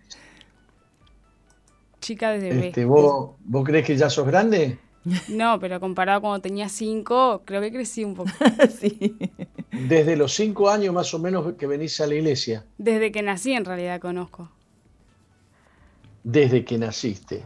Chica 2.01 2.31
desde 2.31 2.51
bebé. 2.51 2.68
Este, 2.68 2.85
¿vos, 2.85 3.37
¿Vos 3.45 3.64
crees 3.64 3.85
que 3.87 3.97
ya 3.97 4.09
sos 4.09 4.27
grande? 4.27 4.79
No, 5.29 5.59
pero 5.59 5.81
comparado 5.81 6.20
cuando 6.20 6.41
tenía 6.41 6.68
cinco, 6.68 7.43
creo 7.45 7.61
que 7.61 7.73
crecí 7.73 8.05
un 8.05 8.14
poco. 8.14 8.31
sí. 8.81 9.16
Desde 9.73 10.16
los 10.16 10.33
5 10.35 10.70
años 10.70 10.95
más 10.95 11.12
o 11.14 11.18
menos 11.18 11.55
que 11.55 11.66
venís 11.66 12.01
a 12.01 12.07
la 12.07 12.14
iglesia, 12.14 12.64
Desde 12.79 13.11
que 13.11 13.23
nací 13.23 13.53
en 13.53 13.64
realidad 13.64 14.01
conozco. 14.01 14.49
desde 16.23 16.64
que 16.64 16.79
naciste. 16.79 17.45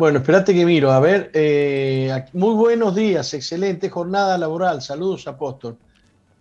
Bueno, 0.00 0.18
espérate 0.20 0.54
que 0.54 0.64
miro. 0.64 0.90
A 0.92 1.00
ver, 1.00 1.30
eh, 1.34 2.24
muy 2.32 2.54
buenos 2.54 2.94
días, 2.96 3.34
excelente 3.34 3.90
jornada 3.90 4.38
laboral. 4.38 4.80
Saludos, 4.82 5.26
apóstol. 5.28 5.78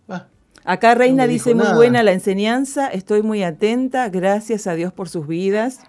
Ah, 0.07 0.27
Acá 0.63 0.95
Reina 0.95 1.25
No 1.25 1.27
dice 1.27 1.53
muy 1.55 1.67
nada. 1.67 1.73
buena 1.73 2.01
la 2.03 2.13
enseñanza, 2.13 2.87
estoy 2.87 3.23
muy 3.23 3.43
atenta, 3.43 4.07
gracias 4.09 4.67
a 4.67 4.75
Dios 4.75 4.93
por 4.93 5.09
sus 5.09 5.27
vidas. 5.27 5.81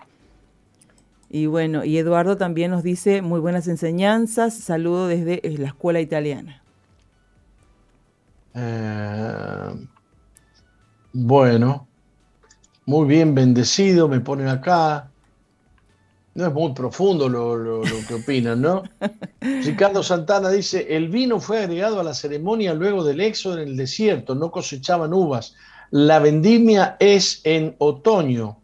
Y 1.31 1.47
bueno, 1.47 1.85
y 1.85 1.97
Eduardo 1.99 2.37
también 2.37 2.71
nos 2.73 2.83
dice 2.83 3.23
muy 3.23 3.41
buenas 3.41 3.68
enseñanzas, 3.68 4.53
saludo 4.55 5.09
desde 5.09 5.47
eh, 5.49 5.57
la 5.59 5.68
escuela 5.68 6.01
italiana. 6.01 6.62
eh, 8.55 9.89
bueno, 11.12 11.89
muy 12.87 13.07
bien, 13.09 13.35
bendecido, 13.35 14.09
me 14.09 14.21
ponen 14.21 14.49
acá. 14.49 15.10
No 16.35 16.47
es 16.47 16.53
muy 16.53 16.72
profundo 16.72 17.28
lo, 17.28 17.57
lo- 17.57 17.83
lo 17.85 17.97
que 18.07 18.14
opinan, 18.14 18.61
¿no? 18.62 18.83
Ricardo 19.41 20.03
Santana 20.03 20.49
dice, 20.51 20.87
el 20.97 21.09
vino 21.09 21.41
fue 21.41 21.59
agregado 21.59 21.99
a 21.99 22.05
la 22.05 22.14
ceremonia 22.14 22.72
luego 22.72 23.03
del 23.05 23.20
éxodo 23.20 23.59
en 23.59 23.68
el 23.68 23.76
desierto, 23.76 24.35
no 24.35 24.51
cosechaban 24.51 25.12
uvas. 25.12 25.55
La 25.91 26.20
vendimia 26.20 26.97
es 27.01 27.41
en 27.45 27.74
otoño, 27.78 28.59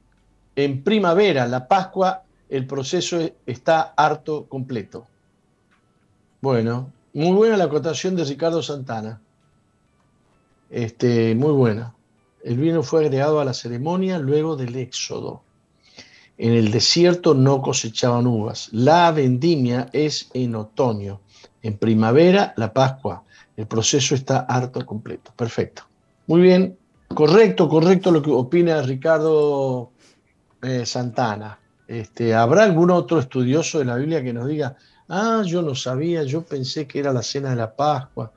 en 0.54 0.84
primavera, 0.84 1.46
la 1.48 1.66
Pascua, 1.66 2.22
el 2.48 2.66
proceso 2.66 3.18
está 3.46 3.94
harto 3.96 4.46
completo. 4.48 5.06
Bueno, 6.40 6.92
muy 7.14 7.32
buena 7.36 7.56
la 7.56 7.64
acotación 7.64 8.14
de 8.14 8.24
Ricardo 8.24 8.62
Santana. 8.62 9.20
Este, 10.70 11.34
muy 11.34 11.52
buena. 11.52 11.94
El 12.44 12.58
vino 12.58 12.82
fue 12.84 13.04
agregado 13.04 13.40
a 13.40 13.44
la 13.44 13.54
ceremonia 13.54 14.18
luego 14.18 14.56
del 14.56 14.76
éxodo. 14.76 15.42
En 16.38 16.52
el 16.52 16.70
desierto 16.70 17.34
no 17.34 17.62
cosechaban 17.62 18.26
uvas. 18.26 18.68
La 18.72 19.10
vendimia 19.10 19.88
es 19.92 20.30
en 20.34 20.54
otoño. 20.54 21.20
En 21.62 21.78
primavera, 21.78 22.52
la 22.56 22.72
Pascua. 22.72 23.22
El 23.56 23.66
proceso 23.66 24.14
está 24.14 24.40
harto 24.40 24.84
completo. 24.84 25.32
Perfecto. 25.34 25.82
Muy 26.26 26.42
bien. 26.42 26.76
Correcto, 27.08 27.68
correcto 27.68 28.10
lo 28.10 28.20
que 28.20 28.30
opina 28.30 28.82
Ricardo 28.82 29.90
eh, 30.62 30.84
Santana. 30.84 31.58
Este, 31.86 32.34
¿Habrá 32.34 32.64
algún 32.64 32.90
otro 32.90 33.20
estudioso 33.20 33.78
de 33.78 33.84
la 33.84 33.94
Biblia 33.94 34.22
que 34.22 34.32
nos 34.32 34.48
diga, 34.48 34.76
ah, 35.08 35.42
yo 35.46 35.62
no 35.62 35.74
sabía, 35.74 36.24
yo 36.24 36.42
pensé 36.42 36.86
que 36.86 36.98
era 36.98 37.12
la 37.12 37.22
cena 37.22 37.50
de 37.50 37.56
la 37.56 37.74
Pascua? 37.74 38.32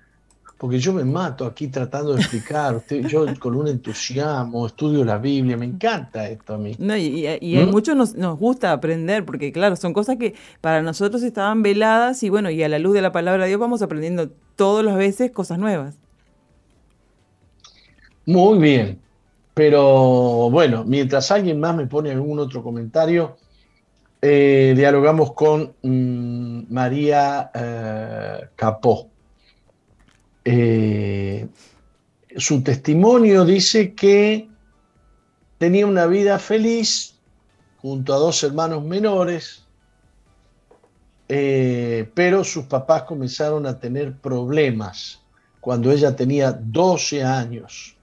Porque 0.59 0.77
yo 0.77 0.91
me 0.91 1.05
mato 1.05 1.45
aquí 1.45 1.69
tratando 1.69 2.13
de 2.13 2.19
explicar, 2.19 2.75
usted, 2.75 3.05
yo 3.05 3.25
con 3.39 3.55
un 3.55 3.69
entusiasmo 3.69 4.67
estudio 4.67 5.05
la 5.05 5.17
Biblia, 5.17 5.55
me 5.55 5.65
encanta 5.65 6.27
esto 6.27 6.55
a 6.55 6.57
mí. 6.57 6.75
No, 6.77 6.97
y, 6.97 7.25
y- 7.27 7.37
y 7.41 7.57
a 7.61 7.65
¿Mm? 7.65 7.69
muchos 7.71 7.95
nos, 7.95 8.15
nos 8.15 8.37
gusta 8.37 8.73
aprender, 8.73 9.25
porque 9.25 9.53
claro, 9.53 9.77
son 9.77 9.93
cosas 9.93 10.17
que 10.17 10.35
para 10.59 10.81
nosotros 10.81 11.23
estaban 11.23 11.61
veladas 11.63 12.23
y 12.23 12.29
bueno, 12.29 12.49
y 12.49 12.61
a 12.61 12.67
la 12.69 12.77
luz 12.79 12.93
de 12.93 13.01
la 13.01 13.11
palabra 13.13 13.43
de 13.43 13.49
Dios 13.49 13.59
vamos 13.61 13.81
aprendiendo 13.81 14.31
todas 14.57 14.83
las 14.85 14.97
veces 14.97 15.31
cosas 15.31 15.59
nuevas. 15.59 15.95
Muy 18.25 18.59
bien, 18.59 19.01
pero 19.53 20.49
bueno, 20.51 20.83
mientras 20.85 21.31
alguien 21.31 21.59
más 21.59 21.75
me 21.75 21.87
pone 21.87 22.11
algún 22.11 22.39
otro 22.39 22.61
comentario, 22.63 23.37
eh, 24.21 24.73
dialogamos 24.77 25.33
con 25.33 25.75
mm, 25.83 26.73
María 26.73 27.51
eh, 27.53 28.49
Capó. 28.55 29.11
Eh, 30.51 31.47
su 32.35 32.63
testimonio 32.63 33.45
dice 33.45 33.93
que 33.93 34.49
tenía 35.59 35.85
una 35.85 36.07
vida 36.07 36.39
feliz 36.39 37.19
junto 37.77 38.15
a 38.15 38.17
dos 38.17 38.43
hermanos 38.43 38.83
menores, 38.83 39.63
eh, 41.27 42.09
pero 42.15 42.43
sus 42.43 42.65
papás 42.65 43.03
comenzaron 43.03 43.67
a 43.67 43.79
tener 43.79 44.17
problemas 44.17 45.21
cuando 45.59 45.91
ella 45.91 46.15
tenía 46.15 46.51
12 46.51 47.23
años 47.23 47.95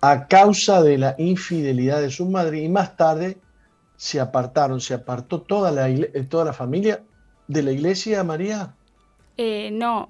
a 0.00 0.26
causa 0.28 0.82
de 0.82 0.96
la 0.96 1.14
infidelidad 1.18 2.00
de 2.00 2.10
su 2.10 2.24
madre 2.24 2.62
y 2.62 2.70
más 2.70 2.96
tarde 2.96 3.36
se 3.98 4.18
apartaron, 4.18 4.80
se 4.80 4.94
apartó 4.94 5.42
toda 5.42 5.70
la, 5.70 5.90
toda 6.30 6.46
la 6.46 6.52
familia 6.54 7.02
de 7.48 7.62
la 7.62 7.72
iglesia, 7.72 8.24
María. 8.24 8.74
Eh, 9.36 9.70
no, 9.70 10.08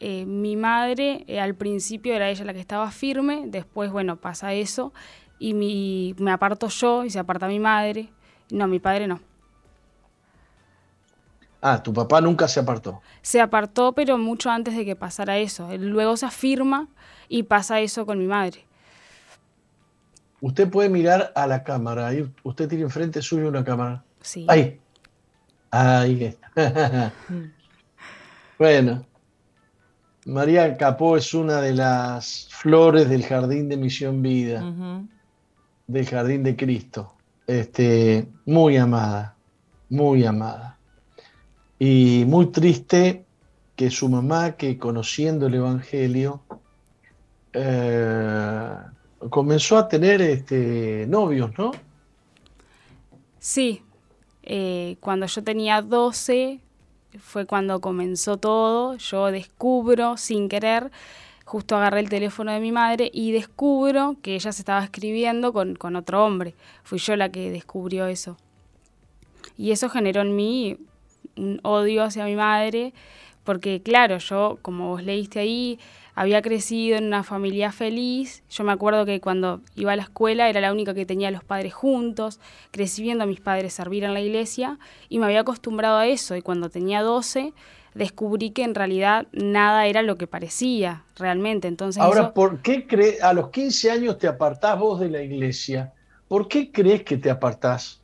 eh, 0.00 0.26
mi 0.26 0.56
madre 0.56 1.24
eh, 1.28 1.40
al 1.40 1.54
principio 1.54 2.14
era 2.14 2.28
ella 2.28 2.44
la 2.44 2.52
que 2.52 2.60
estaba 2.60 2.90
firme, 2.90 3.44
después, 3.46 3.90
bueno, 3.90 4.16
pasa 4.16 4.52
eso 4.52 4.92
y 5.38 5.54
mi, 5.54 6.14
me 6.18 6.30
aparto 6.30 6.68
yo 6.68 7.04
y 7.04 7.10
se 7.10 7.18
aparta 7.18 7.46
mi 7.48 7.58
madre. 7.58 8.08
No, 8.50 8.66
mi 8.66 8.78
padre 8.78 9.06
no. 9.06 9.20
Ah, 11.60 11.82
tu 11.82 11.92
papá 11.92 12.20
nunca 12.20 12.46
se 12.46 12.60
apartó. 12.60 13.00
Se 13.22 13.40
apartó, 13.40 13.92
pero 13.92 14.18
mucho 14.18 14.50
antes 14.50 14.76
de 14.76 14.84
que 14.84 14.96
pasara 14.96 15.38
eso. 15.38 15.68
Luego 15.78 16.16
se 16.16 16.26
afirma 16.26 16.88
y 17.28 17.44
pasa 17.44 17.80
eso 17.80 18.04
con 18.04 18.18
mi 18.18 18.26
madre. 18.26 18.66
Usted 20.42 20.68
puede 20.68 20.90
mirar 20.90 21.32
a 21.34 21.46
la 21.46 21.64
cámara, 21.64 22.06
ahí 22.06 22.30
usted 22.42 22.68
tiene 22.68 22.84
enfrente 22.84 23.22
suyo 23.22 23.48
una 23.48 23.64
cámara. 23.64 24.04
Sí. 24.20 24.44
Ahí. 24.46 24.78
Ahí 25.70 26.22
está. 26.22 27.12
bueno, 28.58 29.06
María 30.26 30.76
Capó 30.76 31.16
es 31.16 31.34
una 31.34 31.60
de 31.60 31.74
las 31.74 32.48
flores 32.50 33.08
del 33.08 33.24
jardín 33.24 33.68
de 33.68 33.76
Misión 33.76 34.22
Vida. 34.22 34.64
Del 35.86 36.06
Jardín 36.06 36.42
de 36.42 36.56
Cristo. 36.56 37.12
Este, 37.46 38.26
muy 38.46 38.78
amada, 38.78 39.36
muy 39.90 40.24
amada. 40.24 40.78
Y 41.78 42.24
muy 42.26 42.46
triste 42.46 43.24
que 43.76 43.90
su 43.90 44.08
mamá, 44.08 44.52
que 44.52 44.78
conociendo 44.78 45.48
el 45.48 45.54
Evangelio, 45.56 46.40
eh, 47.52 48.76
comenzó 49.28 49.76
a 49.76 49.88
tener 49.88 50.22
este, 50.22 51.06
novios, 51.06 51.50
¿no? 51.58 51.72
Sí, 53.38 53.82
eh, 54.42 54.96
cuando 55.00 55.26
yo 55.26 55.44
tenía 55.44 55.82
12 55.82 56.60
fue 57.18 57.46
cuando 57.46 57.80
comenzó 57.80 58.36
todo, 58.36 58.96
yo 58.96 59.26
descubro 59.26 60.16
sin 60.16 60.48
querer, 60.48 60.90
justo 61.44 61.76
agarré 61.76 62.00
el 62.00 62.08
teléfono 62.08 62.52
de 62.52 62.60
mi 62.60 62.72
madre 62.72 63.10
y 63.12 63.32
descubro 63.32 64.16
que 64.22 64.34
ella 64.34 64.52
se 64.52 64.62
estaba 64.62 64.84
escribiendo 64.84 65.52
con, 65.52 65.74
con 65.74 65.96
otro 65.96 66.24
hombre, 66.24 66.54
fui 66.82 66.98
yo 66.98 67.16
la 67.16 67.30
que 67.30 67.50
descubrió 67.50 68.06
eso. 68.06 68.36
Y 69.56 69.70
eso 69.72 69.88
generó 69.88 70.22
en 70.22 70.34
mí 70.34 70.78
un 71.36 71.60
odio 71.62 72.02
hacia 72.04 72.24
mi 72.24 72.36
madre, 72.36 72.92
porque 73.44 73.82
claro, 73.82 74.18
yo, 74.18 74.58
como 74.62 74.88
vos 74.88 75.02
leíste 75.02 75.40
ahí, 75.40 75.78
había 76.14 76.42
crecido 76.42 76.96
en 76.96 77.04
una 77.04 77.22
familia 77.24 77.72
feliz. 77.72 78.42
Yo 78.50 78.64
me 78.64 78.72
acuerdo 78.72 79.04
que 79.04 79.20
cuando 79.20 79.60
iba 79.74 79.92
a 79.92 79.96
la 79.96 80.02
escuela 80.02 80.48
era 80.48 80.60
la 80.60 80.72
única 80.72 80.94
que 80.94 81.06
tenía 81.06 81.28
a 81.28 81.30
los 81.32 81.44
padres 81.44 81.74
juntos, 81.74 82.40
crecí 82.70 83.02
viendo 83.02 83.24
a 83.24 83.26
mis 83.26 83.40
padres 83.40 83.72
servir 83.74 84.04
en 84.04 84.14
la 84.14 84.20
iglesia 84.20 84.78
y 85.08 85.18
me 85.18 85.26
había 85.26 85.40
acostumbrado 85.40 85.98
a 85.98 86.06
eso. 86.06 86.36
Y 86.36 86.42
cuando 86.42 86.68
tenía 86.70 87.02
12 87.02 87.52
descubrí 87.94 88.50
que 88.50 88.64
en 88.64 88.74
realidad 88.74 89.26
nada 89.32 89.86
era 89.86 90.02
lo 90.02 90.16
que 90.16 90.26
parecía 90.26 91.04
realmente. 91.16 91.68
Entonces 91.68 92.02
Ahora, 92.02 92.22
eso- 92.22 92.34
¿por 92.34 92.60
qué 92.62 92.86
crees, 92.86 93.22
a 93.22 93.32
los 93.32 93.50
15 93.50 93.90
años 93.90 94.18
te 94.18 94.26
apartás 94.26 94.78
vos 94.78 94.98
de 95.00 95.10
la 95.10 95.22
iglesia? 95.22 95.92
¿Por 96.28 96.48
qué 96.48 96.70
crees 96.72 97.02
que 97.04 97.16
te 97.16 97.30
apartás? 97.30 98.00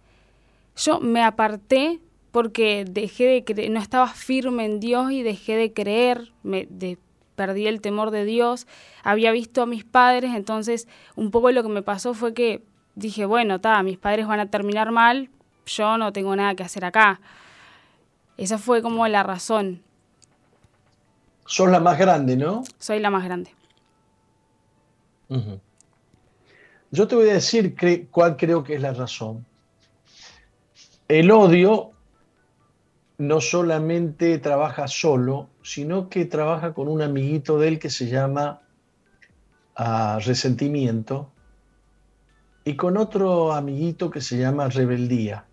yo 0.77 0.99
me 1.01 1.23
aparté 1.23 1.99
porque 2.31 2.85
dejé 2.89 3.25
de 3.27 3.45
cre- 3.45 3.69
no 3.71 3.81
estaba 3.81 4.07
firme 4.09 4.65
en 4.65 4.81
Dios 4.81 5.11
y 5.13 5.23
dejé 5.23 5.57
de 5.57 5.73
creer, 5.73 6.31
me 6.43 6.67
de- 6.71 6.97
perdí 7.41 7.67
el 7.67 7.81
temor 7.81 8.11
de 8.11 8.27
Dios, 8.27 8.67
había 9.03 9.33
visto 9.33 9.63
a 9.63 9.67
mis 9.67 9.83
padres, 9.83 10.35
entonces 10.35 10.87
un 11.17 11.31
poco 11.31 11.51
lo 11.53 11.63
que 11.63 11.71
me 11.71 11.81
pasó 11.81 12.13
fue 12.13 12.35
que 12.35 12.63
dije, 12.97 13.25
bueno, 13.25 13.63
ta, 13.63 13.83
mis 13.83 13.97
padres 13.97 14.27
van 14.27 14.41
a 14.41 14.51
terminar 14.51 14.91
mal, 14.91 15.31
yo 15.65 15.97
no 15.97 16.13
tengo 16.13 16.37
nada 16.37 16.55
que 16.55 16.63
hacer 16.65 16.85
acá. 16.85 17.19
Esa 18.37 18.59
fue 18.59 18.83
como 18.83 19.09
la 19.09 19.23
razón, 19.23 19.81
Sos 21.47 21.71
la 21.71 21.81
más 21.81 21.99
grande, 21.99 22.37
¿no? 22.37 22.63
soy 22.79 23.01
la 23.01 23.09
más 23.11 23.25
grande. 23.25 23.51
Yo 26.91 27.09
te 27.09 27.15
voy 27.15 27.31
a 27.31 27.35
decir 27.35 27.75
cre- 27.75 28.07
cuál 28.11 28.37
creo 28.37 28.63
que 28.63 28.75
es 28.75 28.83
la 28.83 28.93
razón. 28.93 29.47
El 31.09 31.31
odio 31.31 31.93
no 33.21 33.43
solamente 33.43 34.39
trabaja 34.39 34.89
solo, 34.89 35.51
sino 35.63 36.09
que 36.09 36.25
trabaja 36.25 36.73
con 36.73 36.89
un 36.89 37.03
amiguito 37.03 37.59
de 37.59 37.69
él 37.69 37.79
que 37.79 37.91
se 37.91 38.07
llama 38.07 38.63
ah, 39.77 40.19
resentimiento 40.25 41.31
y 42.65 42.77
con 42.77 42.97
otro 42.97 43.53
amiguito 43.53 44.11
que 44.11 44.23
se 44.23 44.39
llama 44.39 44.71
rebeldía. 44.71 45.45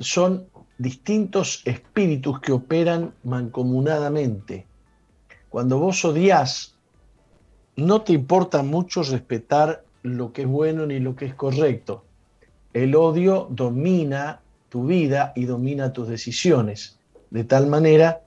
Son 0.00 0.48
distintos 0.78 1.60
espíritus 1.66 2.40
que 2.40 2.52
operan 2.52 3.12
mancomunadamente. 3.22 4.66
Cuando 5.50 5.78
vos 5.78 6.02
odias, 6.06 6.74
no 7.76 8.00
te 8.00 8.14
importa 8.14 8.62
mucho 8.62 9.02
respetar 9.02 9.84
lo 10.02 10.32
que 10.32 10.42
es 10.42 10.48
bueno 10.48 10.86
ni 10.86 11.00
lo 11.00 11.14
que 11.14 11.26
es 11.26 11.34
correcto. 11.34 12.06
El 12.72 12.96
odio 12.96 13.46
domina 13.50 14.40
tu 14.68 14.86
vida 14.86 15.32
y 15.34 15.44
domina 15.44 15.92
tus 15.92 16.08
decisiones, 16.08 16.98
de 17.30 17.44
tal 17.44 17.66
manera 17.66 18.20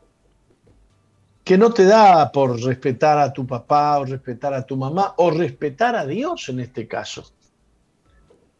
que 1.44 1.58
no 1.58 1.74
te 1.74 1.86
da 1.86 2.32
por 2.32 2.60
respetar 2.62 3.18
a 3.18 3.34
tu 3.34 3.46
papá 3.46 4.00
o 4.00 4.06
respetar 4.06 4.54
a 4.54 4.66
tu 4.66 4.78
mamá 4.78 5.14
o 5.18 5.32
respetar 5.32 5.96
a 5.96 6.06
Dios 6.06 6.50
en 6.50 6.60
este 6.60 6.88
caso. 6.88 7.26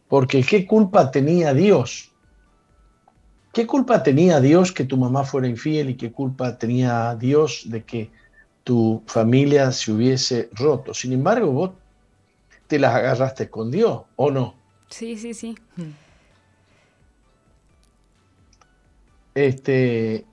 Porque 0.08 0.42
¿qué 0.42 0.66
culpa 0.66 1.10
tenía 1.10 1.54
Dios? 1.54 2.10
¿Qué 3.52 3.66
culpa 3.66 4.02
tenía 4.02 4.40
Dios 4.40 4.72
que 4.72 4.84
tu 4.84 4.96
mamá 4.96 5.24
fuera 5.24 5.46
infiel 5.46 5.90
y 5.90 5.96
qué 5.96 6.10
culpa 6.10 6.58
tenía 6.58 7.14
Dios 7.14 7.64
de 7.66 7.82
que 7.84 8.10
tu 8.64 9.02
familia 9.06 9.70
se 9.72 9.92
hubiese 9.92 10.48
roto? 10.52 10.94
Sin 10.94 11.12
embargo, 11.12 11.52
vos 11.52 11.70
te 12.66 12.78
las 12.78 12.94
agarraste 12.94 13.48
con 13.50 13.70
Dios, 13.70 14.02
¿o 14.16 14.30
no? 14.30 14.54
Sí, 14.88 15.16
sí, 15.16 15.34
sí. 15.34 15.54
Este, 19.34 20.26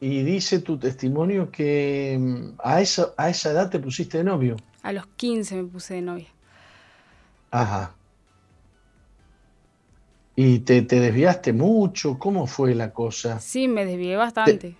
y 0.00 0.22
dice 0.22 0.60
tu 0.60 0.78
testimonio 0.78 1.50
que 1.50 2.16
mm, 2.20 2.60
a 2.62 2.80
esa, 2.80 3.14
a 3.16 3.30
esa 3.30 3.50
edad 3.50 3.70
te 3.70 3.78
pusiste 3.78 4.18
de 4.18 4.24
novio. 4.24 4.56
A 4.82 4.92
los 4.92 5.06
15 5.06 5.56
me 5.56 5.64
puse 5.64 5.94
de 5.94 6.02
novia. 6.02 6.28
Ajá. 7.50 7.94
Y 10.34 10.58
te, 10.60 10.82
te 10.82 11.00
desviaste 11.00 11.52
mucho. 11.54 12.18
¿Cómo 12.18 12.46
fue 12.46 12.74
la 12.74 12.92
cosa? 12.92 13.40
Sí, 13.40 13.68
me 13.68 13.86
desvié 13.86 14.16
bastante. 14.16 14.76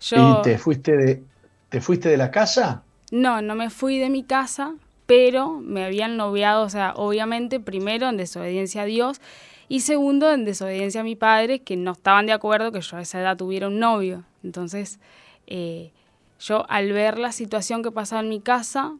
Yo 0.00 0.40
¿Y 0.40 0.42
te 0.42 0.58
fuiste 0.58 0.96
de, 0.96 1.22
te 1.68 1.80
fuiste 1.80 2.08
de 2.08 2.16
la 2.16 2.30
casa? 2.30 2.82
No, 3.10 3.42
no 3.42 3.54
me 3.54 3.68
fui 3.68 3.98
de 3.98 4.08
mi 4.08 4.24
casa, 4.24 4.74
pero 5.06 5.60
me 5.60 5.84
habían 5.84 6.16
noviado, 6.16 6.64
o 6.64 6.70
sea, 6.70 6.94
obviamente, 6.96 7.60
primero 7.60 8.08
en 8.08 8.16
desobediencia 8.16 8.82
a 8.82 8.84
Dios 8.86 9.20
y 9.68 9.80
segundo 9.80 10.32
en 10.32 10.44
desobediencia 10.44 11.00
a 11.00 11.04
mi 11.04 11.16
padre, 11.16 11.60
que 11.60 11.76
no 11.76 11.92
estaban 11.92 12.26
de 12.26 12.32
acuerdo 12.32 12.72
que 12.72 12.80
yo 12.80 12.96
a 12.96 13.00
esa 13.00 13.20
edad 13.20 13.36
tuviera 13.36 13.66
un 13.66 13.78
novio. 13.78 14.24
Entonces, 14.42 15.00
eh, 15.46 15.92
yo 16.38 16.66
al 16.68 16.92
ver 16.92 17.18
la 17.18 17.32
situación 17.32 17.82
que 17.82 17.90
pasaba 17.90 18.22
en 18.22 18.28
mi 18.28 18.40
casa, 18.40 18.94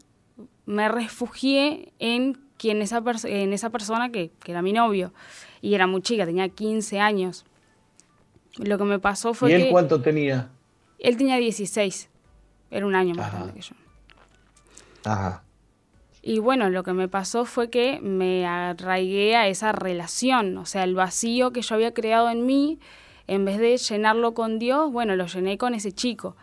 me 0.65 0.89
refugié 0.89 1.93
en, 1.99 2.37
quien 2.57 2.81
esa, 2.81 3.01
en 3.23 3.53
esa 3.53 3.69
persona 3.69 4.11
que, 4.11 4.31
que, 4.43 4.51
era 4.51 4.61
mi 4.61 4.73
novio. 4.73 5.13
Y 5.61 5.73
era 5.73 5.87
muy 5.87 6.01
chica, 6.01 6.25
tenía 6.25 6.49
15 6.49 6.99
años. 6.99 7.45
Lo 8.57 8.77
que 8.77 8.83
me 8.83 8.99
pasó 8.99 9.33
fue 9.33 9.51
¿Y 9.51 9.53
él 9.53 9.63
que... 9.65 9.69
cuánto 9.69 10.01
tenía? 10.01 10.49
Él 10.99 11.15
tenía 11.15 11.37
16. 11.37 12.09
Era 12.71 12.85
un 12.85 12.95
año 12.95 13.15
más 13.15 13.31
grande 13.31 13.53
que 13.53 13.61
yo. 13.61 13.75
Ajá. 15.05 15.43
Y 16.27 16.39
bueno, 16.39 16.69
lo 16.69 16.83
que 16.83 16.91
me 16.91 17.07
pasó 17.07 17.45
fue 17.45 17.69
que 17.69 18.01
me 18.01 18.45
arraigué 18.45 19.37
a 19.37 19.47
esa 19.47 19.71
relación, 19.71 20.57
o 20.57 20.65
sea, 20.65 20.83
el 20.83 20.93
vacío 20.93 21.53
que 21.53 21.61
yo 21.61 21.75
había 21.75 21.93
creado 21.93 22.29
en 22.29 22.45
mí, 22.45 22.79
en 23.27 23.45
vez 23.45 23.59
de 23.59 23.77
llenarlo 23.77 24.33
con 24.33 24.59
Dios, 24.59 24.91
bueno, 24.91 25.15
lo 25.15 25.25
llené 25.27 25.57
con 25.57 25.73
ese 25.73 25.93
chico. 25.93 26.35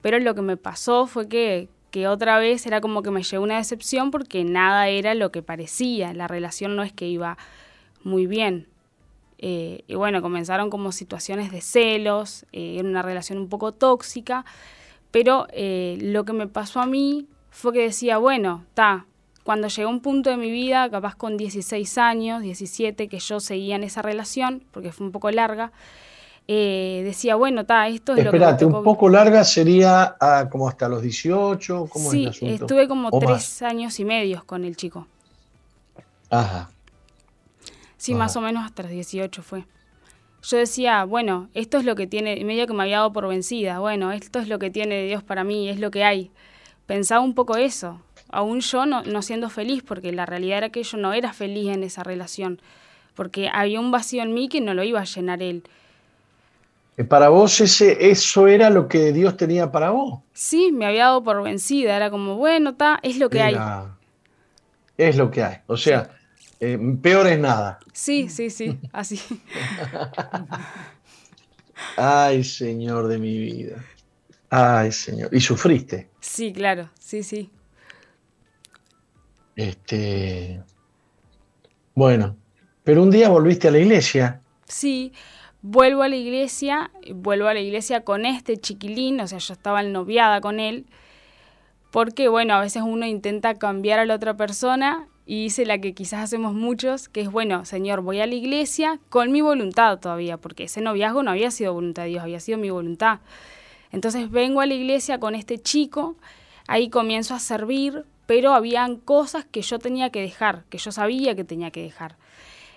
Pero 0.00 0.20
lo 0.20 0.36
que 0.36 0.42
me 0.42 0.56
pasó 0.56 1.08
fue 1.08 1.28
que, 1.28 1.68
que 1.90 2.06
otra 2.06 2.38
vez 2.38 2.66
era 2.66 2.80
como 2.80 3.02
que 3.02 3.10
me 3.10 3.24
llegó 3.24 3.42
una 3.42 3.56
decepción 3.56 4.12
porque 4.12 4.44
nada 4.44 4.86
era 4.90 5.12
lo 5.16 5.32
que 5.32 5.42
parecía, 5.42 6.14
la 6.14 6.28
relación 6.28 6.76
no 6.76 6.84
es 6.84 6.92
que 6.92 7.08
iba 7.08 7.36
muy 8.04 8.28
bien. 8.28 8.68
Eh, 9.38 9.82
y 9.88 9.96
bueno, 9.96 10.22
comenzaron 10.22 10.70
como 10.70 10.92
situaciones 10.92 11.50
de 11.50 11.62
celos, 11.62 12.46
eh, 12.52 12.76
era 12.78 12.88
una 12.88 13.02
relación 13.02 13.38
un 13.38 13.48
poco 13.48 13.72
tóxica, 13.72 14.44
pero 15.10 15.48
eh, 15.50 15.98
lo 16.00 16.24
que 16.24 16.32
me 16.32 16.46
pasó 16.46 16.78
a 16.78 16.86
mí 16.86 17.26
fue 17.50 17.72
que 17.72 17.80
decía, 17.80 18.18
bueno, 18.18 18.62
está, 18.68 19.06
cuando 19.46 19.68
llegó 19.68 19.88
un 19.88 20.00
punto 20.00 20.28
de 20.28 20.36
mi 20.36 20.50
vida, 20.50 20.90
capaz 20.90 21.14
con 21.14 21.36
16 21.36 21.98
años, 21.98 22.42
17, 22.42 23.06
que 23.06 23.20
yo 23.20 23.38
seguía 23.38 23.76
en 23.76 23.84
esa 23.84 24.02
relación, 24.02 24.64
porque 24.72 24.90
fue 24.90 25.06
un 25.06 25.12
poco 25.12 25.30
larga, 25.30 25.70
eh, 26.48 27.02
decía, 27.04 27.36
bueno, 27.36 27.60
está, 27.60 27.86
esto 27.86 28.14
es 28.14 28.24
Esperate, 28.24 28.52
lo 28.52 28.58
que... 28.58 28.64
tocó 28.64 28.78
un 28.78 28.84
poco 28.84 29.08
larga 29.08 29.44
sería 29.44 30.16
ah, 30.20 30.48
como 30.50 30.68
hasta 30.68 30.88
los 30.88 31.00
18, 31.00 31.86
¿cómo 31.88 32.10
sí, 32.10 32.22
es 32.22 32.24
el 32.24 32.28
asunto? 32.30 32.64
estuve 32.64 32.88
como 32.88 33.08
¿O 33.12 33.20
tres 33.20 33.30
más? 33.30 33.62
años 33.62 34.00
y 34.00 34.04
medio 34.04 34.42
con 34.46 34.64
el 34.64 34.76
chico. 34.76 35.06
Ajá. 36.28 36.68
Sí, 37.96 38.14
Ajá. 38.14 38.18
más 38.18 38.36
o 38.36 38.40
menos 38.40 38.64
hasta 38.64 38.82
los 38.82 38.90
18 38.90 39.44
fue. 39.44 39.64
Yo 40.42 40.56
decía, 40.56 41.04
bueno, 41.04 41.50
esto 41.54 41.78
es 41.78 41.84
lo 41.84 41.94
que 41.94 42.08
tiene, 42.08 42.44
medio 42.44 42.66
que 42.66 42.74
me 42.74 42.82
había 42.82 42.96
dado 42.96 43.12
por 43.12 43.28
vencida, 43.28 43.78
bueno, 43.78 44.10
esto 44.10 44.40
es 44.40 44.48
lo 44.48 44.58
que 44.58 44.70
tiene 44.70 45.04
Dios 45.06 45.22
para 45.22 45.44
mí, 45.44 45.68
es 45.68 45.78
lo 45.78 45.92
que 45.92 46.02
hay. 46.02 46.32
Pensaba 46.86 47.20
un 47.20 47.34
poco 47.34 47.56
eso, 47.56 48.00
aún 48.30 48.60
yo 48.60 48.86
no, 48.86 49.02
no 49.02 49.22
siendo 49.22 49.50
feliz, 49.50 49.82
porque 49.82 50.12
la 50.12 50.26
realidad 50.26 50.58
era 50.58 50.70
que 50.70 50.82
yo 50.82 50.98
no 50.98 51.12
era 51.12 51.32
feliz 51.32 51.68
en 51.68 51.82
esa 51.82 52.02
relación, 52.02 52.60
porque 53.14 53.48
había 53.52 53.80
un 53.80 53.90
vacío 53.90 54.22
en 54.22 54.34
mí 54.34 54.48
que 54.48 54.60
no 54.60 54.74
lo 54.74 54.84
iba 54.84 55.00
a 55.00 55.04
llenar 55.04 55.42
él. 55.42 55.62
Eh, 56.96 57.04
Para 57.04 57.28
vos 57.28 57.60
ese, 57.60 58.10
eso 58.10 58.48
era 58.48 58.70
lo 58.70 58.88
que 58.88 59.12
Dios 59.12 59.36
tenía 59.36 59.70
para 59.70 59.90
vos. 59.90 60.20
Sí, 60.32 60.72
me 60.72 60.86
había 60.86 61.04
dado 61.04 61.24
por 61.24 61.42
vencida, 61.42 61.96
era 61.96 62.10
como, 62.10 62.36
bueno, 62.36 62.70
está, 62.70 62.98
es 63.02 63.18
lo 63.18 63.30
que 63.30 63.40
hay. 63.40 63.56
Es 64.96 65.16
lo 65.16 65.30
que 65.30 65.42
hay. 65.42 65.56
O 65.66 65.76
sea, 65.76 66.10
eh, 66.60 66.78
peor 67.02 67.26
es 67.26 67.38
nada. 67.38 67.78
Sí, 67.92 68.28
sí, 68.28 68.50
sí, 68.50 68.78
así. 68.92 69.20
Ay, 71.96 72.44
Señor 72.44 73.08
de 73.08 73.18
mi 73.18 73.38
vida. 73.38 73.84
Ay, 74.50 74.92
Señor. 74.92 75.34
Y 75.34 75.40
sufriste. 75.40 76.08
Sí, 76.20 76.52
claro, 76.52 76.90
sí, 76.98 77.22
sí. 77.22 77.50
Este. 79.56 80.62
Bueno, 81.94 82.36
pero 82.84 83.02
un 83.02 83.10
día 83.10 83.30
volviste 83.30 83.68
a 83.68 83.70
la 83.70 83.78
iglesia. 83.78 84.42
Sí, 84.66 85.12
vuelvo 85.62 86.02
a 86.02 86.08
la 86.08 86.16
iglesia, 86.16 86.90
vuelvo 87.14 87.48
a 87.48 87.54
la 87.54 87.60
iglesia 87.60 88.04
con 88.04 88.26
este 88.26 88.58
chiquilín, 88.58 89.20
o 89.20 89.26
sea, 89.26 89.38
yo 89.38 89.54
estaba 89.54 89.82
noviada 89.82 90.40
con 90.40 90.60
él, 90.60 90.86
porque 91.90 92.28
bueno, 92.28 92.54
a 92.54 92.60
veces 92.60 92.82
uno 92.82 93.06
intenta 93.06 93.54
cambiar 93.54 93.98
a 93.98 94.04
la 94.04 94.14
otra 94.14 94.36
persona 94.36 95.08
y 95.24 95.46
hice 95.46 95.66
la 95.66 95.78
que 95.78 95.94
quizás 95.94 96.22
hacemos 96.22 96.54
muchos, 96.54 97.08
que 97.08 97.22
es, 97.22 97.30
bueno, 97.30 97.64
Señor, 97.64 98.02
voy 98.02 98.20
a 98.20 98.26
la 98.26 98.34
iglesia 98.34 99.00
con 99.08 99.32
mi 99.32 99.40
voluntad 99.40 99.98
todavía, 99.98 100.36
porque 100.36 100.64
ese 100.64 100.80
noviazgo 100.80 101.22
no 101.22 101.30
había 101.32 101.50
sido 101.50 101.72
voluntad 101.72 102.04
de 102.04 102.10
Dios, 102.10 102.22
había 102.22 102.40
sido 102.40 102.58
mi 102.58 102.70
voluntad. 102.70 103.20
Entonces 103.90 104.30
vengo 104.30 104.60
a 104.60 104.66
la 104.66 104.74
iglesia 104.74 105.18
con 105.18 105.34
este 105.34 105.58
chico, 105.58 106.16
ahí 106.68 106.90
comienzo 106.90 107.34
a 107.34 107.40
servir, 107.40 108.04
pero 108.26 108.52
habían 108.52 108.96
cosas 108.96 109.44
que 109.44 109.62
yo 109.62 109.78
tenía 109.78 110.10
que 110.10 110.20
dejar, 110.20 110.64
que 110.68 110.78
yo 110.78 110.92
sabía 110.92 111.34
que 111.34 111.44
tenía 111.44 111.70
que 111.70 111.82
dejar. 111.82 112.16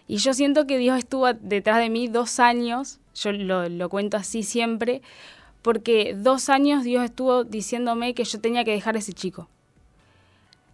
Y 0.07 0.17
yo 0.17 0.33
siento 0.33 0.65
que 0.65 0.77
Dios 0.77 0.97
estuvo 0.97 1.31
detrás 1.33 1.79
de 1.79 1.89
mí 1.89 2.07
dos 2.07 2.39
años, 2.39 2.99
yo 3.13 3.31
lo, 3.31 3.67
lo 3.69 3.89
cuento 3.89 4.17
así 4.17 4.43
siempre, 4.43 5.01
porque 5.61 6.15
dos 6.15 6.49
años 6.49 6.83
Dios 6.83 7.03
estuvo 7.03 7.43
diciéndome 7.43 8.13
que 8.13 8.23
yo 8.23 8.39
tenía 8.39 8.63
que 8.63 8.71
dejar 8.71 8.95
a 8.95 8.99
ese 8.99 9.13
chico. 9.13 9.49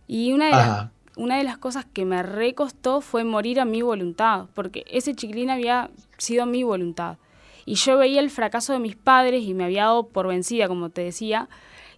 Y 0.08 0.34
una 0.34 0.46
de, 0.46 0.52
las, 0.52 0.90
una 1.18 1.38
de 1.38 1.44
las 1.44 1.58
cosas 1.58 1.86
que 1.86 2.06
me 2.06 2.22
recostó 2.22 3.02
fue 3.02 3.24
morir 3.24 3.60
a 3.60 3.66
mi 3.66 3.82
voluntad, 3.82 4.46
porque 4.54 4.86
ese 4.90 5.16
chiquilín 5.16 5.50
había 5.50 5.90
sido 6.18 6.46
mi 6.46 6.64
voluntad. 6.64 7.18
Y 7.66 7.76
yo 7.76 7.98
veía 7.98 8.20
el 8.20 8.30
fracaso 8.30 8.74
de 8.74 8.80
mis 8.80 8.96
padres 8.96 9.44
y 9.44 9.56
me 9.56 9.64
había 9.64 9.86
dado 9.86 10.08
por 10.08 10.28
vencida, 10.28 10.68
como 10.68 10.90
te 10.90 11.02
decía. 11.02 11.50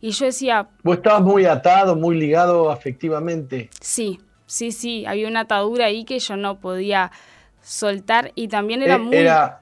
Y 0.02 0.12
yo 0.12 0.26
decía, 0.26 0.68
Vos 0.84 0.98
estabas 0.98 1.22
muy 1.24 1.46
atado, 1.46 1.96
muy 1.96 2.18
ligado 2.18 2.70
afectivamente. 2.72 3.70
sí, 3.82 4.20
sí, 4.46 4.72
sí, 4.72 5.06
había 5.06 5.28
una 5.28 5.42
atadura 5.42 5.86
ahí 5.86 6.06
que 6.06 6.20
yo 6.20 6.38
no 6.38 6.60
podía 6.60 7.12
soltar 7.62 8.32
y 8.36 8.48
también 8.48 8.82
era 8.84 8.96
Eh, 8.96 9.00
muy... 9.00 9.16
Era, 9.16 9.62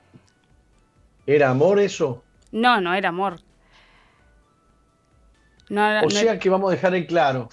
¿Era 1.26 1.50
amor 1.50 1.80
eso? 1.80 2.24
No, 2.52 2.80
no 2.82 2.94
era 2.94 3.10
amor. 3.10 3.40
No, 5.70 6.00
O 6.00 6.04
no 6.04 6.10
sea 6.12 6.38
que 6.38 6.50
vamos 6.50 6.70
a 6.72 6.76
dejar 6.76 6.94
en 6.94 7.06
claro 7.06 7.50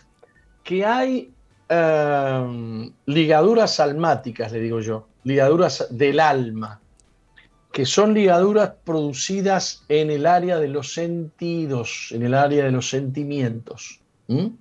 que 0.63 0.85
hay 0.85 1.33
em, 1.69 2.93
ligaduras 3.07 3.81
almáticas, 3.81 4.53
le 4.53 4.61
digo 4.61 4.81
yo, 4.81 5.09
ligaduras 5.25 5.87
del 5.91 6.21
alma, 6.21 6.81
que 7.73 7.87
son 7.87 8.15
ligaduras 8.15 8.73
producidas 8.85 9.85
en 9.89 10.11
el 10.11 10.27
área 10.27 10.59
de 10.59 10.69
los 10.69 10.93
sentidos, 10.93 12.09
en 12.11 12.23
el 12.23 12.35
área 12.35 12.65
de 12.65 12.73
los 12.73 12.89
sentimientos. 12.89 14.01
¿m? 14.29 14.53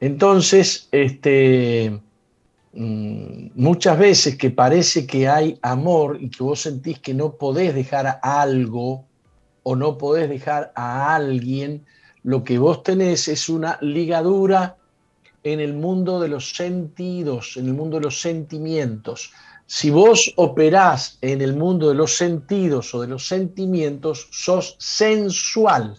Entonces, 0.00 0.88
este, 0.92 2.00
mm, 2.72 3.50
muchas 3.54 3.98
veces 3.98 4.36
que 4.36 4.50
parece 4.50 5.06
que 5.06 5.28
hay 5.28 5.58
amor 5.62 6.18
y 6.20 6.30
que 6.30 6.42
vos 6.42 6.60
sentís 6.60 6.98
que 6.98 7.14
no 7.14 7.34
podés 7.34 7.74
dejar 7.74 8.18
algo 8.22 9.04
o 9.62 9.76
no 9.76 9.98
podés 9.98 10.28
dejar 10.28 10.72
a 10.74 11.14
alguien, 11.14 11.84
lo 12.22 12.42
que 12.42 12.58
vos 12.58 12.82
tenés 12.82 13.28
es 13.28 13.48
una 13.48 13.78
ligadura 13.80 14.76
en 15.44 15.60
el 15.60 15.74
mundo 15.74 16.20
de 16.20 16.28
los 16.28 16.50
sentidos, 16.54 17.56
en 17.56 17.66
el 17.66 17.74
mundo 17.74 17.98
de 17.98 18.04
los 18.04 18.20
sentimientos. 18.20 19.32
Si 19.76 19.90
vos 19.90 20.32
operás 20.36 21.18
en 21.20 21.42
el 21.42 21.54
mundo 21.54 21.88
de 21.90 21.94
los 21.94 22.16
sentidos 22.16 22.94
o 22.94 23.02
de 23.02 23.06
los 23.08 23.26
sentimientos, 23.28 24.28
sos 24.32 24.76
sensual. 24.78 25.96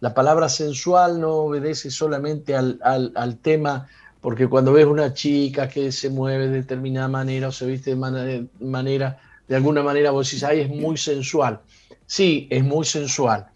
La 0.00 0.12
palabra 0.14 0.48
sensual 0.48 1.20
no 1.20 1.30
obedece 1.46 1.90
solamente 1.90 2.54
al, 2.56 2.78
al- 2.82 3.38
tema, 3.38 3.88
porque 4.20 4.48
cuando 4.48 4.72
ves 4.72 4.86
una 4.86 5.14
chica 5.14 5.68
que 5.68 5.92
se 5.92 6.10
mueve 6.10 6.48
de 6.48 6.56
determinada 6.62 7.08
manera 7.08 7.48
o 7.48 7.52
se 7.52 7.66
viste 7.66 7.94
de 7.94 8.48
manera, 8.60 9.18
de 9.48 9.56
alguna 9.56 9.82
manera 9.82 10.10
vos 10.10 10.28
decís, 10.28 10.42
ay, 10.44 10.60
es 10.62 10.68
muy 10.68 10.96
sensual. 10.96 11.60
Sí, 12.06 12.48
es 12.50 12.64
muy 12.64 12.84
sensual, 12.84 13.46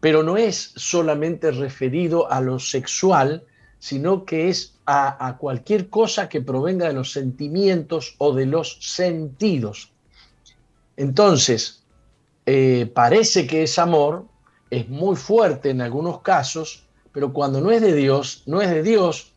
pero 0.00 0.22
no 0.22 0.36
es 0.36 0.72
solamente 0.76 1.50
referido 1.50 2.30
a 2.30 2.40
lo 2.40 2.58
sexual, 2.60 3.44
sino 3.80 4.24
que 4.24 4.48
es 4.48 4.77
a, 4.90 5.36
cualquier 5.38 5.90
cosa 5.90 6.30
que 6.30 6.40
provenga 6.40 6.88
de 6.88 6.94
los 6.94 7.12
sentimientos 7.12 8.14
o 8.16 8.32
de 8.32 8.46
los 8.46 8.78
sentidos. 8.80 9.92
Entonces, 10.96 11.82
eh, 12.46 12.90
parece 12.94 13.46
que 13.46 13.64
es 13.64 13.78
amor, 13.78 14.24
es 14.70 14.88
muy 14.88 15.14
fuerte 15.16 15.68
en 15.68 15.82
algunos 15.82 16.22
casos, 16.22 16.84
pero 17.12 17.34
cuando 17.34 17.60
no 17.60 17.70
es 17.70 17.82
de 17.82 17.94
Dios, 17.94 18.42
no 18.46 18.62
es 18.62 18.70
de 18.70 18.82
Dios. 18.82 19.32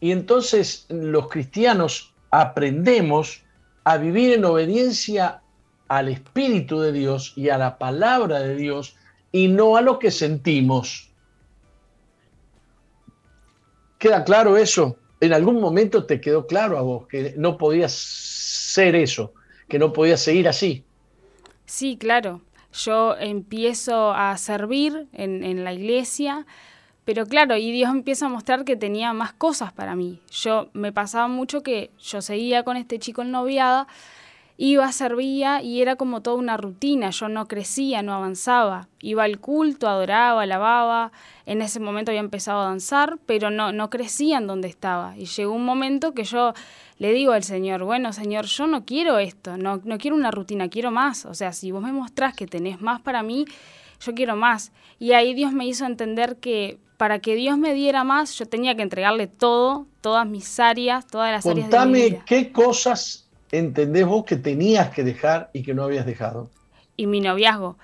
Y 0.00 0.12
entonces 0.12 0.84
los 0.90 1.28
cristianos 1.28 2.12
aprendemos 2.30 3.42
a 3.84 3.96
vivir 3.96 4.34
en 4.34 4.44
obediencia 4.44 5.40
al 5.88 6.08
Espíritu 6.08 6.78
de 6.78 6.92
Dios 6.92 7.32
y 7.36 7.48
a 7.48 7.56
la 7.56 7.78
palabra 7.78 8.40
de 8.40 8.54
Dios 8.54 8.96
y 9.32 9.48
no 9.48 9.78
a 9.78 9.80
lo 9.80 9.98
que 9.98 10.10
sentimos. 10.10 11.09
¿Queda 14.00 14.24
claro 14.24 14.56
eso? 14.56 14.96
En 15.20 15.34
algún 15.34 15.60
momento 15.60 16.06
te 16.06 16.22
quedó 16.22 16.46
claro 16.46 16.78
a 16.78 16.80
vos 16.80 17.06
que 17.06 17.34
no 17.36 17.58
podías 17.58 17.92
ser 17.92 18.96
eso, 18.96 19.34
que 19.68 19.78
no 19.78 19.92
podías 19.92 20.20
seguir 20.22 20.48
así. 20.48 20.82
Sí, 21.66 21.98
claro. 21.98 22.40
Yo 22.72 23.14
empiezo 23.18 24.12
a 24.14 24.38
servir 24.38 25.06
en, 25.12 25.44
en 25.44 25.64
la 25.64 25.74
iglesia, 25.74 26.46
pero 27.04 27.26
claro, 27.26 27.56
y 27.58 27.72
Dios 27.72 27.90
empieza 27.90 28.24
a 28.24 28.28
mostrar 28.30 28.64
que 28.64 28.74
tenía 28.74 29.12
más 29.12 29.34
cosas 29.34 29.70
para 29.70 29.94
mí. 29.94 30.18
Yo 30.32 30.70
me 30.72 30.92
pasaba 30.92 31.28
mucho 31.28 31.62
que 31.62 31.90
yo 31.98 32.22
seguía 32.22 32.62
con 32.62 32.78
este 32.78 32.98
chico 32.98 33.20
en 33.20 33.32
noviada 33.32 33.86
iba, 34.62 34.92
servía 34.92 35.62
y 35.62 35.80
era 35.80 35.96
como 35.96 36.20
toda 36.20 36.36
una 36.36 36.58
rutina, 36.58 37.08
yo 37.08 37.30
no 37.30 37.48
crecía, 37.48 38.02
no 38.02 38.12
avanzaba, 38.12 38.88
iba 39.00 39.24
al 39.24 39.40
culto, 39.40 39.88
adoraba, 39.88 40.42
alababa, 40.42 41.12
en 41.46 41.62
ese 41.62 41.80
momento 41.80 42.10
había 42.10 42.20
empezado 42.20 42.60
a 42.60 42.64
danzar, 42.66 43.18
pero 43.24 43.50
no, 43.50 43.72
no 43.72 43.88
crecía 43.88 44.36
en 44.36 44.46
donde 44.46 44.68
estaba. 44.68 45.16
Y 45.16 45.24
llegó 45.24 45.54
un 45.54 45.64
momento 45.64 46.12
que 46.12 46.24
yo 46.24 46.52
le 46.98 47.14
digo 47.14 47.32
al 47.32 47.42
Señor, 47.42 47.84
bueno 47.84 48.12
Señor, 48.12 48.44
yo 48.44 48.66
no 48.66 48.84
quiero 48.84 49.18
esto, 49.18 49.56
no, 49.56 49.80
no 49.82 49.96
quiero 49.96 50.14
una 50.14 50.30
rutina, 50.30 50.68
quiero 50.68 50.90
más, 50.90 51.24
o 51.24 51.32
sea, 51.32 51.54
si 51.54 51.70
vos 51.70 51.82
me 51.82 51.92
mostrás 51.92 52.34
que 52.34 52.46
tenés 52.46 52.82
más 52.82 53.00
para 53.00 53.22
mí, 53.22 53.46
yo 54.04 54.14
quiero 54.14 54.36
más. 54.36 54.72
Y 54.98 55.12
ahí 55.12 55.32
Dios 55.32 55.54
me 55.54 55.66
hizo 55.66 55.86
entender 55.86 56.36
que 56.36 56.78
para 56.98 57.20
que 57.20 57.34
Dios 57.34 57.56
me 57.56 57.72
diera 57.72 58.04
más, 58.04 58.34
yo 58.34 58.44
tenía 58.44 58.74
que 58.74 58.82
entregarle 58.82 59.26
todo, 59.26 59.86
todas 60.02 60.28
mis 60.28 60.60
áreas, 60.60 61.06
todas 61.06 61.32
las 61.32 61.46
áreas 61.46 61.70
de 61.70 61.70
mi 61.70 61.70
Contame 61.70 62.10
vida. 62.10 62.22
qué 62.26 62.52
cosas 62.52 63.19
entendés 63.52 64.06
vos 64.06 64.24
que 64.24 64.36
tenías 64.36 64.90
que 64.90 65.04
dejar 65.04 65.50
y 65.52 65.62
que 65.62 65.74
no 65.74 65.84
habías 65.84 66.06
dejado. 66.06 66.50
Y 66.96 67.06
mi 67.06 67.20
noviazgo. 67.20 67.76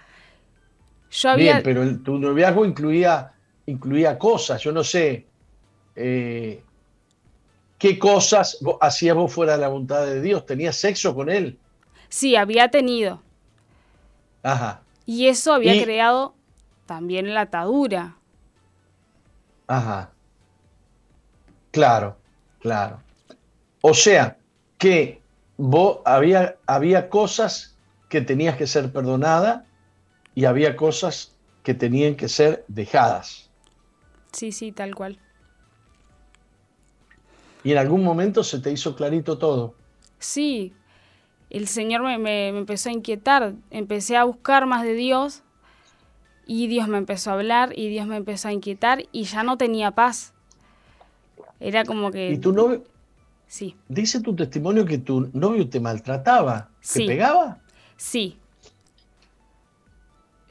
Yo 1.10 1.30
había... 1.30 1.52
Bien, 1.54 1.62
pero 1.64 1.82
el- 1.82 2.02
tu 2.02 2.18
noviazgo 2.18 2.64
incluía, 2.64 3.32
incluía 3.66 4.18
cosas, 4.18 4.60
yo 4.62 4.72
no 4.72 4.84
sé 4.84 5.26
eh, 5.94 6.62
qué 7.78 7.98
cosas 7.98 8.58
hacías 8.80 9.16
vos 9.16 9.32
fuera 9.32 9.52
de 9.52 9.58
la 9.58 9.68
voluntad 9.68 10.04
de 10.04 10.20
Dios. 10.20 10.44
¿Tenías 10.46 10.76
sexo 10.76 11.14
con 11.14 11.30
él? 11.30 11.58
Sí, 12.08 12.36
había 12.36 12.68
tenido. 12.70 13.22
Ajá, 14.42 14.82
Y 15.06 15.26
eso 15.26 15.52
había 15.54 15.74
Y- 15.74 15.82
creado 15.82 16.34
también 16.86 17.34
la 17.34 17.42
atadura. 17.42 18.16
ajá. 19.66 20.12
Claro, 21.70 22.16
claro. 22.60 23.00
O 23.82 23.92
sea, 23.92 24.38
que 24.78 25.20
vos 25.56 26.00
había, 26.04 26.58
había 26.66 27.08
cosas 27.10 27.76
que 28.08 28.20
tenías 28.20 28.56
que 28.56 28.66
ser 28.66 28.92
perdonada 28.92 29.66
y 30.34 30.44
había 30.46 30.76
cosas 30.76 31.36
que 31.62 31.74
tenían 31.74 32.16
que 32.16 32.28
ser 32.28 32.64
dejadas. 32.68 33.50
Sí, 34.32 34.52
sí, 34.52 34.72
tal 34.72 34.94
cual. 34.94 35.18
Y 37.64 37.72
en 37.72 37.76
algún 37.78 38.02
momento 38.02 38.42
se 38.42 38.60
te 38.60 38.72
hizo 38.72 38.96
clarito 38.96 39.36
todo. 39.38 39.74
Sí, 40.18 40.74
el 41.50 41.68
Señor 41.68 42.02
me, 42.02 42.18
me- 42.18 42.52
me 42.52 42.60
empezó 42.60 42.88
a 42.90 42.92
inquietar, 42.92 43.54
empecé 43.70 44.16
a 44.16 44.24
buscar 44.24 44.66
más 44.66 44.84
de 44.84 44.94
Dios 44.94 45.42
y 46.46 46.68
Dios 46.68 46.88
me 46.88 46.98
empezó 46.98 47.30
a 47.30 47.34
hablar 47.34 47.72
y 47.76 47.88
Dios 47.88 48.06
me 48.06 48.16
empezó 48.16 48.48
a 48.48 48.52
inquietar 48.52 49.04
y 49.12 49.24
ya 49.24 49.42
no 49.42 49.58
tenía 49.58 49.90
paz. 49.92 50.32
Era 51.60 51.84
como 51.84 52.10
que... 52.10 52.34
Y 52.34 52.38
tu 52.38 52.52
novio, 52.52 52.84
Sí, 53.46 53.76
dice 53.88 54.20
tu 54.20 54.34
testimonio 54.34 54.84
que 54.84 54.98
tu 54.98 55.30
novio 55.32 55.68
te 55.68 55.78
maltrataba, 55.80 56.68
te 56.80 56.86
Sí. 56.88 57.06
pegaba. 57.06 57.58
sí. 57.96 58.38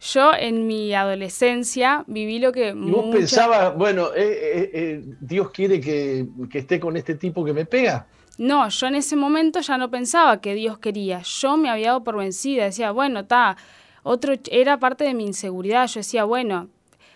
Yo 0.02 0.34
en 0.38 0.68
mi 0.68 0.93
adolescencia 0.93 2.04
viví 2.06 2.38
lo 2.38 2.52
que... 2.52 2.70
Y 2.70 2.91
vos 2.91 3.06
pensabas, 3.12 3.76
bueno, 3.76 4.10
eh, 4.16 4.22
eh, 4.54 4.70
eh, 4.74 5.04
Dios 5.20 5.50
quiere 5.50 5.82
que, 5.82 6.28
que 6.52 6.60
esté 6.60 6.80
con 6.80 6.96
este 6.96 7.16
tipo 7.16 7.43
que 7.43 7.54
me 7.54 7.66
pega. 7.66 8.06
No, 8.38 8.70
yo 8.70 8.86
en 8.86 8.96
ese 8.96 9.16
momento 9.16 9.62
ya 9.62 9.80
no 9.80 9.89
pensaba 9.89 10.41
que 10.41 10.54
Dios 10.54 10.78
quería. 10.78 11.22
Yo 11.24 11.58
me 11.58 11.70
había 11.70 11.88
dado 11.88 12.04
por 12.04 12.18
vencida. 12.18 12.66
Decía, 12.66 12.91
bueno, 12.91 13.22
está. 13.22 13.58
Otro 14.04 14.34
era 14.52 14.78
parte 14.78 15.06
de 15.06 15.16
mi 15.16 15.26
inseguridad. 15.26 15.88
Yo 15.88 16.02
decía, 16.02 16.24
bueno, 16.26 16.68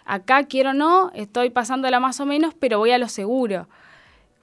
acá 0.05 0.45
quiero 0.45 0.71
o 0.71 0.73
no, 0.73 1.11
estoy 1.13 1.51
pasándola 1.51 1.99
más 1.99 2.19
o 2.19 2.25
menos, 2.25 2.55
pero 2.59 2.79
voy 2.79 2.89
a 2.91 2.97
lo 2.97 3.07
seguro. 3.07 3.67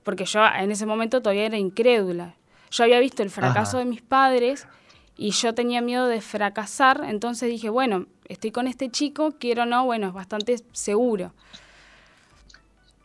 Porque 0.07 0.25
yo 0.25 0.41
en 0.47 0.71
ese 0.71 0.87
momento 0.87 1.21
todavía 1.21 1.47
era 1.47 1.59
incrédula. 1.59 2.37
Yo 2.71 2.85
había 2.85 3.01
visto 3.01 3.25
el 3.25 3.31
fracaso 3.31 3.77
Ajá. 3.77 3.79
de 3.81 3.85
mis 3.91 4.03
padres 4.03 4.69
y 5.17 5.33
yo 5.33 5.53
tenía 5.53 5.81
miedo 5.81 6.07
de 6.07 6.21
fracasar. 6.21 7.03
Entonces 7.09 7.51
dije, 7.51 7.69
bueno, 7.71 8.07
estoy 8.29 8.53
con 8.53 8.69
este 8.69 8.89
chico, 8.89 9.35
quiero 9.41 9.65
o 9.65 9.67
no, 9.67 9.85
bueno, 9.85 10.07
es 10.07 10.13
bastante 10.15 10.61
seguro. 10.71 11.33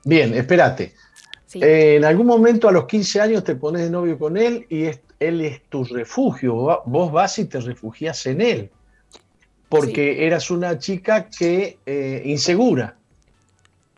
Bien, 0.03 0.33
espérate. 0.35 0.93
Sí. 1.47 1.59
Eh, 1.63 1.95
en 1.95 2.05
algún 2.05 2.27
momento 2.27 2.69
a 2.69 2.71
los 2.71 2.85
15 2.85 3.19
años 3.19 3.43
te 3.43 3.55
pones 3.55 3.81
de 3.81 3.89
novio 3.89 4.19
con 4.19 4.37
él 4.37 4.67
y 4.69 4.83
es- 4.83 5.01
él 5.19 5.41
es 5.41 5.63
tu 5.69 5.83
refugio. 5.83 6.81
Vos 6.85 7.11
vas 7.11 7.37
y 7.39 7.45
te 7.45 7.59
refugias 7.61 8.25
en 8.27 8.41
él. 8.41 8.69
Porque 9.69 10.27
eras 10.27 10.51
una 10.51 10.77
chica 10.77 11.29
que 11.29 11.79
eh, 11.85 12.21
insegura. 12.25 12.95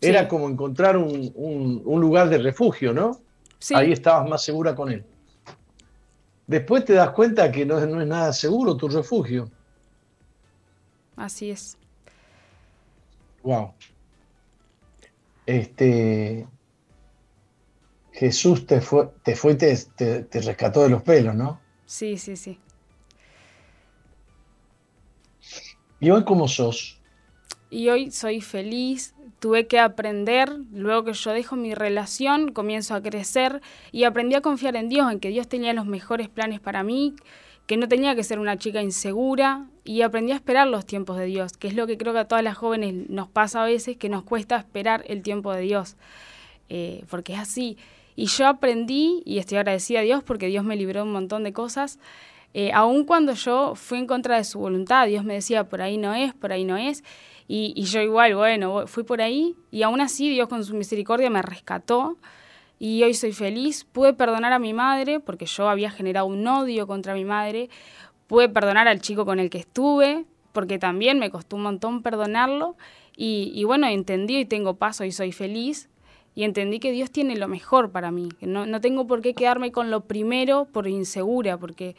Sí. 0.04 0.10
Era 0.10 0.28
como 0.28 0.49
encontrar 0.49 0.97
un, 0.97 1.32
un- 1.34 1.82
un 1.86 2.01
lugar 2.01 2.28
de 2.30 2.38
refugio, 2.38 2.91
¿no? 2.93 3.22
Sí. 3.58 3.74
Ahí 3.74 3.93
estabas 3.93 4.30
más 4.30 4.43
segura 4.43 4.76
con 4.76 4.91
él. 4.91 5.06
Después 6.45 6.84
te 6.84 6.91
das 6.91 7.12
cuenta 7.12 7.49
que 7.51 7.66
no, 7.66 7.80
es- 7.80 7.88
no 7.88 8.01
es 8.01 8.08
nada 8.08 8.34
seguro 8.34 8.76
tu 8.76 8.89
refugio. 8.89 9.49
Así 11.16 11.51
es. 11.51 11.78
Wow. 13.43 13.74
Este. 15.45 16.47
Jesús 18.12 18.68
te 18.68 18.82
fue, 18.82 19.10
te 19.24 19.36
fue 19.36 19.54
y 19.54 19.56
te, 19.58 19.76
te- 19.95 20.24
te 20.24 20.41
rescató 20.41 20.84
de 20.84 20.89
los 20.89 21.01
pelos, 21.01 21.34
¿no? 21.34 21.60
Sí, 21.86 22.18
sí, 22.18 22.36
sí. 22.36 22.60
¿Y 25.99 26.10
hoy 26.12 26.24
cómo 26.26 26.47
sos? 26.47 26.99
y 27.70 27.89
hoy 27.89 28.12
soy 28.12 28.39
feliz. 28.39 29.16
Tuve 29.44 29.68
que 29.68 29.78
aprender, 29.78 30.58
luego 30.72 31.04
que 31.04 31.12
yo 31.12 31.32
dejo 31.32 31.58
mi 31.58 31.76
relación, 31.76 32.54
comienzo 32.54 32.96
a 32.96 33.02
crecer 33.02 33.62
y 33.91 34.06
aprendí 34.06 34.36
a 34.36 34.41
confiar 34.41 34.78
en 34.78 34.88
Dios, 34.88 35.12
en 35.12 35.20
que 35.20 35.28
Dios 35.28 35.50
tenía 35.50 35.74
los 35.74 35.86
mejores 35.86 36.30
planes 36.30 36.62
para 36.62 36.82
mí, 36.82 37.14
que 37.68 37.76
no 37.76 37.89
tenía 37.89 38.16
que 38.16 38.24
ser 38.24 38.39
una 38.39 38.58
chica 38.58 38.82
insegura 38.82 39.66
y 39.84 40.02
aprendí 40.02 40.32
a 40.32 40.36
esperar 40.36 40.70
los 40.70 40.86
tiempos 40.86 41.18
de 41.18 41.26
Dios, 41.26 41.58
que 41.58 41.68
es 41.68 41.76
lo 41.76 41.88
que 41.88 41.98
creo 41.98 42.14
que 42.14 42.20
a 42.20 42.28
todas 42.30 42.41
las 42.41 42.56
jóvenes 42.56 43.10
nos 43.10 43.28
pasa 43.28 43.64
a 43.64 43.66
veces, 43.66 43.98
que 43.98 44.08
nos 44.08 44.24
cuesta 44.24 44.56
esperar 44.56 45.04
el 45.10 45.22
tiempo 45.22 45.52
de 45.52 45.60
Dios, 45.60 45.98
eh, 46.70 47.04
porque 47.10 47.34
es 47.34 47.39
así. 47.39 47.78
Y 48.16 48.28
yo 48.28 48.48
aprendí 48.48 49.24
y 49.26 49.39
estoy 49.39 49.58
agradecida 49.58 50.00
a 50.00 50.04
Dios 50.04 50.24
porque 50.24 50.48
Dios 50.48 50.64
me 50.64 50.78
libró 50.78 51.04
un 51.04 51.12
montón 51.12 51.44
de 51.44 51.52
cosas. 51.52 52.00
Eh, 52.54 52.72
aun 52.72 53.04
cuando 53.04 53.34
yo 53.34 53.76
fui 53.76 53.98
en 53.98 54.08
contra 54.08 54.38
de 54.38 54.46
su 54.46 54.60
voluntad, 54.60 55.06
Dios 55.08 55.26
me 55.26 55.34
decía, 55.34 55.68
por 55.68 55.82
ahí 55.82 55.98
no 55.98 56.14
es, 56.14 56.34
por 56.34 56.54
ahí 56.54 56.64
no 56.64 56.78
es. 56.78 57.04
Y, 57.56 57.84
yo 57.84 58.01
igual, 58.01 58.34
bueno, 58.34 58.88
fui 58.88 59.04
por 59.04 59.22
ahí 59.22 59.56
y 59.70 59.84
aún 59.84 60.01
así 60.01 60.28
Dios 60.28 60.47
con 60.47 60.66
su 60.66 60.74
misericordia 60.74 61.30
me 61.30 61.43
rescató 61.43 62.18
y 62.80 63.04
hoy 63.04 63.14
soy 63.14 63.32
feliz. 63.32 63.84
Pude 63.84 64.14
perdonar 64.14 64.54
a 64.54 64.58
mi 64.58 64.74
madre 64.74 65.20
porque 65.20 65.45
yo 65.45 65.70
había 65.70 65.91
generado 65.91 66.26
un 66.26 66.47
odio 66.47 66.88
contra 66.88 67.14
mi 67.14 67.26
madre. 67.26 67.70
Pude 68.26 68.49
perdonar 68.49 68.88
al 68.88 69.01
chico 69.01 69.24
con 69.24 69.39
el 69.39 69.51
que 69.51 69.60
estuve 69.60 70.26
porque 70.51 70.80
también 70.80 71.20
me 71.20 71.30
costó 71.30 71.58
un 71.58 71.62
montón 71.62 72.01
perdonarlo. 72.01 72.76
Y, 73.16 73.51
y 73.54 73.66
bueno, 73.66 73.86
entendí 73.86 74.39
y 74.39 74.45
tengo 74.45 74.78
paso 74.78 75.06
y 75.06 75.12
soy 75.12 75.32
feliz. 75.32 75.89
Y 76.34 76.45
entendí 76.45 76.80
que 76.80 76.91
Dios 76.91 77.12
tiene 77.12 77.36
lo 77.36 77.47
mejor 77.47 77.91
para 77.91 78.10
mí. 78.10 78.30
Que 78.39 78.47
no, 78.47 78.66
no 78.66 78.82
tengo 78.82 79.06
por 79.06 79.22
qué 79.22 79.36
quedarme 79.36 79.72
con 79.72 79.91
lo 79.91 80.06
primero 80.06 80.66
por 80.66 80.88
insegura, 80.88 81.60
porque 81.60 81.95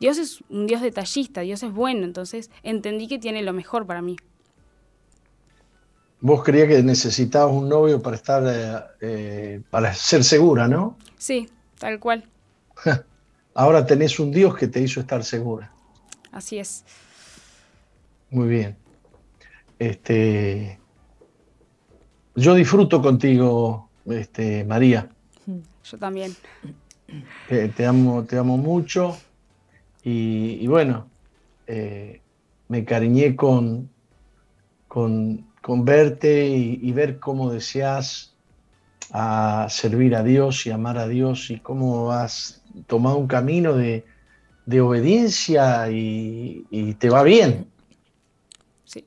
Dios 0.00 0.18
es 0.18 0.42
un 0.48 0.66
Dios 0.66 0.80
detallista, 0.80 1.42
Dios 1.42 1.62
es 1.62 1.72
bueno. 1.72 2.04
Entonces 2.04 2.50
entendí 2.64 3.06
que 3.06 3.20
tiene 3.20 3.42
lo 3.42 3.52
mejor 3.52 3.86
para 3.86 4.02
mí. 4.02 4.16
Vos 6.26 6.42
creías 6.42 6.66
que 6.66 6.82
necesitabas 6.82 7.54
un 7.54 7.68
novio 7.68 8.02
para 8.02 8.16
estar, 8.16 8.42
eh, 8.44 8.80
eh, 9.00 9.60
para 9.70 9.94
ser 9.94 10.24
segura, 10.24 10.66
¿no? 10.66 10.96
Sí, 11.16 11.48
tal 11.78 12.00
cual. 12.00 12.24
Ahora 13.54 13.86
tenés 13.86 14.18
un 14.18 14.32
Dios 14.32 14.56
que 14.56 14.66
te 14.66 14.80
hizo 14.80 14.98
estar 14.98 15.22
segura. 15.22 15.70
Así 16.32 16.58
es. 16.58 16.84
Muy 18.30 18.48
bien. 18.48 18.76
Este, 19.78 20.80
yo 22.34 22.54
disfruto 22.54 23.00
contigo, 23.00 23.88
este, 24.06 24.64
María. 24.64 25.08
Yo 25.84 25.96
también. 25.96 26.34
Te, 27.48 27.68
te 27.68 27.86
amo, 27.86 28.24
te 28.24 28.36
amo 28.36 28.56
mucho. 28.56 29.16
Y, 30.02 30.58
y 30.60 30.66
bueno, 30.66 31.06
eh, 31.68 32.20
me 32.66 32.84
cariñé 32.84 33.36
con, 33.36 33.88
con, 34.88 35.46
con 35.66 35.84
verte 35.84 36.46
y, 36.46 36.78
y 36.80 36.92
ver 36.92 37.18
cómo 37.18 37.50
deseas 37.50 38.32
a 39.10 39.66
servir 39.68 40.14
a 40.14 40.22
Dios 40.22 40.64
y 40.64 40.70
amar 40.70 40.96
a 40.96 41.08
Dios 41.08 41.50
y 41.50 41.58
cómo 41.58 42.12
has 42.12 42.62
tomado 42.86 43.16
un 43.16 43.26
camino 43.26 43.72
de, 43.74 44.04
de 44.64 44.80
obediencia 44.80 45.90
y, 45.90 46.64
y 46.70 46.94
te 46.94 47.10
va 47.10 47.24
bien, 47.24 47.66
Sí. 48.84 49.04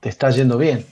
te 0.00 0.08
está 0.08 0.30
yendo 0.30 0.58
bien. 0.58 0.84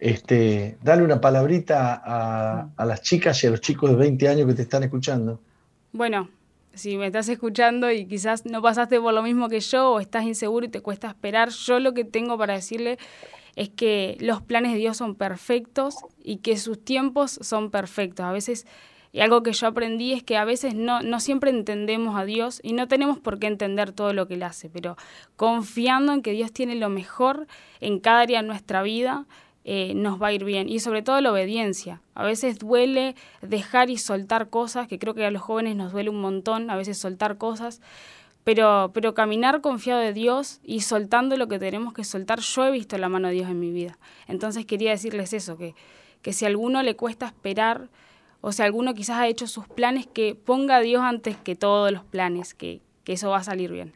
Este, 0.00 0.76
dale 0.82 1.04
una 1.04 1.20
palabrita 1.20 2.02
a, 2.04 2.68
a 2.76 2.84
las 2.84 3.02
chicas 3.02 3.44
y 3.44 3.46
a 3.46 3.50
los 3.50 3.60
chicos 3.60 3.90
de 3.90 3.96
20 3.96 4.28
años 4.28 4.46
que 4.48 4.54
te 4.54 4.62
están 4.62 4.82
escuchando. 4.82 5.38
Bueno, 5.92 6.28
si 6.74 6.96
me 6.96 7.06
estás 7.06 7.28
escuchando 7.28 7.92
y 7.92 8.06
quizás 8.06 8.44
no 8.44 8.60
pasaste 8.60 8.98
por 9.00 9.14
lo 9.14 9.22
mismo 9.22 9.48
que 9.48 9.60
yo 9.60 9.92
o 9.92 10.00
estás 10.00 10.24
inseguro 10.24 10.66
y 10.66 10.68
te 10.68 10.80
cuesta 10.80 11.06
esperar, 11.10 11.50
yo 11.50 11.78
lo 11.78 11.94
que 11.94 12.04
tengo 12.04 12.36
para 12.36 12.54
decirle 12.54 12.98
es 13.56 13.68
que 13.68 14.16
los 14.20 14.42
planes 14.42 14.72
de 14.72 14.78
Dios 14.78 14.96
son 14.96 15.14
perfectos 15.14 15.96
y 16.22 16.38
que 16.38 16.56
sus 16.56 16.84
tiempos 16.84 17.38
son 17.42 17.70
perfectos. 17.70 18.24
A 18.26 18.32
veces 18.32 18.66
Y 19.12 19.20
algo 19.20 19.42
que 19.42 19.52
yo 19.52 19.66
aprendí 19.66 20.12
es 20.12 20.22
que 20.22 20.36
a 20.36 20.44
veces 20.44 20.74
no, 20.74 21.02
no 21.02 21.18
siempre 21.18 21.50
entendemos 21.50 22.16
a 22.16 22.24
Dios 22.24 22.60
y 22.62 22.72
no 22.74 22.86
tenemos 22.86 23.18
por 23.18 23.38
qué 23.40 23.48
entender 23.48 23.92
todo 23.92 24.12
lo 24.12 24.28
que 24.28 24.34
Él 24.34 24.42
hace, 24.44 24.70
pero 24.70 24.96
confiando 25.36 26.12
en 26.12 26.22
que 26.22 26.32
Dios 26.32 26.52
tiene 26.52 26.76
lo 26.76 26.88
mejor 26.88 27.48
en 27.80 27.98
cada 27.98 28.20
área 28.20 28.40
de 28.40 28.46
nuestra 28.46 28.82
vida, 28.82 29.26
eh, 29.64 29.92
nos 29.94 30.20
va 30.20 30.28
a 30.28 30.32
ir 30.32 30.44
bien. 30.44 30.68
Y 30.68 30.80
sobre 30.80 31.02
todo 31.02 31.20
la 31.20 31.32
obediencia. 31.32 32.00
A 32.14 32.24
veces 32.24 32.58
duele 32.58 33.14
dejar 33.42 33.90
y 33.90 33.98
soltar 33.98 34.48
cosas, 34.48 34.88
que 34.88 34.98
creo 34.98 35.14
que 35.14 35.24
a 35.26 35.30
los 35.30 35.42
jóvenes 35.42 35.76
nos 35.76 35.92
duele 35.92 36.10
un 36.10 36.20
montón, 36.20 36.70
a 36.70 36.76
veces 36.76 36.98
soltar 36.98 37.36
cosas, 37.36 37.80
pero, 38.44 38.90
pero 38.94 39.14
caminar 39.14 39.60
confiado 39.60 40.00
de 40.00 40.12
Dios 40.12 40.60
y 40.62 40.80
soltando 40.80 41.36
lo 41.36 41.48
que 41.48 41.58
tenemos 41.58 41.92
que 41.92 42.04
soltar, 42.04 42.40
yo 42.40 42.64
he 42.64 42.70
visto 42.70 42.96
la 42.98 43.08
mano 43.08 43.28
de 43.28 43.34
Dios 43.34 43.50
en 43.50 43.60
mi 43.60 43.70
vida. 43.70 43.98
Entonces 44.26 44.66
quería 44.66 44.90
decirles 44.90 45.32
eso, 45.32 45.56
que, 45.56 45.74
que 46.22 46.32
si 46.32 46.44
a 46.44 46.48
alguno 46.48 46.82
le 46.82 46.96
cuesta 46.96 47.26
esperar, 47.26 47.88
o 48.40 48.52
si 48.52 48.62
alguno 48.62 48.94
quizás 48.94 49.18
ha 49.18 49.28
hecho 49.28 49.46
sus 49.46 49.68
planes, 49.68 50.06
que 50.06 50.34
ponga 50.34 50.76
a 50.76 50.80
Dios 50.80 51.02
antes 51.02 51.36
que 51.36 51.54
todos 51.56 51.92
los 51.92 52.04
planes, 52.04 52.54
que, 52.54 52.80
que 53.04 53.12
eso 53.12 53.30
va 53.30 53.38
a 53.38 53.44
salir 53.44 53.70
bien. 53.70 53.92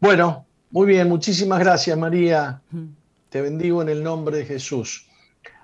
Bueno, 0.00 0.44
muy 0.70 0.88
bien, 0.88 1.08
muchísimas 1.08 1.60
gracias 1.60 1.96
María. 1.96 2.60
Te 3.28 3.40
bendigo 3.40 3.80
en 3.80 3.88
el 3.88 4.02
nombre 4.02 4.38
de 4.38 4.44
Jesús. 4.44 5.08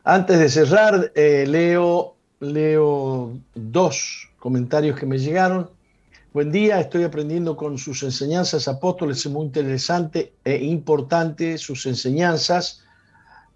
Antes 0.05 0.39
de 0.39 0.49
cerrar, 0.49 1.13
eh, 1.15 1.45
leo, 1.47 2.17
leo 2.39 3.37
dos 3.55 4.29
comentarios 4.39 4.99
que 4.99 5.07
me 5.07 5.19
llegaron. 5.19 5.69
Buen 6.33 6.53
día, 6.53 6.79
estoy 6.79 7.03
aprendiendo 7.03 7.57
con 7.57 7.77
sus 7.77 8.05
enseñanzas, 8.05 8.69
apóstoles, 8.69 9.19
es 9.19 9.33
muy 9.33 9.47
interesante 9.47 10.33
e 10.45 10.65
importante 10.65 11.59
sus 11.59 11.87
enseñanzas. 11.87 12.85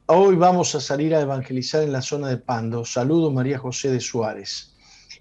Hoy 0.06 0.34
vamos 0.34 0.74
a 0.74 0.80
salir 0.80 1.14
a 1.14 1.20
evangelizar 1.20 1.84
en 1.84 1.92
la 1.92 2.02
zona 2.02 2.26
de 2.26 2.36
Pando. 2.36 2.84
Saludos, 2.84 3.32
María 3.32 3.58
José 3.58 3.92
de 3.92 4.00
Suárez. 4.00 4.72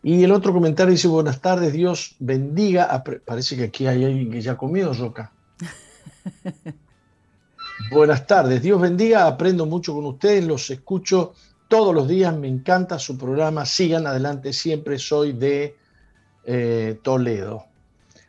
Y 0.01 0.23
el 0.23 0.31
otro 0.31 0.51
comentario 0.51 0.93
dice, 0.93 1.07
buenas 1.07 1.41
tardes, 1.41 1.73
Dios 1.73 2.15
bendiga. 2.17 2.85
a 2.85 3.03
pre-". 3.03 3.19
Parece 3.19 3.55
que 3.55 3.65
aquí 3.65 3.85
hay 3.85 4.03
alguien 4.03 4.31
que 4.31 4.41
ya 4.41 4.57
comió, 4.57 4.91
Roca. 4.91 5.31
Buenas 7.91 8.25
tardes, 8.25 8.63
Dios 8.63 8.81
bendiga, 8.81 9.27
aprendo 9.27 9.67
mucho 9.67 9.93
con 9.93 10.05
ustedes, 10.05 10.43
los 10.43 10.71
escucho 10.71 11.35
todos 11.67 11.93
los 11.93 12.07
días, 12.07 12.35
me 12.35 12.47
encanta 12.47 12.97
su 12.97 13.15
programa, 13.15 13.63
sigan 13.67 14.07
adelante 14.07 14.53
siempre, 14.53 14.97
soy 14.97 15.33
de 15.33 15.82
eh, 16.45 16.99
Toledo. 17.01 17.65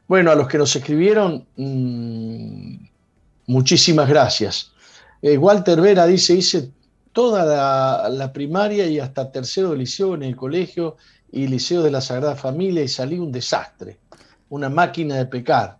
Bueno, 0.06 0.30
a 0.30 0.34
los 0.34 0.48
que 0.48 0.58
nos 0.58 0.74
escribieron, 0.76 1.46
mm, 1.56 2.76
muchísimas 3.46 4.08
gracias. 4.08 4.72
Eh, 5.22 5.38
Walter 5.38 5.80
Vera 5.80 6.06
dice, 6.06 6.34
hice 6.34 6.70
toda 7.12 8.10
la, 8.10 8.32
primaria 8.32 8.86
y 8.86 8.98
hasta 8.98 9.30
tercero 9.30 9.70
de 9.70 9.78
liceo 9.78 10.14
en 10.14 10.24
el 10.24 10.36
colegio 10.36 10.96
y 11.32 11.46
liceo 11.46 11.82
de 11.82 11.90
la 11.90 12.00
Sagrada 12.00 12.36
Familia 12.36 12.82
y 12.82 12.88
salí 12.88 13.18
un 13.18 13.32
desastre, 13.32 13.98
una 14.50 14.68
máquina 14.68 15.16
de 15.16 15.26
pecar. 15.26 15.78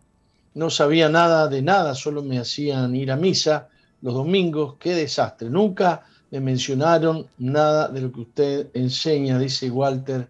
No 0.55 0.71
sabía 0.71 1.09
nada 1.09 1.49
de 1.49 1.61
nada, 1.61 1.95
solo 1.95 2.23
me 2.23 2.39
hacían 2.39 2.95
ir 2.95 3.11
a 3.11 3.17
misa 3.17 3.69
los 4.01 4.15
domingos, 4.15 4.77
qué 4.79 4.95
desastre. 4.95 5.51
Nunca 5.51 6.05
me 6.31 6.41
mencionaron 6.41 7.27
nada 7.39 7.89
de 7.89 8.01
lo 8.01 8.13
que 8.13 8.21
usted 8.21 8.69
enseña, 8.75 9.39
dice 9.39 9.71
Walter 9.71 10.29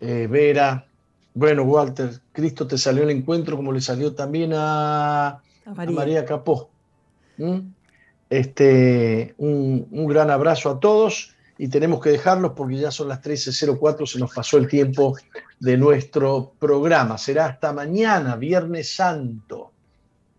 eh, 0.00 0.26
Vera. 0.30 0.86
Bueno, 1.34 1.62
Walter, 1.62 2.20
Cristo 2.32 2.66
te 2.66 2.76
salió 2.76 3.04
al 3.04 3.10
encuentro 3.10 3.56
como 3.56 3.72
le 3.72 3.80
salió 3.80 4.14
también 4.14 4.52
a, 4.54 5.28
A 5.28 5.42
a 5.64 5.74
María. 5.74 5.96
María 5.96 6.24
Capó. 6.24 6.70
¿Mm? 7.38 7.58
Este, 8.28 9.34
un, 9.38 9.88
un 9.90 10.06
gran 10.06 10.30
abrazo 10.30 10.70
a 10.70 10.80
todos 10.80 11.34
y 11.58 11.68
tenemos 11.68 12.00
que 12.00 12.10
dejarlos 12.10 12.52
porque 12.56 12.76
ya 12.76 12.90
son 12.90 13.08
las 13.08 13.20
13.04, 13.20 14.06
se 14.06 14.18
nos 14.18 14.32
pasó 14.32 14.56
el 14.56 14.66
tiempo 14.66 15.16
de 15.58 15.76
nuestro 15.76 16.54
programa. 16.58 17.18
Será 17.18 17.46
hasta 17.46 17.72
mañana, 17.72 18.36
Viernes 18.36 18.94
Santo. 18.94 19.70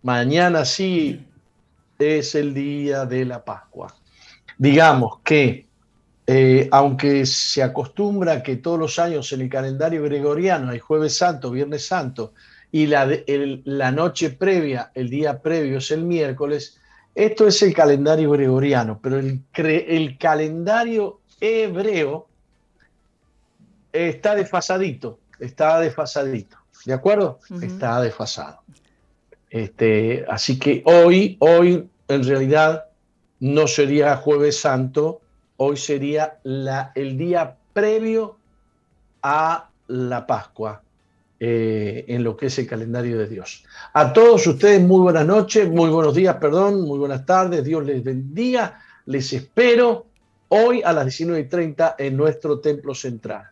Mañana 0.01 0.65
sí 0.65 1.23
es 1.99 2.33
el 2.33 2.55
día 2.55 3.05
de 3.05 3.25
la 3.25 3.45
Pascua. 3.45 3.93
Digamos 4.57 5.19
que, 5.23 5.67
eh, 6.27 6.67
aunque 6.71 7.25
se 7.25 7.63
acostumbra 7.63 8.43
que 8.43 8.57
todos 8.57 8.79
los 8.79 8.99
años 8.99 9.31
en 9.33 9.41
el 9.41 9.49
calendario 9.49 10.03
gregoriano 10.03 10.71
hay 10.71 10.79
Jueves 10.79 11.17
Santo, 11.17 11.51
Viernes 11.51 11.85
Santo, 11.87 12.33
y 12.71 12.87
la, 12.87 13.05
de- 13.07 13.23
el- 13.27 13.61
la 13.65 13.91
noche 13.91 14.29
previa, 14.29 14.91
el 14.93 15.09
día 15.09 15.41
previo 15.41 15.79
es 15.79 15.91
el 15.91 16.03
miércoles, 16.03 16.77
esto 17.15 17.47
es 17.47 17.61
el 17.63 17.73
calendario 17.73 18.31
gregoriano, 18.31 18.99
pero 19.01 19.19
el, 19.19 20.17
calendario 20.17 21.19
hebreo 21.41 22.27
está 23.91 24.35
desfasadito, 24.35 25.19
está 25.39 25.79
desfasadito, 25.79 26.57
¿de 26.85 26.93
acuerdo? 26.93 27.39
Está 27.65 28.01
desfasado. 28.01 28.61
Este, 29.49 30.23
así 30.29 30.57
que 30.57 30.81
hoy, 30.85 31.35
hoy 31.39 31.89
en 32.07 32.23
realidad 32.23 32.85
no 33.39 33.67
sería 33.67 34.15
jueves 34.15 34.59
santo, 34.59 35.20
hoy 35.63 35.77
sería 35.77 36.39
el 36.43 37.17
día 37.17 37.55
previo 37.71 38.37
a 39.21 39.69
la 39.87 40.25
Pascua 40.25 40.81
eh, 41.39 42.03
en 42.07 42.23
lo 42.23 42.35
que 42.35 42.47
es 42.47 42.57
el 42.57 42.65
calendario 42.65 43.19
de 43.19 43.27
Dios. 43.27 43.63
A 43.93 44.11
todos 44.11 44.47
ustedes 44.47 44.81
muy 44.81 45.01
buenas 45.01 45.27
noches, 45.27 45.69
muy 45.69 45.91
buenos 45.91 46.15
días, 46.15 46.37
perdón, 46.37 46.81
muy 46.81 46.97
buenas 46.97 47.27
tardes, 47.27 47.63
Dios 47.63 47.85
les 47.85 48.03
bendiga, 48.03 48.81
les 49.05 49.31
espero 49.33 50.07
hoy 50.47 50.81
a 50.81 50.93
las 50.93 51.05
19.30 51.05 51.93
en 51.99 52.17
nuestro 52.17 52.59
templo 52.59 52.95
central. 52.95 53.51